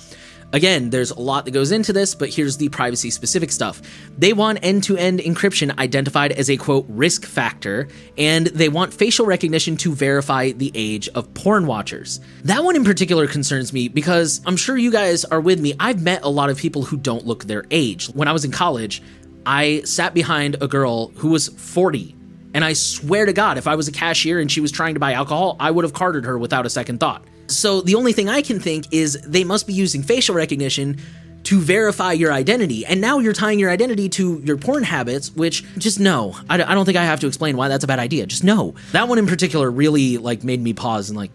Again, 0.53 0.89
there's 0.89 1.11
a 1.11 1.21
lot 1.21 1.45
that 1.45 1.51
goes 1.51 1.73
into 1.73 1.93
this, 1.93 2.15
but 2.15 2.31
here's 2.31 2.57
the 2.57 2.71
privacy 2.71 3.11
specific 3.11 3.53
stuff. 3.53 3.83
They 4.17 4.33
want 4.33 4.61
end 4.63 4.85
to 4.85 4.97
end 4.97 5.21
encryption 5.21 5.79
identified 5.79 6.33
as 6.33 6.49
a 6.49 6.57
quote 6.57 6.87
risk 6.89 7.27
factor, 7.27 7.89
and 8.17 8.47
they 8.47 8.71
want 8.71 8.95
facial 8.95 9.27
recognition 9.27 9.77
to 9.79 9.95
verify 9.95 10.53
the 10.53 10.73
age 10.75 11.09
of 11.11 11.33
porn 11.35 11.67
watchers. 11.67 12.21
That 12.45 12.65
one 12.65 12.77
in 12.77 12.85
particular 12.85 13.27
concerns 13.27 13.73
me 13.73 13.89
because 13.89 14.41
I'm 14.47 14.57
sure 14.57 14.79
you 14.79 14.91
guys 14.91 15.27
are 15.27 15.41
with 15.41 15.61
me. 15.61 15.75
I've 15.79 16.03
met 16.03 16.23
a 16.23 16.31
lot 16.31 16.49
of 16.49 16.57
people 16.57 16.83
who 16.83 16.97
don't 16.97 17.27
look 17.27 17.45
their 17.45 17.65
age. 17.71 18.07
When 18.07 18.27
I 18.27 18.33
was 18.33 18.45
in 18.45 18.51
college, 18.51 19.03
I 19.45 19.83
sat 19.85 20.15
behind 20.15 20.57
a 20.63 20.69
girl 20.69 21.09
who 21.17 21.29
was 21.29 21.49
40 21.49 22.17
and 22.55 22.65
I 22.65 22.73
swear 22.73 23.27
to 23.27 23.33
God, 23.33 23.59
if 23.59 23.67
I 23.67 23.75
was 23.75 23.89
a 23.89 23.93
cashier 23.93 24.41
and 24.41 24.51
she 24.51 24.61
was 24.61 24.73
trying 24.73 24.95
to 24.95 25.01
buy 25.01 25.13
alcohol, 25.13 25.57
I 25.61 25.71
would 25.71 25.85
have 25.85 25.93
carded 25.93 26.25
her 26.25 26.39
without 26.39 26.67
a 26.67 26.71
second 26.71 26.99
thought. 26.99 27.25
So 27.49 27.81
the 27.81 27.95
only 27.95 28.13
thing 28.13 28.29
I 28.29 28.43
can 28.43 28.61
think 28.61 28.87
is 28.93 29.21
they 29.27 29.45
must 29.45 29.67
be 29.67 29.73
using 29.73 30.03
facial 30.03 30.35
recognition 30.35 30.99
to 31.45 31.61
verify 31.61 32.13
your 32.13 32.33
identity. 32.33 32.85
And 32.85 33.01
now 33.01 33.21
you're 33.21 33.33
tying 33.33 33.59
your 33.59 33.71
identity 33.71 34.09
to 34.11 34.41
your 34.45 34.59
porn 34.59 34.83
habits, 34.83 35.31
which 35.31 35.65
just 35.79 35.99
no. 35.99 36.37
I, 36.51 36.59
don't 36.59 36.85
think 36.85 36.99
I 36.99 37.05
have 37.05 37.21
to 37.21 37.27
explain 37.27 37.57
why 37.57 37.69
that's 37.69 37.85
a 37.85 37.87
bad 37.87 37.99
idea. 37.99 38.27
Just 38.27 38.45
no. 38.45 38.75
That 38.93 39.09
one 39.09 39.19
in 39.19 39.27
particular 39.27 39.71
really 39.71 40.19
like 40.19 40.45
made 40.45 40.61
me 40.61 40.75
pause 40.75 41.09
and 41.09 41.17
like, 41.17 41.31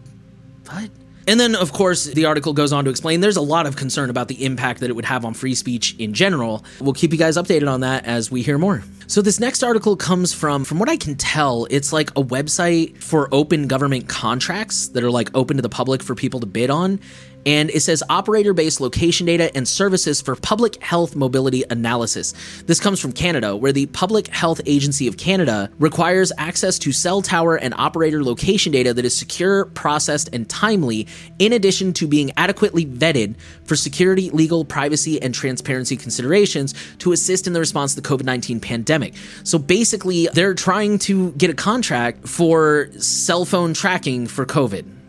what? 0.70 0.88
And 1.26 1.40
then, 1.40 1.54
of 1.54 1.72
course, 1.72 2.04
the 2.04 2.26
article 2.26 2.52
goes 2.52 2.72
on 2.72 2.84
to 2.84 2.90
explain 2.90 3.20
there's 3.20 3.36
a 3.36 3.42
lot 3.42 3.66
of 3.66 3.76
concern 3.76 4.10
about 4.10 4.28
the 4.28 4.44
impact 4.44 4.80
that 4.80 4.90
it 4.90 4.92
would 4.94 5.06
have 5.06 5.24
on 5.24 5.34
free 5.34 5.54
speech 5.54 5.96
in 5.98 6.12
general. 6.12 6.64
We'll 6.80 6.92
keep 6.92 7.12
you 7.12 7.18
guys 7.18 7.36
updated 7.36 7.70
on 7.70 7.80
that 7.80 8.04
as 8.04 8.30
we 8.30 8.42
hear 8.42 8.58
more. 8.58 8.82
So 9.06 9.22
this 9.22 9.38
next 9.38 9.62
article 9.62 9.96
comes 9.96 10.32
from 10.32 10.64
from 10.64 10.78
what 10.78 10.88
I 10.88 10.96
can 10.96 11.14
tell, 11.14 11.66
it's 11.70 11.92
like 11.92 12.10
a 12.10 12.22
website 12.22 13.02
for 13.02 13.28
open 13.32 13.68
government 13.68 14.08
contracts 14.08 14.88
that 14.88 15.04
are 15.04 15.10
like 15.10 15.30
open 15.34 15.56
to 15.56 15.62
the 15.62 15.68
public 15.68 16.02
for 16.02 16.14
people 16.14 16.40
to 16.40 16.46
bid 16.46 16.70
on 16.70 17.00
and 17.46 17.70
it 17.70 17.80
says 17.80 18.02
operator 18.08 18.54
based 18.54 18.80
location 18.80 19.26
data 19.26 19.54
and 19.56 19.66
services 19.66 20.20
for 20.20 20.34
public 20.36 20.82
health 20.82 21.16
mobility 21.16 21.64
analysis. 21.70 22.34
This 22.66 22.80
comes 22.80 23.00
from 23.00 23.12
Canada, 23.12 23.56
where 23.56 23.72
the 23.72 23.86
Public 23.86 24.28
Health 24.28 24.60
Agency 24.66 25.06
of 25.06 25.16
Canada 25.16 25.70
requires 25.78 26.32
access 26.38 26.78
to 26.80 26.92
cell 26.92 27.22
tower 27.22 27.56
and 27.56 27.74
operator 27.74 28.22
location 28.22 28.72
data 28.72 28.94
that 28.94 29.04
is 29.04 29.16
secure, 29.16 29.66
processed, 29.66 30.28
and 30.32 30.48
timely, 30.48 31.06
in 31.38 31.52
addition 31.52 31.92
to 31.94 32.06
being 32.06 32.32
adequately 32.36 32.86
vetted 32.86 33.34
for 33.64 33.76
security, 33.76 34.30
legal, 34.30 34.64
privacy, 34.64 35.20
and 35.20 35.34
transparency 35.34 35.96
considerations 35.96 36.74
to 36.98 37.12
assist 37.12 37.46
in 37.46 37.52
the 37.52 37.60
response 37.60 37.94
to 37.94 38.00
the 38.00 38.08
COVID 38.08 38.24
19 38.24 38.60
pandemic. 38.60 39.14
So 39.42 39.58
basically, 39.58 40.28
they're 40.32 40.54
trying 40.54 40.98
to 41.00 41.32
get 41.32 41.50
a 41.50 41.54
contract 41.54 42.28
for 42.28 42.88
cell 42.98 43.44
phone 43.44 43.74
tracking 43.74 44.26
for 44.26 44.46
COVID. 44.46 45.03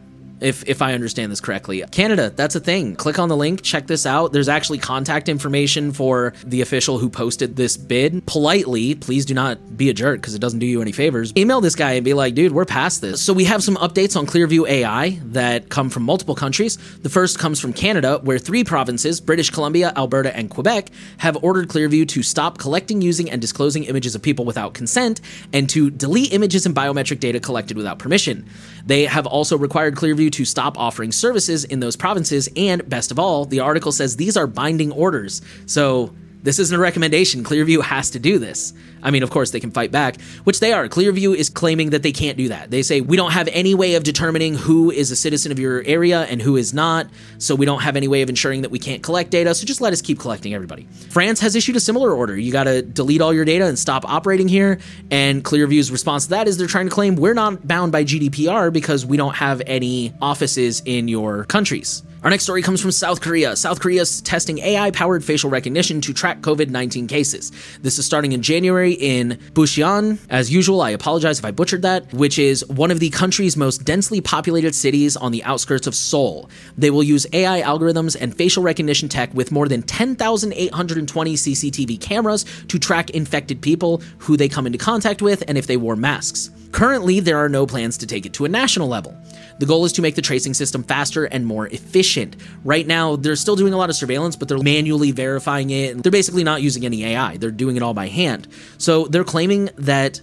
If 0.45 0.63
if 0.69 0.81
I 0.81 0.93
understand 0.93 1.31
this 1.31 1.41
correctly. 1.41 1.83
Canada, 1.91 2.29
that's 2.29 2.55
a 2.55 2.59
thing. 2.59 2.95
Click 2.95 3.17
on 3.17 3.29
the 3.29 3.35
link, 3.35 3.63
check 3.63 3.87
this 3.87 4.05
out. 4.05 4.31
There's 4.31 4.47
actually 4.47 4.77
contact 4.77 5.27
information 5.27 5.91
for 5.91 6.33
the 6.45 6.61
official 6.61 6.99
who 6.99 7.09
posted 7.09 7.55
this 7.55 7.77
bid. 7.77 8.25
Politely, 8.27 8.93
please 8.95 9.25
do 9.25 9.33
not 9.33 9.75
be 9.75 9.89
a 9.89 9.93
jerk 9.93 10.21
because 10.21 10.35
it 10.35 10.39
doesn't 10.39 10.59
do 10.59 10.65
you 10.67 10.81
any 10.81 10.91
favors. 10.91 11.33
Email 11.35 11.61
this 11.61 11.75
guy 11.75 11.93
and 11.93 12.05
be 12.05 12.13
like, 12.13 12.35
dude, 12.35 12.51
we're 12.51 12.65
past 12.65 13.01
this. 13.01 13.21
So 13.21 13.33
we 13.33 13.45
have 13.45 13.63
some 13.63 13.75
updates 13.77 14.15
on 14.15 14.27
Clearview 14.27 14.67
AI 14.69 15.19
that 15.25 15.69
come 15.69 15.89
from 15.89 16.03
multiple 16.03 16.35
countries. 16.35 16.77
The 16.99 17.09
first 17.09 17.39
comes 17.39 17.59
from 17.59 17.73
Canada, 17.73 18.19
where 18.21 18.37
three 18.37 18.63
provinces, 18.63 19.19
British 19.19 19.49
Columbia, 19.49 19.93
Alberta, 19.95 20.35
and 20.35 20.49
Quebec, 20.49 20.91
have 21.17 21.43
ordered 21.43 21.69
Clearview 21.69 22.07
to 22.09 22.21
stop 22.21 22.59
collecting, 22.59 23.01
using, 23.01 23.31
and 23.31 23.41
disclosing 23.41 23.85
images 23.85 24.13
of 24.13 24.21
people 24.21 24.45
without 24.45 24.75
consent 24.75 25.21
and 25.53 25.67
to 25.71 25.89
delete 25.89 26.33
images 26.33 26.67
and 26.67 26.75
biometric 26.75 27.19
data 27.19 27.39
collected 27.39 27.77
without 27.77 27.97
permission. 27.97 28.47
They 28.85 29.05
have 29.05 29.25
also 29.25 29.57
required 29.57 29.95
Clearview 29.95 30.31
to 30.33 30.45
stop 30.45 30.77
offering 30.77 31.11
services 31.11 31.65
in 31.65 31.79
those 31.79 31.95
provinces, 31.95 32.47
and 32.55 32.87
best 32.87 33.11
of 33.11 33.19
all, 33.19 33.45
the 33.45 33.59
article 33.61 33.91
says 33.91 34.15
these 34.15 34.37
are 34.37 34.47
binding 34.47 34.91
orders. 34.91 35.41
So 35.65 36.13
this 36.45 36.59
isn't 36.59 36.75
a 36.75 36.79
recommendation. 36.79 37.43
Clearview 37.43 37.81
has 37.81 38.11
to 38.11 38.19
do 38.19 38.39
this. 38.39 38.73
I 39.03 39.11
mean, 39.11 39.23
of 39.23 39.29
course, 39.29 39.51
they 39.51 39.59
can 39.59 39.71
fight 39.71 39.91
back, 39.91 40.19
which 40.45 40.59
they 40.59 40.73
are. 40.73 40.87
Clearview 40.87 41.35
is 41.35 41.49
claiming 41.49 41.91
that 41.91 42.01
they 42.01 42.11
can't 42.11 42.37
do 42.37 42.47
that. 42.49 42.71
They 42.71 42.81
say, 42.81 43.01
we 43.01 43.17
don't 43.17 43.31
have 43.31 43.47
any 43.51 43.75
way 43.75 43.95
of 43.95 44.03
determining 44.03 44.55
who 44.55 44.89
is 44.89 45.11
a 45.11 45.15
citizen 45.15 45.51
of 45.51 45.59
your 45.59 45.83
area 45.85 46.21
and 46.23 46.41
who 46.41 46.55
is 46.55 46.73
not, 46.73 47.07
so 47.37 47.53
we 47.53 47.65
don't 47.65 47.81
have 47.81 47.95
any 47.95 48.07
way 48.07 48.21
of 48.21 48.29
ensuring 48.29 48.61
that 48.61 48.71
we 48.71 48.79
can't 48.79 49.03
collect 49.03 49.29
data, 49.31 49.53
so 49.53 49.65
just 49.65 49.81
let 49.81 49.93
us 49.93 50.01
keep 50.01 50.19
collecting 50.19 50.53
everybody. 50.53 50.87
France 51.09 51.39
has 51.41 51.55
issued 51.55 51.75
a 51.75 51.79
similar 51.79 52.13
order. 52.13 52.37
You 52.37 52.51
got 52.51 52.63
to 52.63 52.81
delete 52.81 53.21
all 53.21 53.33
your 53.33 53.45
data 53.45 53.65
and 53.65 53.77
stop 53.77 54.05
operating 54.09 54.47
here. 54.47 54.79
And 55.11 55.43
Clearview's 55.43 55.91
response 55.91 56.25
to 56.25 56.29
that 56.31 56.47
is 56.47 56.57
they're 56.57 56.67
trying 56.67 56.87
to 56.87 56.91
claim 56.91 57.15
we're 57.15 57.33
not 57.33 57.67
bound 57.67 57.91
by 57.91 58.03
GDPR 58.03 58.71
because 58.71 59.05
we 59.05 59.17
don't 59.17 59.35
have 59.35 59.61
any 59.65 60.13
offices 60.21 60.81
in 60.85 61.07
your 61.07 61.43
countries. 61.45 62.03
Our 62.25 62.31
next 62.31 62.45
story 62.45 62.63
comes 62.63 62.81
from 62.81 62.91
South 62.91 63.21
Korea. 63.21 63.55
South 63.55 63.79
Korea 63.79 64.01
is 64.01 64.19
testing 64.19 64.57
AI 64.57 64.89
powered 64.89 65.23
facial 65.23 65.51
recognition 65.51 66.01
to 66.01 66.11
track 66.11 66.41
COVID 66.41 66.71
19 66.71 67.05
cases. 67.05 67.51
This 67.83 67.99
is 67.99 68.07
starting 68.07 68.31
in 68.31 68.41
January 68.41 68.93
in 68.93 69.37
Bucheon. 69.53 70.17
As 70.27 70.51
usual, 70.51 70.81
I 70.81 70.89
apologize 70.89 71.37
if 71.37 71.45
I 71.45 71.51
butchered 71.51 71.83
that, 71.83 72.11
which 72.15 72.39
is 72.39 72.65
one 72.65 72.89
of 72.89 72.99
the 72.99 73.11
country's 73.11 73.55
most 73.55 73.85
densely 73.85 74.21
populated 74.21 74.73
cities 74.73 75.15
on 75.15 75.33
the 75.33 75.43
outskirts 75.43 75.85
of 75.85 75.93
Seoul. 75.93 76.49
They 76.75 76.89
will 76.89 77.03
use 77.03 77.27
AI 77.31 77.61
algorithms 77.61 78.17
and 78.19 78.35
facial 78.35 78.63
recognition 78.63 79.07
tech 79.07 79.31
with 79.35 79.51
more 79.51 79.67
than 79.67 79.83
10,820 79.83 81.35
CCTV 81.35 82.01
cameras 82.01 82.43
to 82.69 82.79
track 82.79 83.11
infected 83.11 83.61
people, 83.61 84.01
who 84.17 84.35
they 84.35 84.49
come 84.49 84.65
into 84.65 84.79
contact 84.79 85.21
with, 85.21 85.43
and 85.47 85.59
if 85.59 85.67
they 85.67 85.77
wore 85.77 85.95
masks. 85.95 86.49
Currently, 86.71 87.19
there 87.19 87.37
are 87.37 87.47
no 87.47 87.67
plans 87.67 87.99
to 87.99 88.07
take 88.07 88.25
it 88.25 88.33
to 88.33 88.45
a 88.45 88.49
national 88.49 88.87
level. 88.87 89.15
The 89.59 89.65
goal 89.65 89.85
is 89.85 89.93
to 89.93 90.01
make 90.01 90.15
the 90.15 90.21
tracing 90.21 90.53
system 90.53 90.83
faster 90.83 91.23
and 91.23 91.45
more 91.45 91.67
efficient. 91.67 92.14
Right 92.63 92.85
now, 92.87 93.15
they're 93.15 93.35
still 93.35 93.55
doing 93.55 93.73
a 93.73 93.77
lot 93.77 93.89
of 93.89 93.95
surveillance, 93.95 94.35
but 94.35 94.47
they're 94.47 94.57
manually 94.57 95.11
verifying 95.11 95.69
it. 95.69 95.95
And 95.95 96.03
They're 96.03 96.11
basically 96.11 96.43
not 96.43 96.61
using 96.61 96.85
any 96.85 97.05
AI, 97.05 97.37
they're 97.37 97.51
doing 97.51 97.75
it 97.75 97.83
all 97.83 97.93
by 97.93 98.07
hand. 98.07 98.47
So 98.77 99.05
they're 99.05 99.23
claiming 99.23 99.69
that 99.77 100.21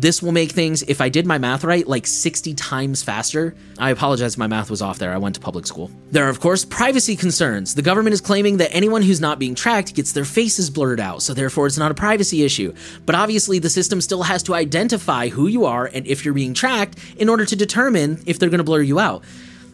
this 0.00 0.22
will 0.22 0.32
make 0.32 0.52
things, 0.52 0.82
if 0.82 1.00
I 1.00 1.08
did 1.08 1.26
my 1.26 1.38
math 1.38 1.64
right, 1.64 1.86
like 1.86 2.06
60 2.06 2.54
times 2.54 3.02
faster. 3.02 3.56
I 3.78 3.90
apologize 3.90 4.38
my 4.38 4.46
math 4.46 4.70
was 4.70 4.80
off 4.80 4.98
there. 4.98 5.12
I 5.12 5.18
went 5.18 5.34
to 5.34 5.40
public 5.40 5.66
school. 5.66 5.90
There 6.12 6.26
are, 6.26 6.28
of 6.28 6.38
course, 6.38 6.64
privacy 6.64 7.16
concerns. 7.16 7.74
The 7.74 7.82
government 7.82 8.14
is 8.14 8.20
claiming 8.20 8.58
that 8.58 8.72
anyone 8.72 9.02
who's 9.02 9.20
not 9.20 9.40
being 9.40 9.56
tracked 9.56 9.94
gets 9.94 10.12
their 10.12 10.24
faces 10.24 10.70
blurred 10.70 11.00
out, 11.00 11.22
so 11.22 11.34
therefore 11.34 11.66
it's 11.66 11.78
not 11.78 11.90
a 11.90 11.94
privacy 11.94 12.44
issue. 12.44 12.72
But 13.06 13.16
obviously, 13.16 13.58
the 13.58 13.70
system 13.70 14.00
still 14.00 14.22
has 14.22 14.44
to 14.44 14.54
identify 14.54 15.28
who 15.28 15.48
you 15.48 15.64
are 15.64 15.86
and 15.86 16.06
if 16.06 16.24
you're 16.24 16.34
being 16.34 16.54
tracked 16.54 16.98
in 17.16 17.28
order 17.28 17.44
to 17.44 17.56
determine 17.56 18.22
if 18.24 18.38
they're 18.38 18.50
going 18.50 18.58
to 18.58 18.64
blur 18.64 18.82
you 18.82 19.00
out. 19.00 19.24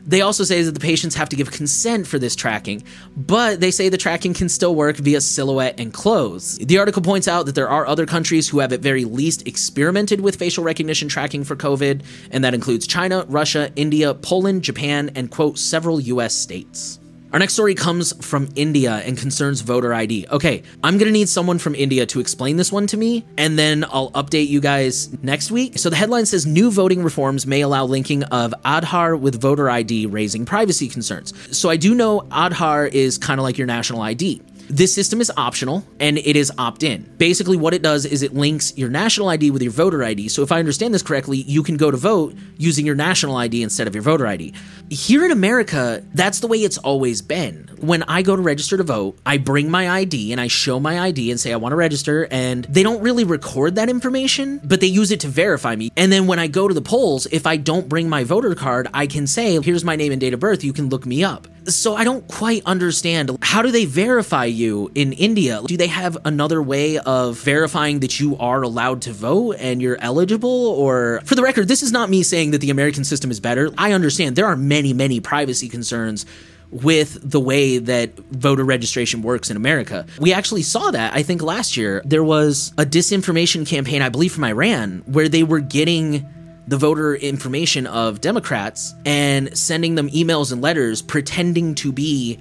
They 0.07 0.21
also 0.21 0.45
say 0.45 0.62
that 0.62 0.73
the 0.73 0.81
patients 0.81 1.14
have 1.14 1.29
to 1.31 1.37
give 1.37 1.51
consent 1.51 2.07
for 2.07 2.19
this 2.19 2.37
tracking, 2.37 2.83
but 3.17 3.61
they 3.61 3.71
say 3.71 3.88
the 3.88 3.97
tracking 3.97 4.35
can 4.35 4.49
still 4.49 4.75
work 4.75 4.97
via 4.97 5.21
silhouette 5.21 5.81
and 5.81 5.93
clothes. 5.93 6.59
The 6.59 6.79
article 6.79 7.03
points 7.03 7.27
out 7.27 7.47
that 7.47 7.55
there 7.55 7.69
are 7.69 7.87
other 7.87 8.05
countries 8.05 8.49
who 8.49 8.59
have 8.59 8.73
at 8.73 8.81
very 8.81 9.05
least 9.05 9.47
experimented 9.49 10.21
with 10.21 10.37
facial 10.37 10.62
recognition 10.62 11.09
tracking 11.09 11.45
for 11.45 11.57
COVID, 11.57 12.03
and 12.31 12.45
that 12.45 12.55
includes 12.55 12.87
China, 12.87 13.25
Russia, 13.29 13.71
India, 13.77 14.14
Poland, 14.14 14.62
Japan, 14.62 15.11
and 15.14 15.31
quote, 15.31 15.59
several 15.59 16.01
US 16.01 16.35
states. 16.35 17.01
Our 17.35 17.40
next 17.40 17.55
story 17.55 17.75
comes 17.75 18.12
from 18.25 18.49
India 18.55 19.03
and 19.05 19.18
concerns 19.18 19.61
voter 19.61 19.92
ID. 19.92 20.29
Okay, 20.31 20.62
I'm 20.85 20.99
gonna 20.99 21.11
need 21.11 21.29
someone 21.29 21.59
from 21.59 21.75
India 21.75 22.07
to 22.07 22.20
explain 22.20 22.59
this 22.59 22.70
one 22.70 22.87
to 22.87 22.97
me, 22.97 23.25
and 23.37 23.59
then 23.59 23.85
I'll 23.90 24.12
update 24.12 24.47
you 24.47 24.61
guys 24.61 25.12
next 25.20 25.51
week. 25.51 25.77
So 25.77 25.90
the 25.90 25.97
headline 25.97 26.27
says 26.27 26.47
new 26.47 26.70
voting 26.70 27.03
reforms 27.03 27.44
may 27.44 27.62
allow 27.62 27.87
linking 27.87 28.23
of 28.23 28.55
Aadhaar 28.64 29.18
with 29.18 29.40
voter 29.40 29.68
ID, 29.68 30.07
raising 30.07 30.44
privacy 30.44 30.88
concerns. 30.88 31.35
So 31.51 31.70
I 31.70 31.77
do 31.77 31.92
know 31.92 32.20
Aadhaar 32.31 32.88
is 32.88 33.18
kind 33.18 33.40
of 33.40 33.42
like 33.42 33.59
your 33.59 33.66
national 33.66 34.03
ID. 34.03 34.40
This 34.68 34.94
system 34.94 35.20
is 35.20 35.31
optional 35.37 35.85
and 36.00 36.18
it 36.18 36.37
is 36.37 36.50
opt 36.59 36.83
in. 36.83 37.03
Basically, 37.18 37.57
what 37.57 37.74
it 37.74 37.83
does 37.83 38.05
is 38.05 38.22
it 38.22 38.35
links 38.35 38.77
your 38.77 38.88
national 38.88 39.29
ID 39.29 39.50
with 39.50 39.62
your 39.62 39.72
voter 39.72 40.03
ID. 40.03 40.29
So, 40.29 40.42
if 40.42 40.53
I 40.53 40.59
understand 40.59 40.94
this 40.94 41.03
correctly, 41.03 41.38
you 41.38 41.62
can 41.62 41.77
go 41.77 41.90
to 41.90 41.96
vote 41.96 42.35
using 42.57 42.87
your 42.87 42.94
national 42.94 43.37
ID 43.37 43.62
instead 43.62 43.87
of 43.87 43.94
your 43.94 44.03
voter 44.03 44.27
ID. 44.27 44.55
Here 44.90 45.24
in 45.24 45.31
America, 45.31 46.03
that's 46.14 46.40
the 46.40 46.46
way 46.46 46.59
it's 46.59 46.79
always 46.79 47.22
been. 47.22 47.68
When 47.81 48.03
I 48.05 48.22
go 48.22 48.37
to 48.37 48.42
register 48.42 48.77
to 48.77 48.83
vote, 48.83 49.18
I 49.27 49.38
bring 49.38 49.70
my 49.70 49.90
ID 49.90 50.33
and 50.33 50.40
I 50.40 50.46
show 50.46 50.81
my 50.81 51.00
ID 51.00 51.31
and 51.31 51.38
say 51.38 51.53
I 51.53 51.57
want 51.57 51.72
to 51.72 51.77
register, 51.77 52.27
and 52.31 52.64
they 52.64 52.83
don't 52.83 53.03
really 53.03 53.24
record 53.24 53.74
that 53.74 53.88
information, 53.88 54.61
but 54.64 54.81
they 54.81 54.87
use 54.87 55.11
it 55.11 55.20
to 55.20 55.29
verify 55.29 55.77
me. 55.77 55.90
And 55.96 56.11
then 56.11 56.27
when 56.27 56.38
I 56.38 56.46
go 56.46 56.68
to 56.68 56.74
the 56.74 56.83
polls, 56.83 57.27
if 57.27 57.46
I 57.46 57.57
don't 57.57 57.88
bring 57.88 58.09
my 58.09 58.24
voter 58.24 58.55
card, 58.55 58.88
I 58.94 59.07
can 59.07 59.27
say, 59.27 59.61
here's 59.61 59.85
my 59.85 59.96
name 59.96 60.12
and 60.12 60.20
date 60.20 60.35
of 60.35 60.40
birth, 60.40 60.64
you 60.64 60.72
can 60.72 60.88
look 60.88 61.05
me 61.07 61.22
up. 61.22 61.46
So 61.66 61.96
I 61.96 62.05
don't 62.05 62.27
quite 62.29 62.62
understand 62.66 63.37
how 63.40 63.62
do 63.62 63.70
they 63.70 63.87
verify 63.87 64.44
you 64.55 64.90
in 64.95 65.12
India? 65.12 65.61
Do 65.67 65.77
they 65.77 65.88
have 65.88 66.17
another 66.25 66.62
way 66.62 66.99
of 66.99 67.38
verifying 67.38 68.01
that 68.01 68.19
you 68.19 68.37
are 68.38 68.62
allowed 68.62 69.03
to 69.03 69.12
vote 69.12 69.57
and 69.59 69.83
you're 69.83 69.99
eligible? 70.01 70.49
Or, 70.51 71.21
for 71.25 71.35
the 71.35 71.43
record, 71.43 71.69
this 71.69 71.83
is 71.83 71.93
not 71.93 72.09
me 72.09 72.23
saying 72.23 72.53
that 72.53 72.61
the 72.61 72.71
American 72.71 73.05
system 73.05 73.31
is 73.31 73.40
better. 73.40 73.71
I 73.77 73.93
understand 73.93 74.37
there 74.37 74.47
are 74.47 74.57
many, 74.57 74.93
many 74.93 75.21
privacy 75.21 75.69
concerns 75.69 76.25
with 76.71 77.19
the 77.23 77.38
way 77.38 77.79
that 77.79 78.17
voter 78.17 78.64
registration 78.64 79.23
works 79.23 79.51
in 79.51 79.57
America. 79.57 80.07
We 80.19 80.33
actually 80.33 80.62
saw 80.62 80.90
that, 80.90 81.14
I 81.14 81.23
think, 81.23 81.43
last 81.43 81.77
year. 81.77 82.03
There 82.05 82.25
was 82.25 82.73
a 82.77 82.85
disinformation 82.85 83.67
campaign, 83.67 84.03
I 84.03 84.09
believe, 84.09 84.33
from 84.33 84.45
Iran, 84.45 85.03
where 85.07 85.29
they 85.29 85.45
were 85.45 85.61
getting 85.61 86.29
the 86.67 86.77
voter 86.77 87.14
information 87.14 87.87
of 87.87 88.21
Democrats 88.21 88.95
and 89.05 89.57
sending 89.57 89.95
them 89.95 90.09
emails 90.11 90.51
and 90.51 90.62
letters 90.62 91.03
pretending 91.03 91.75
to 91.77 91.93
be 91.93 92.40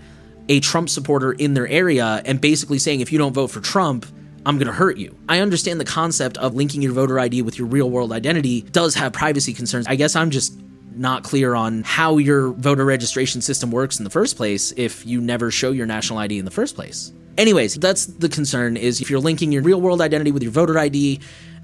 a 0.50 0.60
Trump 0.60 0.90
supporter 0.90 1.32
in 1.32 1.54
their 1.54 1.68
area 1.68 2.22
and 2.26 2.40
basically 2.42 2.80
saying, 2.80 3.00
if 3.00 3.12
you 3.12 3.18
don't 3.18 3.34
vote 3.34 3.48
for 3.48 3.62
Trump, 3.62 4.06
I'm 4.46 4.58
going 4.58 4.68
to 4.68 4.74
hurt 4.74 4.98
you. 4.98 5.18
I 5.30 5.40
understand 5.40 5.80
the 5.80 5.86
concept 5.86 6.38
of 6.38 6.54
linking 6.54 6.82
your 6.82 6.92
voter 6.92 7.20
ID 7.20 7.42
with 7.44 7.58
your 7.58 7.68
real 7.68 7.90
world 7.90 8.12
identity 8.12 8.62
does 8.62 8.96
have 8.96 9.14
privacy 9.14 9.54
concerns. 9.54 9.88
I 9.88 9.96
guess 9.96 10.16
I'm 10.16 10.32
just 10.32 10.60
not 10.96 11.24
clear 11.24 11.56
on 11.56 11.84
how 11.84 12.18
your 12.18 12.52
voter 12.52 12.86
registration 12.86 13.42
system 13.42 13.72
works 13.72 14.00
in 14.00 14.04
the 14.04 14.10
first 14.10 14.38
place 14.38 14.74
if 14.78 15.06
you 15.06 15.22
never 15.22 15.50
show 15.50 15.72
your 15.72 15.86
national 15.86 16.20
ID 16.20 16.40
in 16.40 16.46
the 16.46 16.52
first 16.52 16.76
place. 16.76 17.14
Anyways, 17.38 17.76
that's 17.76 18.06
the 18.06 18.30
concern 18.30 18.78
is 18.78 19.02
if 19.02 19.10
you're 19.10 19.20
linking 19.20 19.52
your 19.52 19.64
real 19.64 19.82
world 19.82 20.02
identity 20.02 20.32
with 20.32 20.44
your 20.44 20.52
voter 20.52 20.78
ID, 20.78 21.20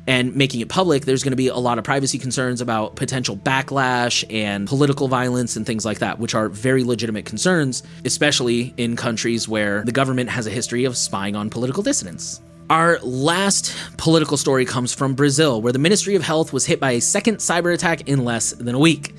and 0.10 0.36
making 0.36 0.60
it 0.60 0.70
public, 0.70 1.06
there's 1.06 1.24
going 1.24 1.34
to 1.34 1.38
be 1.38 1.50
a 1.50 1.58
lot 1.58 1.78
of 1.78 1.84
privacy 1.84 2.18
concerns 2.18 2.62
about 2.62 2.96
potential 2.96 3.38
backlash 3.38 4.26
and 4.34 4.68
political 4.68 5.08
violence 5.08 5.56
and 5.56 5.68
things 5.68 5.86
like 5.86 6.00
that, 6.00 6.18
which 6.18 6.34
are 6.34 6.50
very 6.50 6.84
legitimate 6.84 7.26
concerns, 7.26 7.84
especially 8.04 8.74
in 8.76 8.96
countries 8.96 9.48
where 9.48 9.84
the 9.84 9.92
government 9.92 10.32
has 10.32 10.48
a 10.48 10.50
history 10.50 10.84
of 10.84 10.98
spying 10.98 11.36
on 11.36 11.52
political 11.52 11.84
dissidents. 11.84 12.42
Our 12.72 12.98
last 13.02 13.76
political 13.98 14.36
story 14.36 14.66
comes 14.66 14.96
from 14.96 15.14
Brazil, 15.14 15.62
where 15.62 15.74
the 15.74 15.80
Ministry 15.80 16.16
of 16.16 16.24
Health 16.24 16.54
was 16.54 16.66
hit 16.66 16.80
by 16.80 16.94
a 16.94 17.02
second 17.02 17.38
cyber 17.38 17.72
attack 17.72 18.10
in 18.10 18.26
less 18.26 18.54
than 18.54 18.74
a 18.74 18.80
week. 18.80 19.14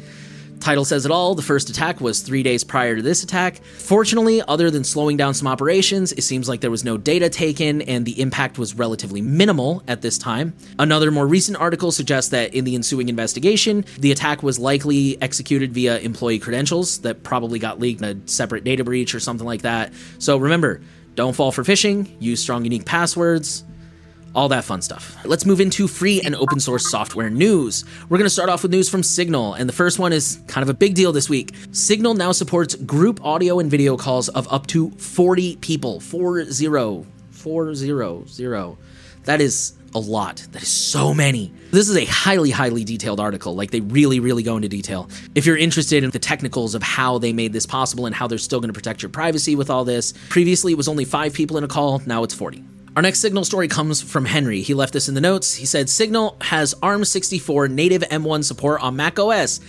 Title 0.61 0.85
says 0.85 1.07
it 1.07 1.11
all. 1.11 1.35
The 1.35 1.43
first 1.43 1.71
attack 1.71 2.01
was 2.01 2.21
three 2.21 2.43
days 2.43 2.65
prior 2.65 2.95
to 2.95 3.03
this 3.03 3.23
attack. 3.23 3.65
Fortunately, 3.65 4.43
other 4.47 4.71
than 4.71 4.85
slowing 4.85 5.17
down 5.17 5.33
some 5.33 5.49
operations, 5.49 6.13
it 6.13 6.23
seems 6.23 6.49
like 6.49 6.61
there 6.61 6.71
was 6.71 6.85
no 6.85 6.99
data 6.99 7.31
taken 7.31 7.81
and 7.83 8.05
the 8.05 8.21
impact 8.21 8.59
was 8.59 8.75
relatively 8.75 9.23
minimal 9.23 9.83
at 9.89 10.03
this 10.03 10.19
time. 10.19 10.55
Another 10.79 11.11
more 11.11 11.27
recent 11.27 11.57
article 11.57 11.91
suggests 11.91 12.31
that 12.31 12.53
in 12.55 12.65
the 12.65 12.75
ensuing 12.75 13.09
investigation, 13.09 13.87
the 13.99 14.13
attack 14.13 14.43
was 14.43 14.59
likely 14.59 15.21
executed 15.23 15.73
via 15.73 15.99
employee 15.99 16.39
credentials 16.39 16.99
that 17.01 17.23
probably 17.23 17.59
got 17.59 17.81
leaked 17.81 18.03
in 18.03 18.19
a 18.19 18.29
separate 18.29 18.63
data 18.63 18.85
breach 18.85 19.15
or 19.15 19.21
something 19.21 19.47
like 19.47 19.63
that. 19.63 19.93
So 20.19 20.37
remember, 20.37 20.83
don't 21.15 21.35
fall 21.35 21.53
for 21.53 21.65
phishing, 21.65 22.17
use 22.21 22.43
strong, 22.43 22.65
unique 22.65 22.85
passwords, 22.85 23.65
all 24.35 24.49
that 24.49 24.65
fun 24.65 24.83
stuff. 24.83 25.17
Let's 25.25 25.45
move 25.45 25.61
into 25.61 25.89
free 25.89 26.21
and 26.21 26.35
open 26.37 26.61
source 26.61 26.91
software 26.91 27.31
news. 27.31 27.85
We're 28.09 28.19
going 28.19 28.27
to 28.27 28.31
start 28.31 28.49
off 28.49 28.63
with 28.63 28.73
news 28.73 28.89
from 28.89 29.03
Signal, 29.03 29.55
and 29.55 29.69
the 29.69 29.73
first 29.73 29.99
one 29.99 30.13
is 30.13 30.41
kind 30.47 30.63
of 30.63 30.69
a 30.69 30.75
big 30.75 30.95
deal 30.95 31.13
this 31.13 31.29
week. 31.29 31.55
Signal 31.73 32.15
now 32.15 32.33
supports 32.33 32.75
group 32.75 33.25
audio 33.25 33.59
and 33.59 33.71
video 33.71 33.97
calls 33.97 34.29
of 34.29 34.51
up 34.53 34.67
to 34.69 34.91
40 34.93 35.57
people, 35.57 36.01
four 36.01 36.45
zero 36.45 37.07
400. 37.31 38.77
That 39.25 39.41
is 39.41 39.75
a 39.95 39.99
lot. 39.99 40.47
That 40.53 40.63
is 40.63 40.69
so 40.69 41.13
many. 41.13 41.53
This 41.71 41.89
is 41.89 41.97
a 41.97 42.05
highly, 42.05 42.51
highly 42.51 42.85
detailed 42.85 43.21
article. 43.21 43.55
Like, 43.55 43.71
they 43.71 43.81
really, 43.81 44.21
really 44.21 44.43
go 44.43 44.57
into 44.57 44.69
detail. 44.69 45.09
If 45.35 45.47
you're 45.47 45.57
interested 45.57 46.05
in 46.05 46.11
the 46.11 46.19
technicals 46.19 46.75
of 46.75 46.83
how 46.83 47.19
they 47.19 47.33
made 47.33 47.53
this 47.53 47.67
possible 47.67 48.07
and 48.07 48.15
how 48.15 48.27
they're 48.27 48.39
still 48.39 48.61
going 48.61 48.69
to 48.69 48.75
protect 48.75 49.03
your 49.03 49.09
privacy 49.09 49.57
with 49.57 49.71
all 49.71 49.85
this, 49.85 50.13
previously 50.29 50.73
it 50.73 50.77
was 50.77 50.89
only 50.89 51.05
five 51.05 51.35
people 51.35 51.59
in 51.59 51.65
a 51.65 51.69
call, 51.69 52.01
now 52.07 52.23
it's 52.23 52.35
40. 52.35 52.65
Our 52.97 53.03
next 53.03 53.21
Signal 53.21 53.45
story 53.45 53.69
comes 53.69 54.03
from 54.03 54.25
Henry. 54.25 54.63
He 54.63 54.75
left 54.75 54.93
this 54.93 55.09
in 55.09 55.15
the 55.15 55.21
notes. 55.21 55.55
He 55.55 55.65
said 55.65 55.89
Signal 55.89 56.37
has 56.41 56.75
ARM64 56.75 57.71
native 57.71 58.03
M1 58.03 58.43
support 58.43 58.83
on 58.83 58.97
Mac 58.97 59.19
OS. 59.19 59.61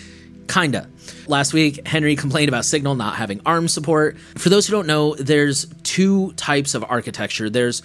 Kinda. 0.47 0.89
Last 1.27 1.53
week, 1.53 1.87
Henry 1.87 2.15
complained 2.15 2.49
about 2.49 2.65
Signal 2.65 2.95
not 2.95 3.15
having 3.15 3.39
ARM 3.45 3.67
support. 3.67 4.17
For 4.37 4.49
those 4.49 4.65
who 4.65 4.71
don't 4.71 4.87
know, 4.87 5.13
there's 5.15 5.67
two 5.83 6.33
types 6.33 6.73
of 6.73 6.83
architecture. 6.83 7.47
There's 7.47 7.83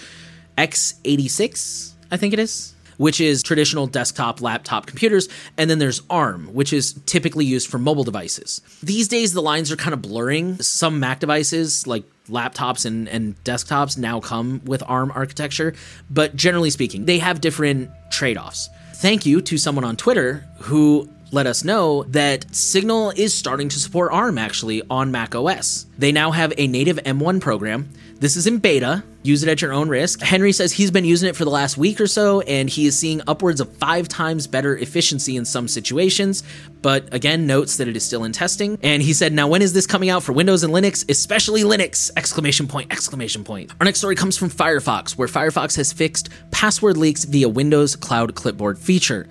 x86, 0.57 1.93
I 2.11 2.17
think 2.17 2.33
it 2.33 2.39
is, 2.39 2.75
which 2.97 3.21
is 3.21 3.43
traditional 3.43 3.87
desktop 3.87 4.41
laptop 4.41 4.87
computers, 4.87 5.29
and 5.57 5.69
then 5.71 5.79
there's 5.79 6.03
ARM, 6.11 6.53
which 6.55 6.73
is 6.73 6.95
typically 7.07 7.45
used 7.45 7.69
for 7.69 7.79
mobile 7.79 8.05
devices. 8.05 8.61
These 8.83 9.09
days, 9.09 9.33
the 9.33 9.43
lines 9.43 9.71
are 9.71 9.77
kind 9.77 9.95
of 9.95 10.03
blurring. 10.03 10.61
Some 10.63 11.01
Mac 11.01 11.21
devices, 11.21 11.87
like 11.87 12.05
laptops 12.29 12.87
and, 12.87 13.09
and 13.09 13.43
desktops, 13.45 13.97
now 13.99 14.21
come 14.21 14.61
with 14.65 14.83
ARM 14.87 15.13
architecture, 15.15 15.75
but 16.11 16.35
generally 16.37 16.71
speaking, 16.71 17.05
they 17.05 17.19
have 17.19 17.41
different 17.41 17.91
trade 18.11 18.37
offs. 18.37 18.69
Thank 18.95 19.27
you 19.27 19.41
to 19.43 19.59
someone 19.59 19.85
on 19.85 19.97
Twitter 19.97 20.45
who 20.59 21.09
let 21.33 21.47
us 21.47 21.65
know 21.65 22.05
that 22.05 22.55
Signal 22.55 23.11
is 23.17 23.35
starting 23.35 23.69
to 23.69 23.81
support 23.81 24.13
ARM 24.13 24.39
actually 24.39 24.83
on 24.89 25.11
Mac 25.11 25.35
OS. 25.35 25.87
They 25.99 26.13
now 26.13 26.31
have 26.31 26.53
a 26.57 26.67
native 26.67 26.99
M1 26.99 27.41
program. 27.41 27.89
This 28.19 28.37
is 28.37 28.47
in 28.47 28.59
beta. 28.59 29.05
Use 29.23 29.43
it 29.43 29.49
at 29.49 29.61
your 29.61 29.73
own 29.73 29.89
risk. 29.89 30.21
Henry 30.21 30.53
says 30.53 30.73
he's 30.73 30.91
been 30.91 31.05
using 31.05 31.29
it 31.29 31.37
for 31.37 31.45
the 31.45 31.51
last 31.51 31.77
week 31.77 32.01
or 32.01 32.07
so, 32.07 32.41
and 32.43 32.71
he 32.71 32.87
is 32.87 32.97
seeing 32.99 33.21
upwards 33.27 33.61
of 33.61 33.71
five 33.77 34.09
times 34.09 34.47
better 34.47 34.77
efficiency 34.77 35.37
in 35.37 35.45
some 35.45 35.69
situations, 35.69 36.45
but 36.81 37.13
again, 37.13 37.47
notes 37.47 37.77
that 37.77 37.89
it 37.89 37.97
is 37.97 38.05
still 38.05 38.25
in 38.25 38.33
testing. 38.33 38.79
And 38.83 39.03
he 39.03 39.13
said, 39.13 39.33
now 39.33 39.49
when 39.49 39.63
is 39.63 39.73
this 39.73 39.87
coming 39.87 40.09
out 40.09 40.23
for 40.23 40.33
Windows 40.33 40.63
and 40.63 40.73
Linux, 40.73 41.05
especially 41.11 41.63
Linux? 41.63 42.11
Exclamation 42.17 42.69
point, 42.69 42.93
exclamation 42.93 43.43
point. 43.43 43.73
Our 43.81 43.85
next 43.85 43.99
story 43.99 44.15
comes 44.15 44.39
from 44.39 44.49
Firefox, 44.49 45.19
where 45.19 45.29
Firefox 45.29 45.77
has 45.77 45.93
fixed 45.93 46.29
password 46.53 46.97
leaks 46.97 47.25
via 47.25 47.49
Windows 47.49 47.97
Cloud 47.97 48.35
Clipboard 48.37 48.79
feature. 48.79 49.29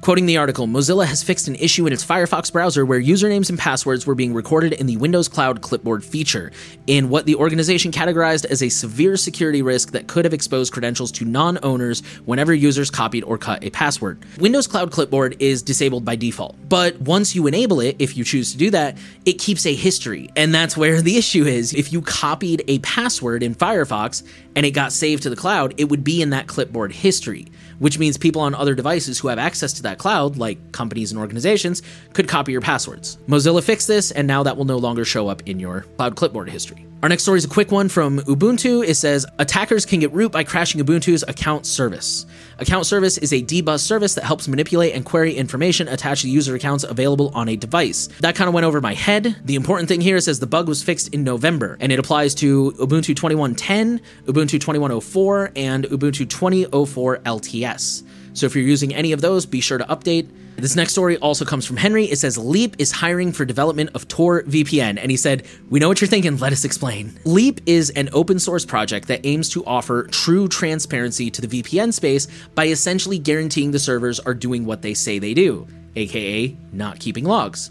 Quoting 0.00 0.26
the 0.26 0.36
article, 0.36 0.68
Mozilla 0.68 1.04
has 1.04 1.24
fixed 1.24 1.48
an 1.48 1.56
issue 1.56 1.84
in 1.86 1.92
its 1.92 2.06
Firefox 2.06 2.52
browser 2.52 2.86
where 2.86 3.00
usernames 3.00 3.50
and 3.50 3.58
passwords 3.58 4.06
were 4.06 4.14
being 4.14 4.32
recorded 4.32 4.72
in 4.74 4.86
the 4.86 4.96
Windows 4.96 5.26
Cloud 5.26 5.60
Clipboard 5.60 6.04
feature, 6.04 6.52
in 6.86 7.08
what 7.08 7.26
the 7.26 7.34
organization 7.34 7.90
categorized 7.90 8.44
as 8.46 8.62
a 8.62 8.68
severe 8.68 9.16
security 9.16 9.60
risk 9.60 9.90
that 9.90 10.06
could 10.06 10.24
have 10.24 10.32
exposed 10.32 10.72
credentials 10.72 11.10
to 11.10 11.24
non 11.24 11.58
owners 11.64 12.00
whenever 12.26 12.54
users 12.54 12.90
copied 12.90 13.24
or 13.24 13.36
cut 13.36 13.64
a 13.64 13.70
password. 13.70 14.24
Windows 14.38 14.68
Cloud 14.68 14.92
Clipboard 14.92 15.36
is 15.40 15.62
disabled 15.62 16.04
by 16.04 16.14
default, 16.14 16.56
but 16.68 16.98
once 17.00 17.34
you 17.34 17.48
enable 17.48 17.80
it, 17.80 17.96
if 17.98 18.16
you 18.16 18.22
choose 18.22 18.52
to 18.52 18.58
do 18.58 18.70
that, 18.70 18.96
it 19.24 19.34
keeps 19.34 19.66
a 19.66 19.74
history. 19.74 20.30
And 20.36 20.54
that's 20.54 20.76
where 20.76 21.02
the 21.02 21.16
issue 21.16 21.44
is. 21.44 21.74
If 21.74 21.92
you 21.92 22.02
copied 22.02 22.62
a 22.68 22.78
password 22.78 23.42
in 23.42 23.54
Firefox 23.56 24.22
and 24.54 24.64
it 24.64 24.70
got 24.70 24.92
saved 24.92 25.24
to 25.24 25.30
the 25.30 25.36
cloud, 25.36 25.74
it 25.76 25.86
would 25.90 26.04
be 26.04 26.22
in 26.22 26.30
that 26.30 26.46
clipboard 26.46 26.92
history 26.92 27.48
which 27.78 27.98
means 27.98 28.16
people 28.16 28.42
on 28.42 28.54
other 28.54 28.74
devices 28.74 29.18
who 29.18 29.28
have 29.28 29.38
access 29.38 29.72
to 29.74 29.82
that 29.82 29.98
cloud, 29.98 30.36
like 30.36 30.72
companies 30.72 31.12
and 31.12 31.20
organizations, 31.20 31.82
could 32.12 32.28
copy 32.28 32.52
your 32.52 32.60
passwords. 32.60 33.18
Mozilla 33.28 33.62
fixed 33.62 33.88
this, 33.88 34.10
and 34.10 34.26
now 34.26 34.42
that 34.42 34.56
will 34.56 34.64
no 34.64 34.78
longer 34.78 35.04
show 35.04 35.28
up 35.28 35.42
in 35.46 35.60
your 35.60 35.82
cloud 35.96 36.16
clipboard 36.16 36.50
history. 36.50 36.87
Our 37.00 37.08
next 37.08 37.22
story 37.22 37.38
is 37.38 37.44
a 37.44 37.48
quick 37.48 37.70
one 37.70 37.88
from 37.88 38.18
Ubuntu. 38.22 38.84
It 38.84 38.96
says 38.96 39.24
attackers 39.38 39.86
can 39.86 40.00
get 40.00 40.12
root 40.12 40.32
by 40.32 40.42
crashing 40.42 40.84
Ubuntu's 40.84 41.22
account 41.28 41.64
service. 41.64 42.26
Account 42.58 42.86
service 42.86 43.18
is 43.18 43.32
a 43.32 43.40
dbus 43.40 43.80
service 43.80 44.16
that 44.16 44.24
helps 44.24 44.48
manipulate 44.48 44.96
and 44.96 45.04
query 45.04 45.32
information 45.34 45.86
attached 45.86 46.22
to 46.22 46.28
user 46.28 46.56
accounts 46.56 46.82
available 46.82 47.30
on 47.36 47.48
a 47.48 47.54
device. 47.54 48.08
That 48.18 48.34
kind 48.34 48.48
of 48.48 48.54
went 48.54 48.66
over 48.66 48.80
my 48.80 48.94
head. 48.94 49.36
The 49.44 49.54
important 49.54 49.88
thing 49.88 50.00
here 50.00 50.18
says 50.18 50.40
the 50.40 50.48
bug 50.48 50.66
was 50.66 50.82
fixed 50.82 51.14
in 51.14 51.22
November, 51.22 51.76
and 51.78 51.92
it 51.92 52.00
applies 52.00 52.34
to 52.36 52.72
Ubuntu 52.72 53.14
21.10, 53.14 54.00
Ubuntu 54.26 54.58
21.04, 54.58 55.52
and 55.54 55.84
Ubuntu 55.84 56.26
20.04 56.26 57.22
LTS. 57.22 58.02
So 58.34 58.46
if 58.46 58.54
you're 58.54 58.64
using 58.64 58.94
any 58.94 59.12
of 59.12 59.20
those, 59.20 59.46
be 59.46 59.60
sure 59.60 59.78
to 59.78 59.84
update. 59.84 60.28
This 60.56 60.74
next 60.74 60.92
story 60.92 61.16
also 61.18 61.44
comes 61.44 61.64
from 61.64 61.76
Henry. 61.76 62.06
It 62.06 62.18
says 62.18 62.36
Leap 62.36 62.76
is 62.78 62.90
hiring 62.90 63.32
for 63.32 63.44
development 63.44 63.90
of 63.94 64.08
Tor 64.08 64.42
VPN. 64.42 64.98
And 65.00 65.10
he 65.10 65.16
said, 65.16 65.46
We 65.70 65.78
know 65.78 65.88
what 65.88 66.00
you're 66.00 66.08
thinking, 66.08 66.36
let 66.38 66.52
us 66.52 66.64
explain. 66.64 67.16
Leap 67.24 67.60
is 67.66 67.90
an 67.90 68.08
open 68.12 68.40
source 68.40 68.66
project 68.66 69.06
that 69.08 69.24
aims 69.24 69.48
to 69.50 69.64
offer 69.66 70.04
true 70.08 70.48
transparency 70.48 71.30
to 71.30 71.40
the 71.40 71.62
VPN 71.62 71.92
space 71.92 72.26
by 72.54 72.66
essentially 72.66 73.18
guaranteeing 73.18 73.70
the 73.70 73.78
servers 73.78 74.18
are 74.18 74.34
doing 74.34 74.66
what 74.66 74.82
they 74.82 74.94
say 74.94 75.18
they 75.18 75.32
do, 75.32 75.66
aka 75.94 76.56
not 76.72 76.98
keeping 76.98 77.24
logs. 77.24 77.70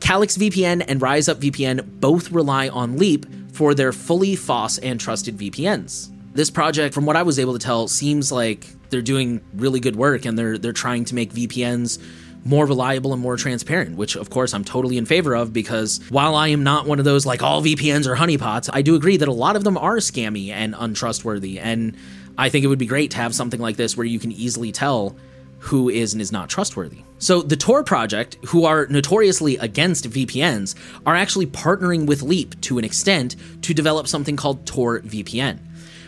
Calyx 0.00 0.36
VPN 0.36 0.84
and 0.88 1.00
RiseUp 1.00 1.36
VPN 1.36 2.00
both 2.00 2.30
rely 2.30 2.68
on 2.68 2.98
Leap 2.98 3.24
for 3.52 3.74
their 3.74 3.92
fully 3.92 4.36
FOSS 4.36 4.78
and 4.78 5.00
trusted 5.00 5.38
VPNs. 5.38 6.10
This 6.34 6.50
project, 6.50 6.94
from 6.94 7.06
what 7.06 7.16
I 7.16 7.22
was 7.22 7.38
able 7.38 7.54
to 7.54 7.58
tell, 7.58 7.88
seems 7.88 8.30
like 8.30 8.66
they're 8.90 9.02
doing 9.02 9.40
really 9.54 9.80
good 9.80 9.96
work 9.96 10.24
and 10.24 10.38
they're 10.38 10.58
they're 10.58 10.72
trying 10.72 11.04
to 11.06 11.14
make 11.14 11.32
VPNs 11.32 11.98
more 12.46 12.64
reliable 12.64 13.12
and 13.12 13.20
more 13.20 13.36
transparent, 13.36 13.96
which 13.96 14.16
of 14.16 14.30
course 14.30 14.54
I'm 14.54 14.64
totally 14.64 14.96
in 14.96 15.04
favor 15.04 15.34
of 15.34 15.52
because 15.52 16.00
while 16.10 16.36
I 16.36 16.48
am 16.48 16.62
not 16.62 16.86
one 16.86 16.98
of 16.98 17.04
those 17.04 17.26
like 17.26 17.42
all 17.42 17.62
VPNs 17.62 18.06
are 18.06 18.14
honeypots, 18.14 18.70
I 18.72 18.82
do 18.82 18.94
agree 18.94 19.16
that 19.16 19.28
a 19.28 19.32
lot 19.32 19.56
of 19.56 19.64
them 19.64 19.76
are 19.76 19.96
scammy 19.96 20.50
and 20.50 20.74
untrustworthy. 20.78 21.58
And 21.58 21.96
I 22.38 22.48
think 22.48 22.64
it 22.64 22.68
would 22.68 22.78
be 22.78 22.86
great 22.86 23.10
to 23.12 23.16
have 23.16 23.34
something 23.34 23.60
like 23.60 23.76
this 23.76 23.96
where 23.96 24.06
you 24.06 24.20
can 24.20 24.30
easily 24.30 24.70
tell 24.70 25.16
who 25.58 25.88
is 25.88 26.12
and 26.12 26.22
is 26.22 26.30
not 26.30 26.48
trustworthy. 26.48 27.02
So 27.18 27.42
the 27.42 27.56
Tor 27.56 27.82
project, 27.82 28.36
who 28.46 28.64
are 28.66 28.86
notoriously 28.86 29.56
against 29.56 30.08
VPNs, 30.08 30.76
are 31.04 31.16
actually 31.16 31.46
partnering 31.46 32.06
with 32.06 32.22
Leap 32.22 32.60
to 32.62 32.78
an 32.78 32.84
extent 32.84 33.34
to 33.62 33.74
develop 33.74 34.06
something 34.06 34.36
called 34.36 34.66
Tor 34.66 35.00
VPN. 35.00 35.58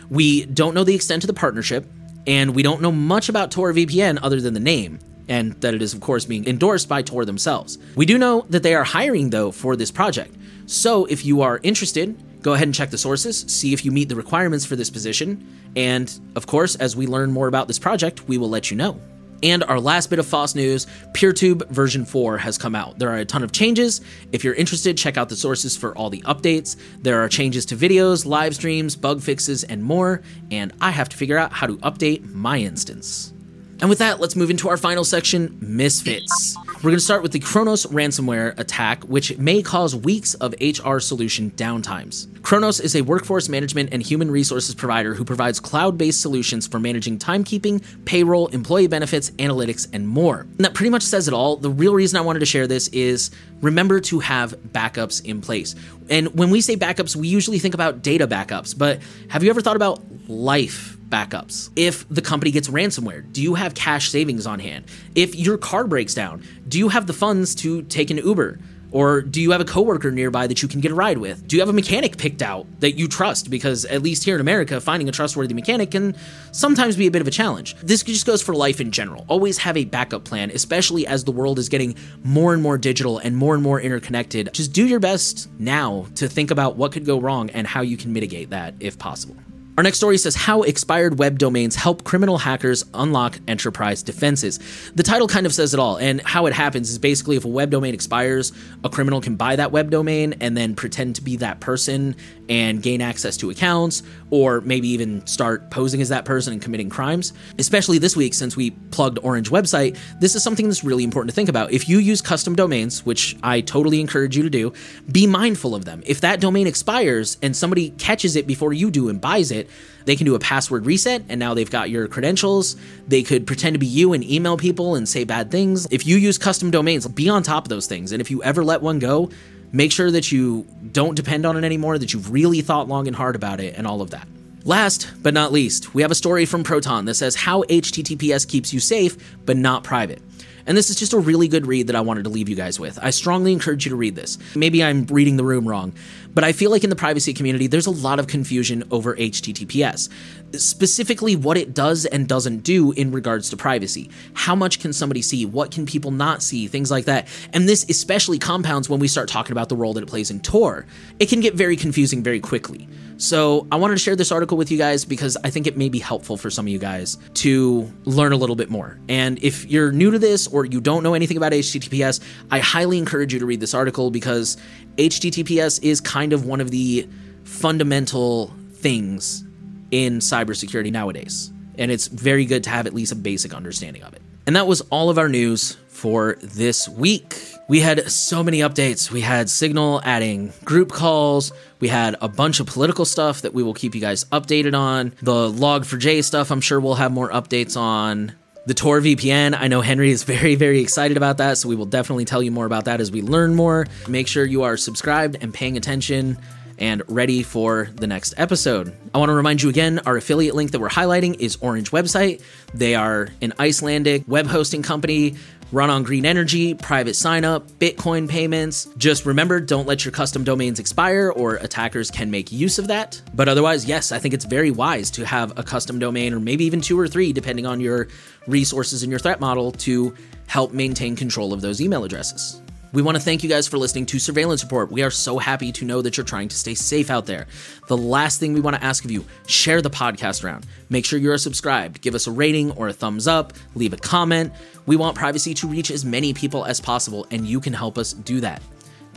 We 0.09 0.45
don't 0.45 0.73
know 0.73 0.83
the 0.83 0.95
extent 0.95 1.23
of 1.23 1.27
the 1.27 1.33
partnership, 1.33 1.85
and 2.29 2.53
we 2.53 2.61
don't 2.61 2.79
know 2.79 2.91
much 2.91 3.27
about 3.27 3.49
Tor 3.49 3.73
VPN 3.73 4.19
other 4.21 4.39
than 4.39 4.53
the 4.53 4.59
name, 4.59 4.99
and 5.27 5.53
that 5.61 5.73
it 5.73 5.81
is, 5.81 5.95
of 5.95 5.99
course, 5.99 6.25
being 6.25 6.47
endorsed 6.47 6.87
by 6.87 7.01
Tor 7.01 7.25
themselves. 7.25 7.79
We 7.95 8.05
do 8.05 8.19
know 8.19 8.45
that 8.49 8.61
they 8.61 8.75
are 8.75 8.83
hiring, 8.83 9.31
though, 9.31 9.51
for 9.51 9.75
this 9.75 9.89
project. 9.89 10.35
So 10.67 11.05
if 11.05 11.25
you 11.25 11.41
are 11.41 11.59
interested, 11.63 12.21
go 12.43 12.53
ahead 12.53 12.67
and 12.67 12.75
check 12.75 12.91
the 12.91 12.99
sources, 12.99 13.41
see 13.47 13.73
if 13.73 13.83
you 13.83 13.91
meet 13.91 14.09
the 14.09 14.15
requirements 14.15 14.63
for 14.63 14.75
this 14.75 14.91
position, 14.91 15.43
and 15.75 16.19
of 16.35 16.45
course, 16.45 16.75
as 16.75 16.95
we 16.95 17.07
learn 17.07 17.31
more 17.31 17.47
about 17.47 17.67
this 17.67 17.79
project, 17.79 18.27
we 18.27 18.37
will 18.37 18.49
let 18.49 18.69
you 18.69 18.77
know. 18.77 19.01
And 19.43 19.63
our 19.63 19.79
last 19.79 20.09
bit 20.09 20.19
of 20.19 20.27
FOSS 20.27 20.55
news 20.55 20.87
PeerTube 21.13 21.67
version 21.69 22.05
4 22.05 22.37
has 22.37 22.57
come 22.57 22.75
out. 22.75 22.99
There 22.99 23.09
are 23.09 23.17
a 23.17 23.25
ton 23.25 23.43
of 23.43 23.51
changes. 23.51 24.01
If 24.31 24.43
you're 24.43 24.53
interested, 24.53 24.97
check 24.97 25.17
out 25.17 25.29
the 25.29 25.35
sources 25.35 25.77
for 25.77 25.97
all 25.97 26.09
the 26.09 26.21
updates. 26.21 26.75
There 27.01 27.21
are 27.21 27.29
changes 27.29 27.65
to 27.67 27.75
videos, 27.75 28.25
live 28.25 28.55
streams, 28.55 28.95
bug 28.95 29.21
fixes, 29.21 29.63
and 29.63 29.83
more. 29.83 30.21
And 30.51 30.73
I 30.81 30.91
have 30.91 31.09
to 31.09 31.17
figure 31.17 31.37
out 31.37 31.53
how 31.53 31.67
to 31.67 31.77
update 31.77 32.31
my 32.33 32.57
instance. 32.57 33.33
And 33.81 33.89
with 33.89 33.99
that, 33.99 34.19
let's 34.19 34.35
move 34.35 34.49
into 34.49 34.67
our 34.69 34.77
final 34.77 35.05
section 35.05 35.57
Misfits. 35.61 36.57
We're 36.81 36.91
going 36.91 36.99
to 36.99 37.03
start 37.03 37.23
with 37.23 37.33
the 37.33 37.41
Kronos 37.41 37.87
ransomware 37.87 38.57
attack, 38.57 39.03
which 39.03 39.37
may 39.37 39.61
cause 39.61 39.93
weeks 39.93 40.33
of 40.35 40.55
HR 40.61 40.99
solution 40.99 41.51
downtimes. 41.51 42.41
Kronos 42.41 42.79
is 42.79 42.95
a 42.95 43.01
workforce 43.01 43.49
management 43.49 43.89
and 43.91 44.01
human 44.01 44.31
resources 44.31 44.75
provider 44.75 45.13
who 45.13 45.25
provides 45.25 45.59
cloud 45.59 45.97
based 45.97 46.21
solutions 46.21 46.67
for 46.67 46.79
managing 46.79 47.19
timekeeping, 47.19 47.83
payroll, 48.05 48.47
employee 48.47 48.87
benefits, 48.87 49.31
analytics, 49.31 49.89
and 49.91 50.07
more. 50.07 50.39
And 50.39 50.59
that 50.59 50.73
pretty 50.73 50.89
much 50.89 51.03
says 51.03 51.27
it 51.27 51.33
all. 51.33 51.57
The 51.57 51.69
real 51.69 51.93
reason 51.93 52.17
I 52.17 52.21
wanted 52.21 52.39
to 52.39 52.45
share 52.45 52.65
this 52.65 52.87
is 52.87 53.29
remember 53.59 53.99
to 53.99 54.19
have 54.19 54.53
backups 54.71 55.25
in 55.25 55.41
place. 55.41 55.75
And 56.09 56.33
when 56.33 56.49
we 56.49 56.61
say 56.61 56.77
backups, 56.77 57.13
we 57.13 57.27
usually 57.27 57.59
think 57.59 57.73
about 57.73 58.03
data 58.03 58.25
backups, 58.25 58.77
but 58.77 59.01
have 59.27 59.43
you 59.43 59.49
ever 59.49 59.59
thought 59.59 59.75
about 59.75 60.01
life 60.29 60.95
backups. 61.09 61.69
If 61.75 62.07
the 62.09 62.21
company 62.21 62.51
gets 62.51 62.67
ransomware, 62.67 63.31
do 63.33 63.41
you 63.41 63.55
have 63.55 63.73
cash 63.73 64.09
savings 64.09 64.45
on 64.45 64.59
hand? 64.59 64.85
If 65.15 65.35
your 65.35 65.57
car 65.57 65.87
breaks 65.87 66.13
down, 66.13 66.43
do 66.69 66.77
you 66.77 66.89
have 66.89 67.07
the 67.07 67.13
funds 67.13 67.55
to 67.55 67.81
take 67.83 68.09
an 68.09 68.17
Uber? 68.17 68.59
Or 68.91 69.21
do 69.21 69.39
you 69.39 69.51
have 69.51 69.61
a 69.61 69.65
coworker 69.65 70.09
nearby 70.09 70.47
that 70.47 70.63
you 70.63 70.67
can 70.67 70.79
get 70.79 70.91
a 70.91 70.95
ride 70.95 71.19
with? 71.19 71.47
Do 71.47 71.55
you 71.55 71.61
have 71.61 71.69
a 71.69 71.73
mechanic 71.73 72.17
picked 72.17 72.41
out 72.41 72.65
that 72.79 72.93
you 72.93 73.07
trust? 73.07 73.49
Because 73.49 73.85
at 73.85 74.01
least 74.01 74.23
here 74.23 74.33
in 74.35 74.41
America, 74.41 74.81
finding 74.81 75.07
a 75.07 75.11
trustworthy 75.11 75.53
mechanic 75.53 75.91
can 75.91 76.15
sometimes 76.51 76.95
be 76.95 77.05
a 77.05 77.11
bit 77.11 77.21
of 77.21 77.27
a 77.27 77.31
challenge. 77.31 77.75
This 77.83 78.01
just 78.01 78.25
goes 78.25 78.41
for 78.41 78.55
life 78.55 78.81
in 78.81 78.91
general. 78.91 79.25
Always 79.27 79.59
have 79.59 79.77
a 79.77 79.85
backup 79.85 80.23
plan, 80.23 80.49
especially 80.51 81.05
as 81.05 81.23
the 81.23 81.31
world 81.31 81.59
is 81.59 81.69
getting 81.69 81.95
more 82.23 82.53
and 82.53 82.63
more 82.63 82.77
digital 82.77 83.19
and 83.19 83.37
more 83.37 83.53
and 83.53 83.61
more 83.61 83.79
interconnected. 83.79 84.49
Just 84.53 84.73
do 84.73 84.87
your 84.87 84.99
best 84.99 85.49
now 85.59 86.07
to 86.15 86.27
think 86.27 86.49
about 86.49 86.75
what 86.75 86.91
could 86.91 87.05
go 87.05 87.19
wrong 87.19 87.51
and 87.51 87.67
how 87.67 87.81
you 87.81 87.95
can 87.95 88.11
mitigate 88.11 88.49
that 88.49 88.73
if 88.79 88.97
possible. 88.97 89.35
Our 89.79 89.83
next 89.83 89.99
story 89.99 90.17
says 90.17 90.35
How 90.35 90.63
Expired 90.63 91.19
Web 91.19 91.39
Domains 91.39 91.73
Help 91.73 92.03
Criminal 92.03 92.37
Hackers 92.37 92.83
Unlock 92.93 93.39
Enterprise 93.47 94.03
Defenses. 94.03 94.59
The 94.93 95.03
title 95.03 95.29
kind 95.29 95.45
of 95.45 95.53
says 95.53 95.73
it 95.73 95.79
all, 95.79 95.95
and 95.95 96.19
how 96.19 96.47
it 96.47 96.53
happens 96.53 96.89
is 96.89 96.99
basically 96.99 97.37
if 97.37 97.45
a 97.45 97.47
web 97.47 97.69
domain 97.69 97.93
expires, 97.93 98.51
a 98.83 98.89
criminal 98.89 99.21
can 99.21 99.37
buy 99.37 99.55
that 99.55 99.71
web 99.71 99.89
domain 99.89 100.35
and 100.41 100.57
then 100.57 100.75
pretend 100.75 101.15
to 101.15 101.21
be 101.21 101.37
that 101.37 101.61
person 101.61 102.17
and 102.49 102.83
gain 102.83 102.99
access 102.99 103.37
to 103.37 103.51
accounts, 103.51 104.03
or 104.31 104.59
maybe 104.61 104.89
even 104.89 105.25
start 105.25 105.71
posing 105.71 106.01
as 106.01 106.09
that 106.09 106.25
person 106.25 106.51
and 106.51 106.61
committing 106.61 106.89
crimes. 106.89 107.31
Especially 107.57 107.99
this 107.99 108.17
week, 108.17 108.33
since 108.33 108.57
we 108.57 108.71
plugged 108.91 109.17
Orange 109.23 109.49
website, 109.49 109.97
this 110.19 110.35
is 110.35 110.43
something 110.43 110.67
that's 110.67 110.83
really 110.83 111.05
important 111.05 111.29
to 111.29 111.35
think 111.35 111.47
about. 111.47 111.71
If 111.71 111.87
you 111.87 111.99
use 111.99 112.21
custom 112.21 112.53
domains, 112.53 113.05
which 113.05 113.37
I 113.43 113.61
totally 113.61 114.01
encourage 114.01 114.35
you 114.35 114.43
to 114.43 114.49
do, 114.49 114.73
be 115.09 115.25
mindful 115.25 115.73
of 115.73 115.85
them. 115.85 116.03
If 116.05 116.19
that 116.19 116.41
domain 116.41 116.67
expires 116.67 117.37
and 117.41 117.55
somebody 117.55 117.91
catches 117.91 118.35
it 118.35 118.45
before 118.45 118.73
you 118.73 118.91
do 118.91 119.07
and 119.07 119.21
buys 119.21 119.51
it, 119.51 119.68
they 120.05 120.15
can 120.15 120.25
do 120.25 120.35
a 120.35 120.39
password 120.39 120.85
reset 120.85 121.23
and 121.29 121.39
now 121.39 121.53
they've 121.53 121.69
got 121.69 121.89
your 121.89 122.07
credentials. 122.07 122.75
They 123.07 123.23
could 123.23 123.45
pretend 123.45 123.75
to 123.75 123.79
be 123.79 123.85
you 123.85 124.13
and 124.13 124.23
email 124.23 124.57
people 124.57 124.95
and 124.95 125.07
say 125.07 125.23
bad 125.23 125.51
things. 125.51 125.87
If 125.91 126.07
you 126.07 126.17
use 126.17 126.37
custom 126.37 126.71
domains, 126.71 127.07
be 127.07 127.29
on 127.29 127.43
top 127.43 127.65
of 127.65 127.69
those 127.69 127.87
things. 127.87 128.11
And 128.11 128.21
if 128.21 128.31
you 128.31 128.41
ever 128.43 128.63
let 128.63 128.81
one 128.81 128.99
go, 128.99 129.29
make 129.71 129.91
sure 129.91 130.09
that 130.11 130.31
you 130.31 130.65
don't 130.91 131.15
depend 131.15 131.45
on 131.45 131.57
it 131.57 131.63
anymore, 131.63 131.97
that 131.97 132.13
you've 132.13 132.31
really 132.31 132.61
thought 132.61 132.87
long 132.87 133.07
and 133.07 133.15
hard 133.15 133.35
about 133.35 133.59
it 133.59 133.75
and 133.77 133.85
all 133.85 134.01
of 134.01 134.11
that. 134.11 134.27
Last 134.65 135.11
but 135.21 135.33
not 135.33 135.51
least, 135.51 135.93
we 135.93 136.01
have 136.01 136.11
a 136.11 136.15
story 136.15 136.45
from 136.45 136.63
Proton 136.63 137.05
that 137.05 137.15
says 137.15 137.35
how 137.35 137.63
HTTPS 137.63 138.47
keeps 138.47 138.73
you 138.73 138.79
safe 138.79 139.17
but 139.45 139.57
not 139.57 139.83
private. 139.83 140.21
And 140.69 140.77
this 140.77 140.89
is 140.91 140.97
just 140.97 141.13
a 141.13 141.17
really 141.17 141.47
good 141.47 141.65
read 141.65 141.87
that 141.87 141.95
I 141.95 142.01
wanted 142.01 142.25
to 142.25 142.29
leave 142.29 142.47
you 142.47 142.55
guys 142.55 142.79
with. 142.79 142.99
I 143.01 143.09
strongly 143.09 143.53
encourage 143.53 143.85
you 143.85 143.89
to 143.89 143.95
read 143.95 144.15
this. 144.15 144.37
Maybe 144.55 144.83
I'm 144.83 145.05
reading 145.05 145.35
the 145.35 145.43
room 145.43 145.67
wrong, 145.67 145.93
but 146.33 146.43
I 146.43 146.51
feel 146.51 146.71
like 146.71 146.83
in 146.83 146.89
the 146.89 146.95
privacy 146.95 147.33
community, 147.33 147.67
there's 147.67 147.87
a 147.87 147.91
lot 147.91 148.19
of 148.19 148.27
confusion 148.27 148.83
over 148.91 149.15
HTTPS, 149.15 150.09
specifically 150.57 151.35
what 151.35 151.57
it 151.57 151.73
does 151.73 152.05
and 152.05 152.27
doesn't 152.27 152.59
do 152.59 152.91
in 152.93 153.11
regards 153.11 153.49
to 153.49 153.57
privacy. 153.57 154.09
How 154.33 154.55
much 154.55 154.79
can 154.79 154.93
somebody 154.93 155.21
see? 155.21 155.45
What 155.45 155.71
can 155.71 155.85
people 155.85 156.11
not 156.11 156.41
see? 156.41 156.67
Things 156.67 156.91
like 156.91 157.05
that. 157.05 157.27
And 157.53 157.67
this 157.67 157.85
especially 157.89 158.39
compounds 158.39 158.89
when 158.89 158.99
we 158.99 159.07
start 159.07 159.29
talking 159.29 159.51
about 159.51 159.69
the 159.69 159.75
role 159.75 159.93
that 159.93 160.03
it 160.03 160.07
plays 160.07 160.31
in 160.31 160.39
Tor. 160.39 160.85
It 161.19 161.29
can 161.29 161.39
get 161.39 161.55
very 161.55 161.75
confusing 161.75 162.23
very 162.23 162.39
quickly. 162.39 162.87
So 163.17 163.67
I 163.69 163.75
wanted 163.75 163.95
to 163.95 163.99
share 163.99 164.15
this 164.15 164.31
article 164.31 164.57
with 164.57 164.71
you 164.71 164.77
guys 164.77 165.03
because 165.03 165.35
I 165.43 165.49
think 165.49 165.67
it 165.67 165.75
may 165.75 165.89
be 165.89 165.99
helpful 165.99 166.37
for 166.37 166.49
some 166.49 166.65
of 166.65 166.69
you 166.69 166.79
guys 166.79 167.17
to 167.35 167.91
learn 168.05 168.31
a 168.31 168.37
little 168.37 168.55
bit 168.55 168.69
more. 168.69 168.97
And 169.09 169.43
if 169.43 169.65
you're 169.65 169.91
new 169.91 170.09
to 170.11 170.19
this 170.19 170.47
or 170.47 170.63
you 170.63 170.79
don't 170.79 171.03
know 171.03 171.13
anything 171.13 171.35
about 171.35 171.51
HTTPS, 171.51 172.21
I 172.49 172.59
highly 172.59 172.97
encourage 172.97 173.33
you 173.33 173.39
to 173.39 173.45
read 173.45 173.59
this 173.59 173.73
article 173.73 174.09
because 174.09 174.55
HTTPS 174.97 175.83
is 175.83 175.99
kind 175.99 176.31
of 176.31 176.45
one 176.45 176.61
of 176.61 176.71
the 176.71 177.09
fundamental 177.43 178.53
things 178.71 179.43
in 179.91 180.19
cybersecurity 180.19 180.91
nowadays. 180.91 181.51
And 181.77 181.91
it's 181.91 182.07
very 182.07 182.45
good 182.45 182.63
to 182.65 182.69
have 182.69 182.87
at 182.87 182.93
least 182.93 183.11
a 183.11 183.15
basic 183.15 183.53
understanding 183.53 184.03
of 184.03 184.13
it. 184.13 184.21
And 184.45 184.55
that 184.55 184.67
was 184.67 184.81
all 184.89 185.09
of 185.09 185.17
our 185.17 185.29
news 185.29 185.77
for 185.87 186.37
this 186.41 186.89
week. 186.89 187.35
We 187.67 187.81
had 187.81 188.09
so 188.11 188.43
many 188.43 188.59
updates. 188.59 189.11
We 189.11 189.21
had 189.21 189.49
Signal 189.49 190.01
adding 190.03 190.51
group 190.65 190.91
calls. 190.91 191.51
We 191.79 191.87
had 191.87 192.15
a 192.19 192.27
bunch 192.27 192.59
of 192.59 192.65
political 192.65 193.05
stuff 193.05 193.43
that 193.43 193.53
we 193.53 193.61
will 193.61 193.75
keep 193.75 193.93
you 193.93 194.01
guys 194.01 194.23
updated 194.25 194.77
on. 194.77 195.13
The 195.21 195.49
Log4j 195.51 196.23
stuff, 196.23 196.51
I'm 196.51 196.61
sure 196.61 196.79
we'll 196.79 196.95
have 196.95 197.11
more 197.11 197.29
updates 197.29 197.77
on. 197.77 198.33
The 198.65 198.73
Tor 198.73 199.01
VPN, 199.01 199.55
I 199.57 199.67
know 199.67 199.81
Henry 199.81 200.09
is 200.09 200.23
very, 200.35 200.55
very 200.55 200.79
excited 200.79 201.15
about 201.15 201.37
that, 201.37 201.57
so 201.57 201.69
we 201.69 201.75
will 201.75 201.85
definitely 201.85 202.25
tell 202.25 202.41
you 202.41 202.51
more 202.51 202.65
about 202.65 202.85
that 202.85 203.01
as 203.01 203.11
we 203.11 203.21
learn 203.21 203.55
more. 203.55 203.85
Make 204.07 204.27
sure 204.27 204.45
you 204.45 204.63
are 204.63 204.77
subscribed 204.77 205.37
and 205.41 205.53
paying 205.53 205.77
attention 205.77 206.37
and 206.79 207.03
ready 207.07 207.43
for 207.43 207.89
the 207.95 208.07
next 208.07 208.33
episode. 208.37 208.95
I 209.13 209.19
want 209.19 209.29
to 209.29 209.33
remind 209.33 209.61
you 209.61 209.69
again 209.69 209.99
our 210.05 210.17
affiliate 210.17 210.55
link 210.55 210.71
that 210.71 210.79
we're 210.79 210.89
highlighting 210.89 211.39
is 211.39 211.57
Orange 211.61 211.91
Website. 211.91 212.41
They 212.73 212.95
are 212.95 213.29
an 213.41 213.53
Icelandic 213.59 214.23
web 214.27 214.47
hosting 214.47 214.81
company 214.81 215.35
run 215.71 215.89
on 215.89 216.03
green 216.03 216.25
energy, 216.25 216.73
private 216.73 217.15
sign 217.15 217.45
up, 217.45 217.69
Bitcoin 217.73 218.27
payments. 218.27 218.87
Just 218.97 219.25
remember, 219.25 219.59
don't 219.59 219.87
let 219.87 220.03
your 220.03 220.11
custom 220.11 220.43
domains 220.43 220.79
expire 220.79 221.31
or 221.31 221.55
attackers 221.57 222.09
can 222.09 222.31
make 222.31 222.51
use 222.51 222.79
of 222.79 222.87
that. 222.87 223.21
But 223.33 223.47
otherwise, 223.47 223.85
yes, 223.85 224.11
I 224.11 224.19
think 224.19 224.33
it's 224.33 224.45
very 224.45 224.71
wise 224.71 225.11
to 225.11 225.25
have 225.25 225.57
a 225.57 225.63
custom 225.63 225.99
domain 225.99 226.33
or 226.33 226.39
maybe 226.39 226.65
even 226.65 226.81
two 226.81 226.99
or 226.99 227.07
three, 227.07 227.33
depending 227.33 227.65
on 227.65 227.79
your 227.79 228.07
resources 228.47 229.03
and 229.03 229.09
your 229.09 229.19
threat 229.19 229.39
model, 229.39 229.71
to 229.71 230.15
help 230.47 230.73
maintain 230.73 231.15
control 231.15 231.53
of 231.53 231.61
those 231.61 231.81
email 231.81 232.03
addresses. 232.03 232.61
We 232.91 233.03
want 233.03 233.17
to 233.17 233.21
thank 233.21 233.43
you 233.43 233.49
guys 233.49 233.67
for 233.67 233.77
listening 233.77 234.07
to 234.07 234.17
Surveillance 234.17 234.63
Report. 234.63 234.91
We 234.91 235.03
are 235.03 235.11
so 235.11 235.37
happy 235.37 235.71
to 235.73 235.85
know 235.85 236.01
that 236.01 236.17
you're 236.17 236.25
trying 236.25 236.47
to 236.47 236.55
stay 236.55 236.73
safe 236.73 237.11
out 237.11 237.27
there. 237.27 237.45
The 237.87 237.95
last 237.95 238.39
thing 238.39 238.53
we 238.53 238.61
want 238.61 238.77
to 238.77 238.83
ask 238.83 239.05
of 239.05 239.11
you 239.11 239.25
share 239.45 239.79
the 239.79 239.91
podcast 239.91 240.43
around. 240.43 240.65
Make 240.89 241.05
sure 241.05 241.19
you 241.19 241.31
are 241.31 241.37
subscribed. 241.37 242.01
Give 242.01 242.15
us 242.15 242.25
a 242.25 242.31
rating 242.31 242.71
or 242.71 242.87
a 242.87 242.93
thumbs 242.93 243.27
up. 243.27 243.53
Leave 243.75 243.93
a 243.93 243.97
comment. 243.97 244.53
We 244.87 244.95
want 244.95 245.15
privacy 245.15 245.53
to 245.55 245.67
reach 245.67 245.91
as 245.91 246.03
many 246.03 246.33
people 246.33 246.65
as 246.65 246.81
possible, 246.81 247.27
and 247.29 247.45
you 247.45 247.59
can 247.59 247.73
help 247.73 247.99
us 247.99 248.13
do 248.13 248.41
that. 248.41 248.59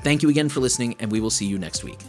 Thank 0.02 0.22
you 0.22 0.28
again 0.28 0.50
for 0.50 0.60
listening, 0.60 0.96
and 1.00 1.10
we 1.10 1.20
will 1.20 1.30
see 1.30 1.46
you 1.46 1.58
next 1.58 1.82
week. 1.82 2.00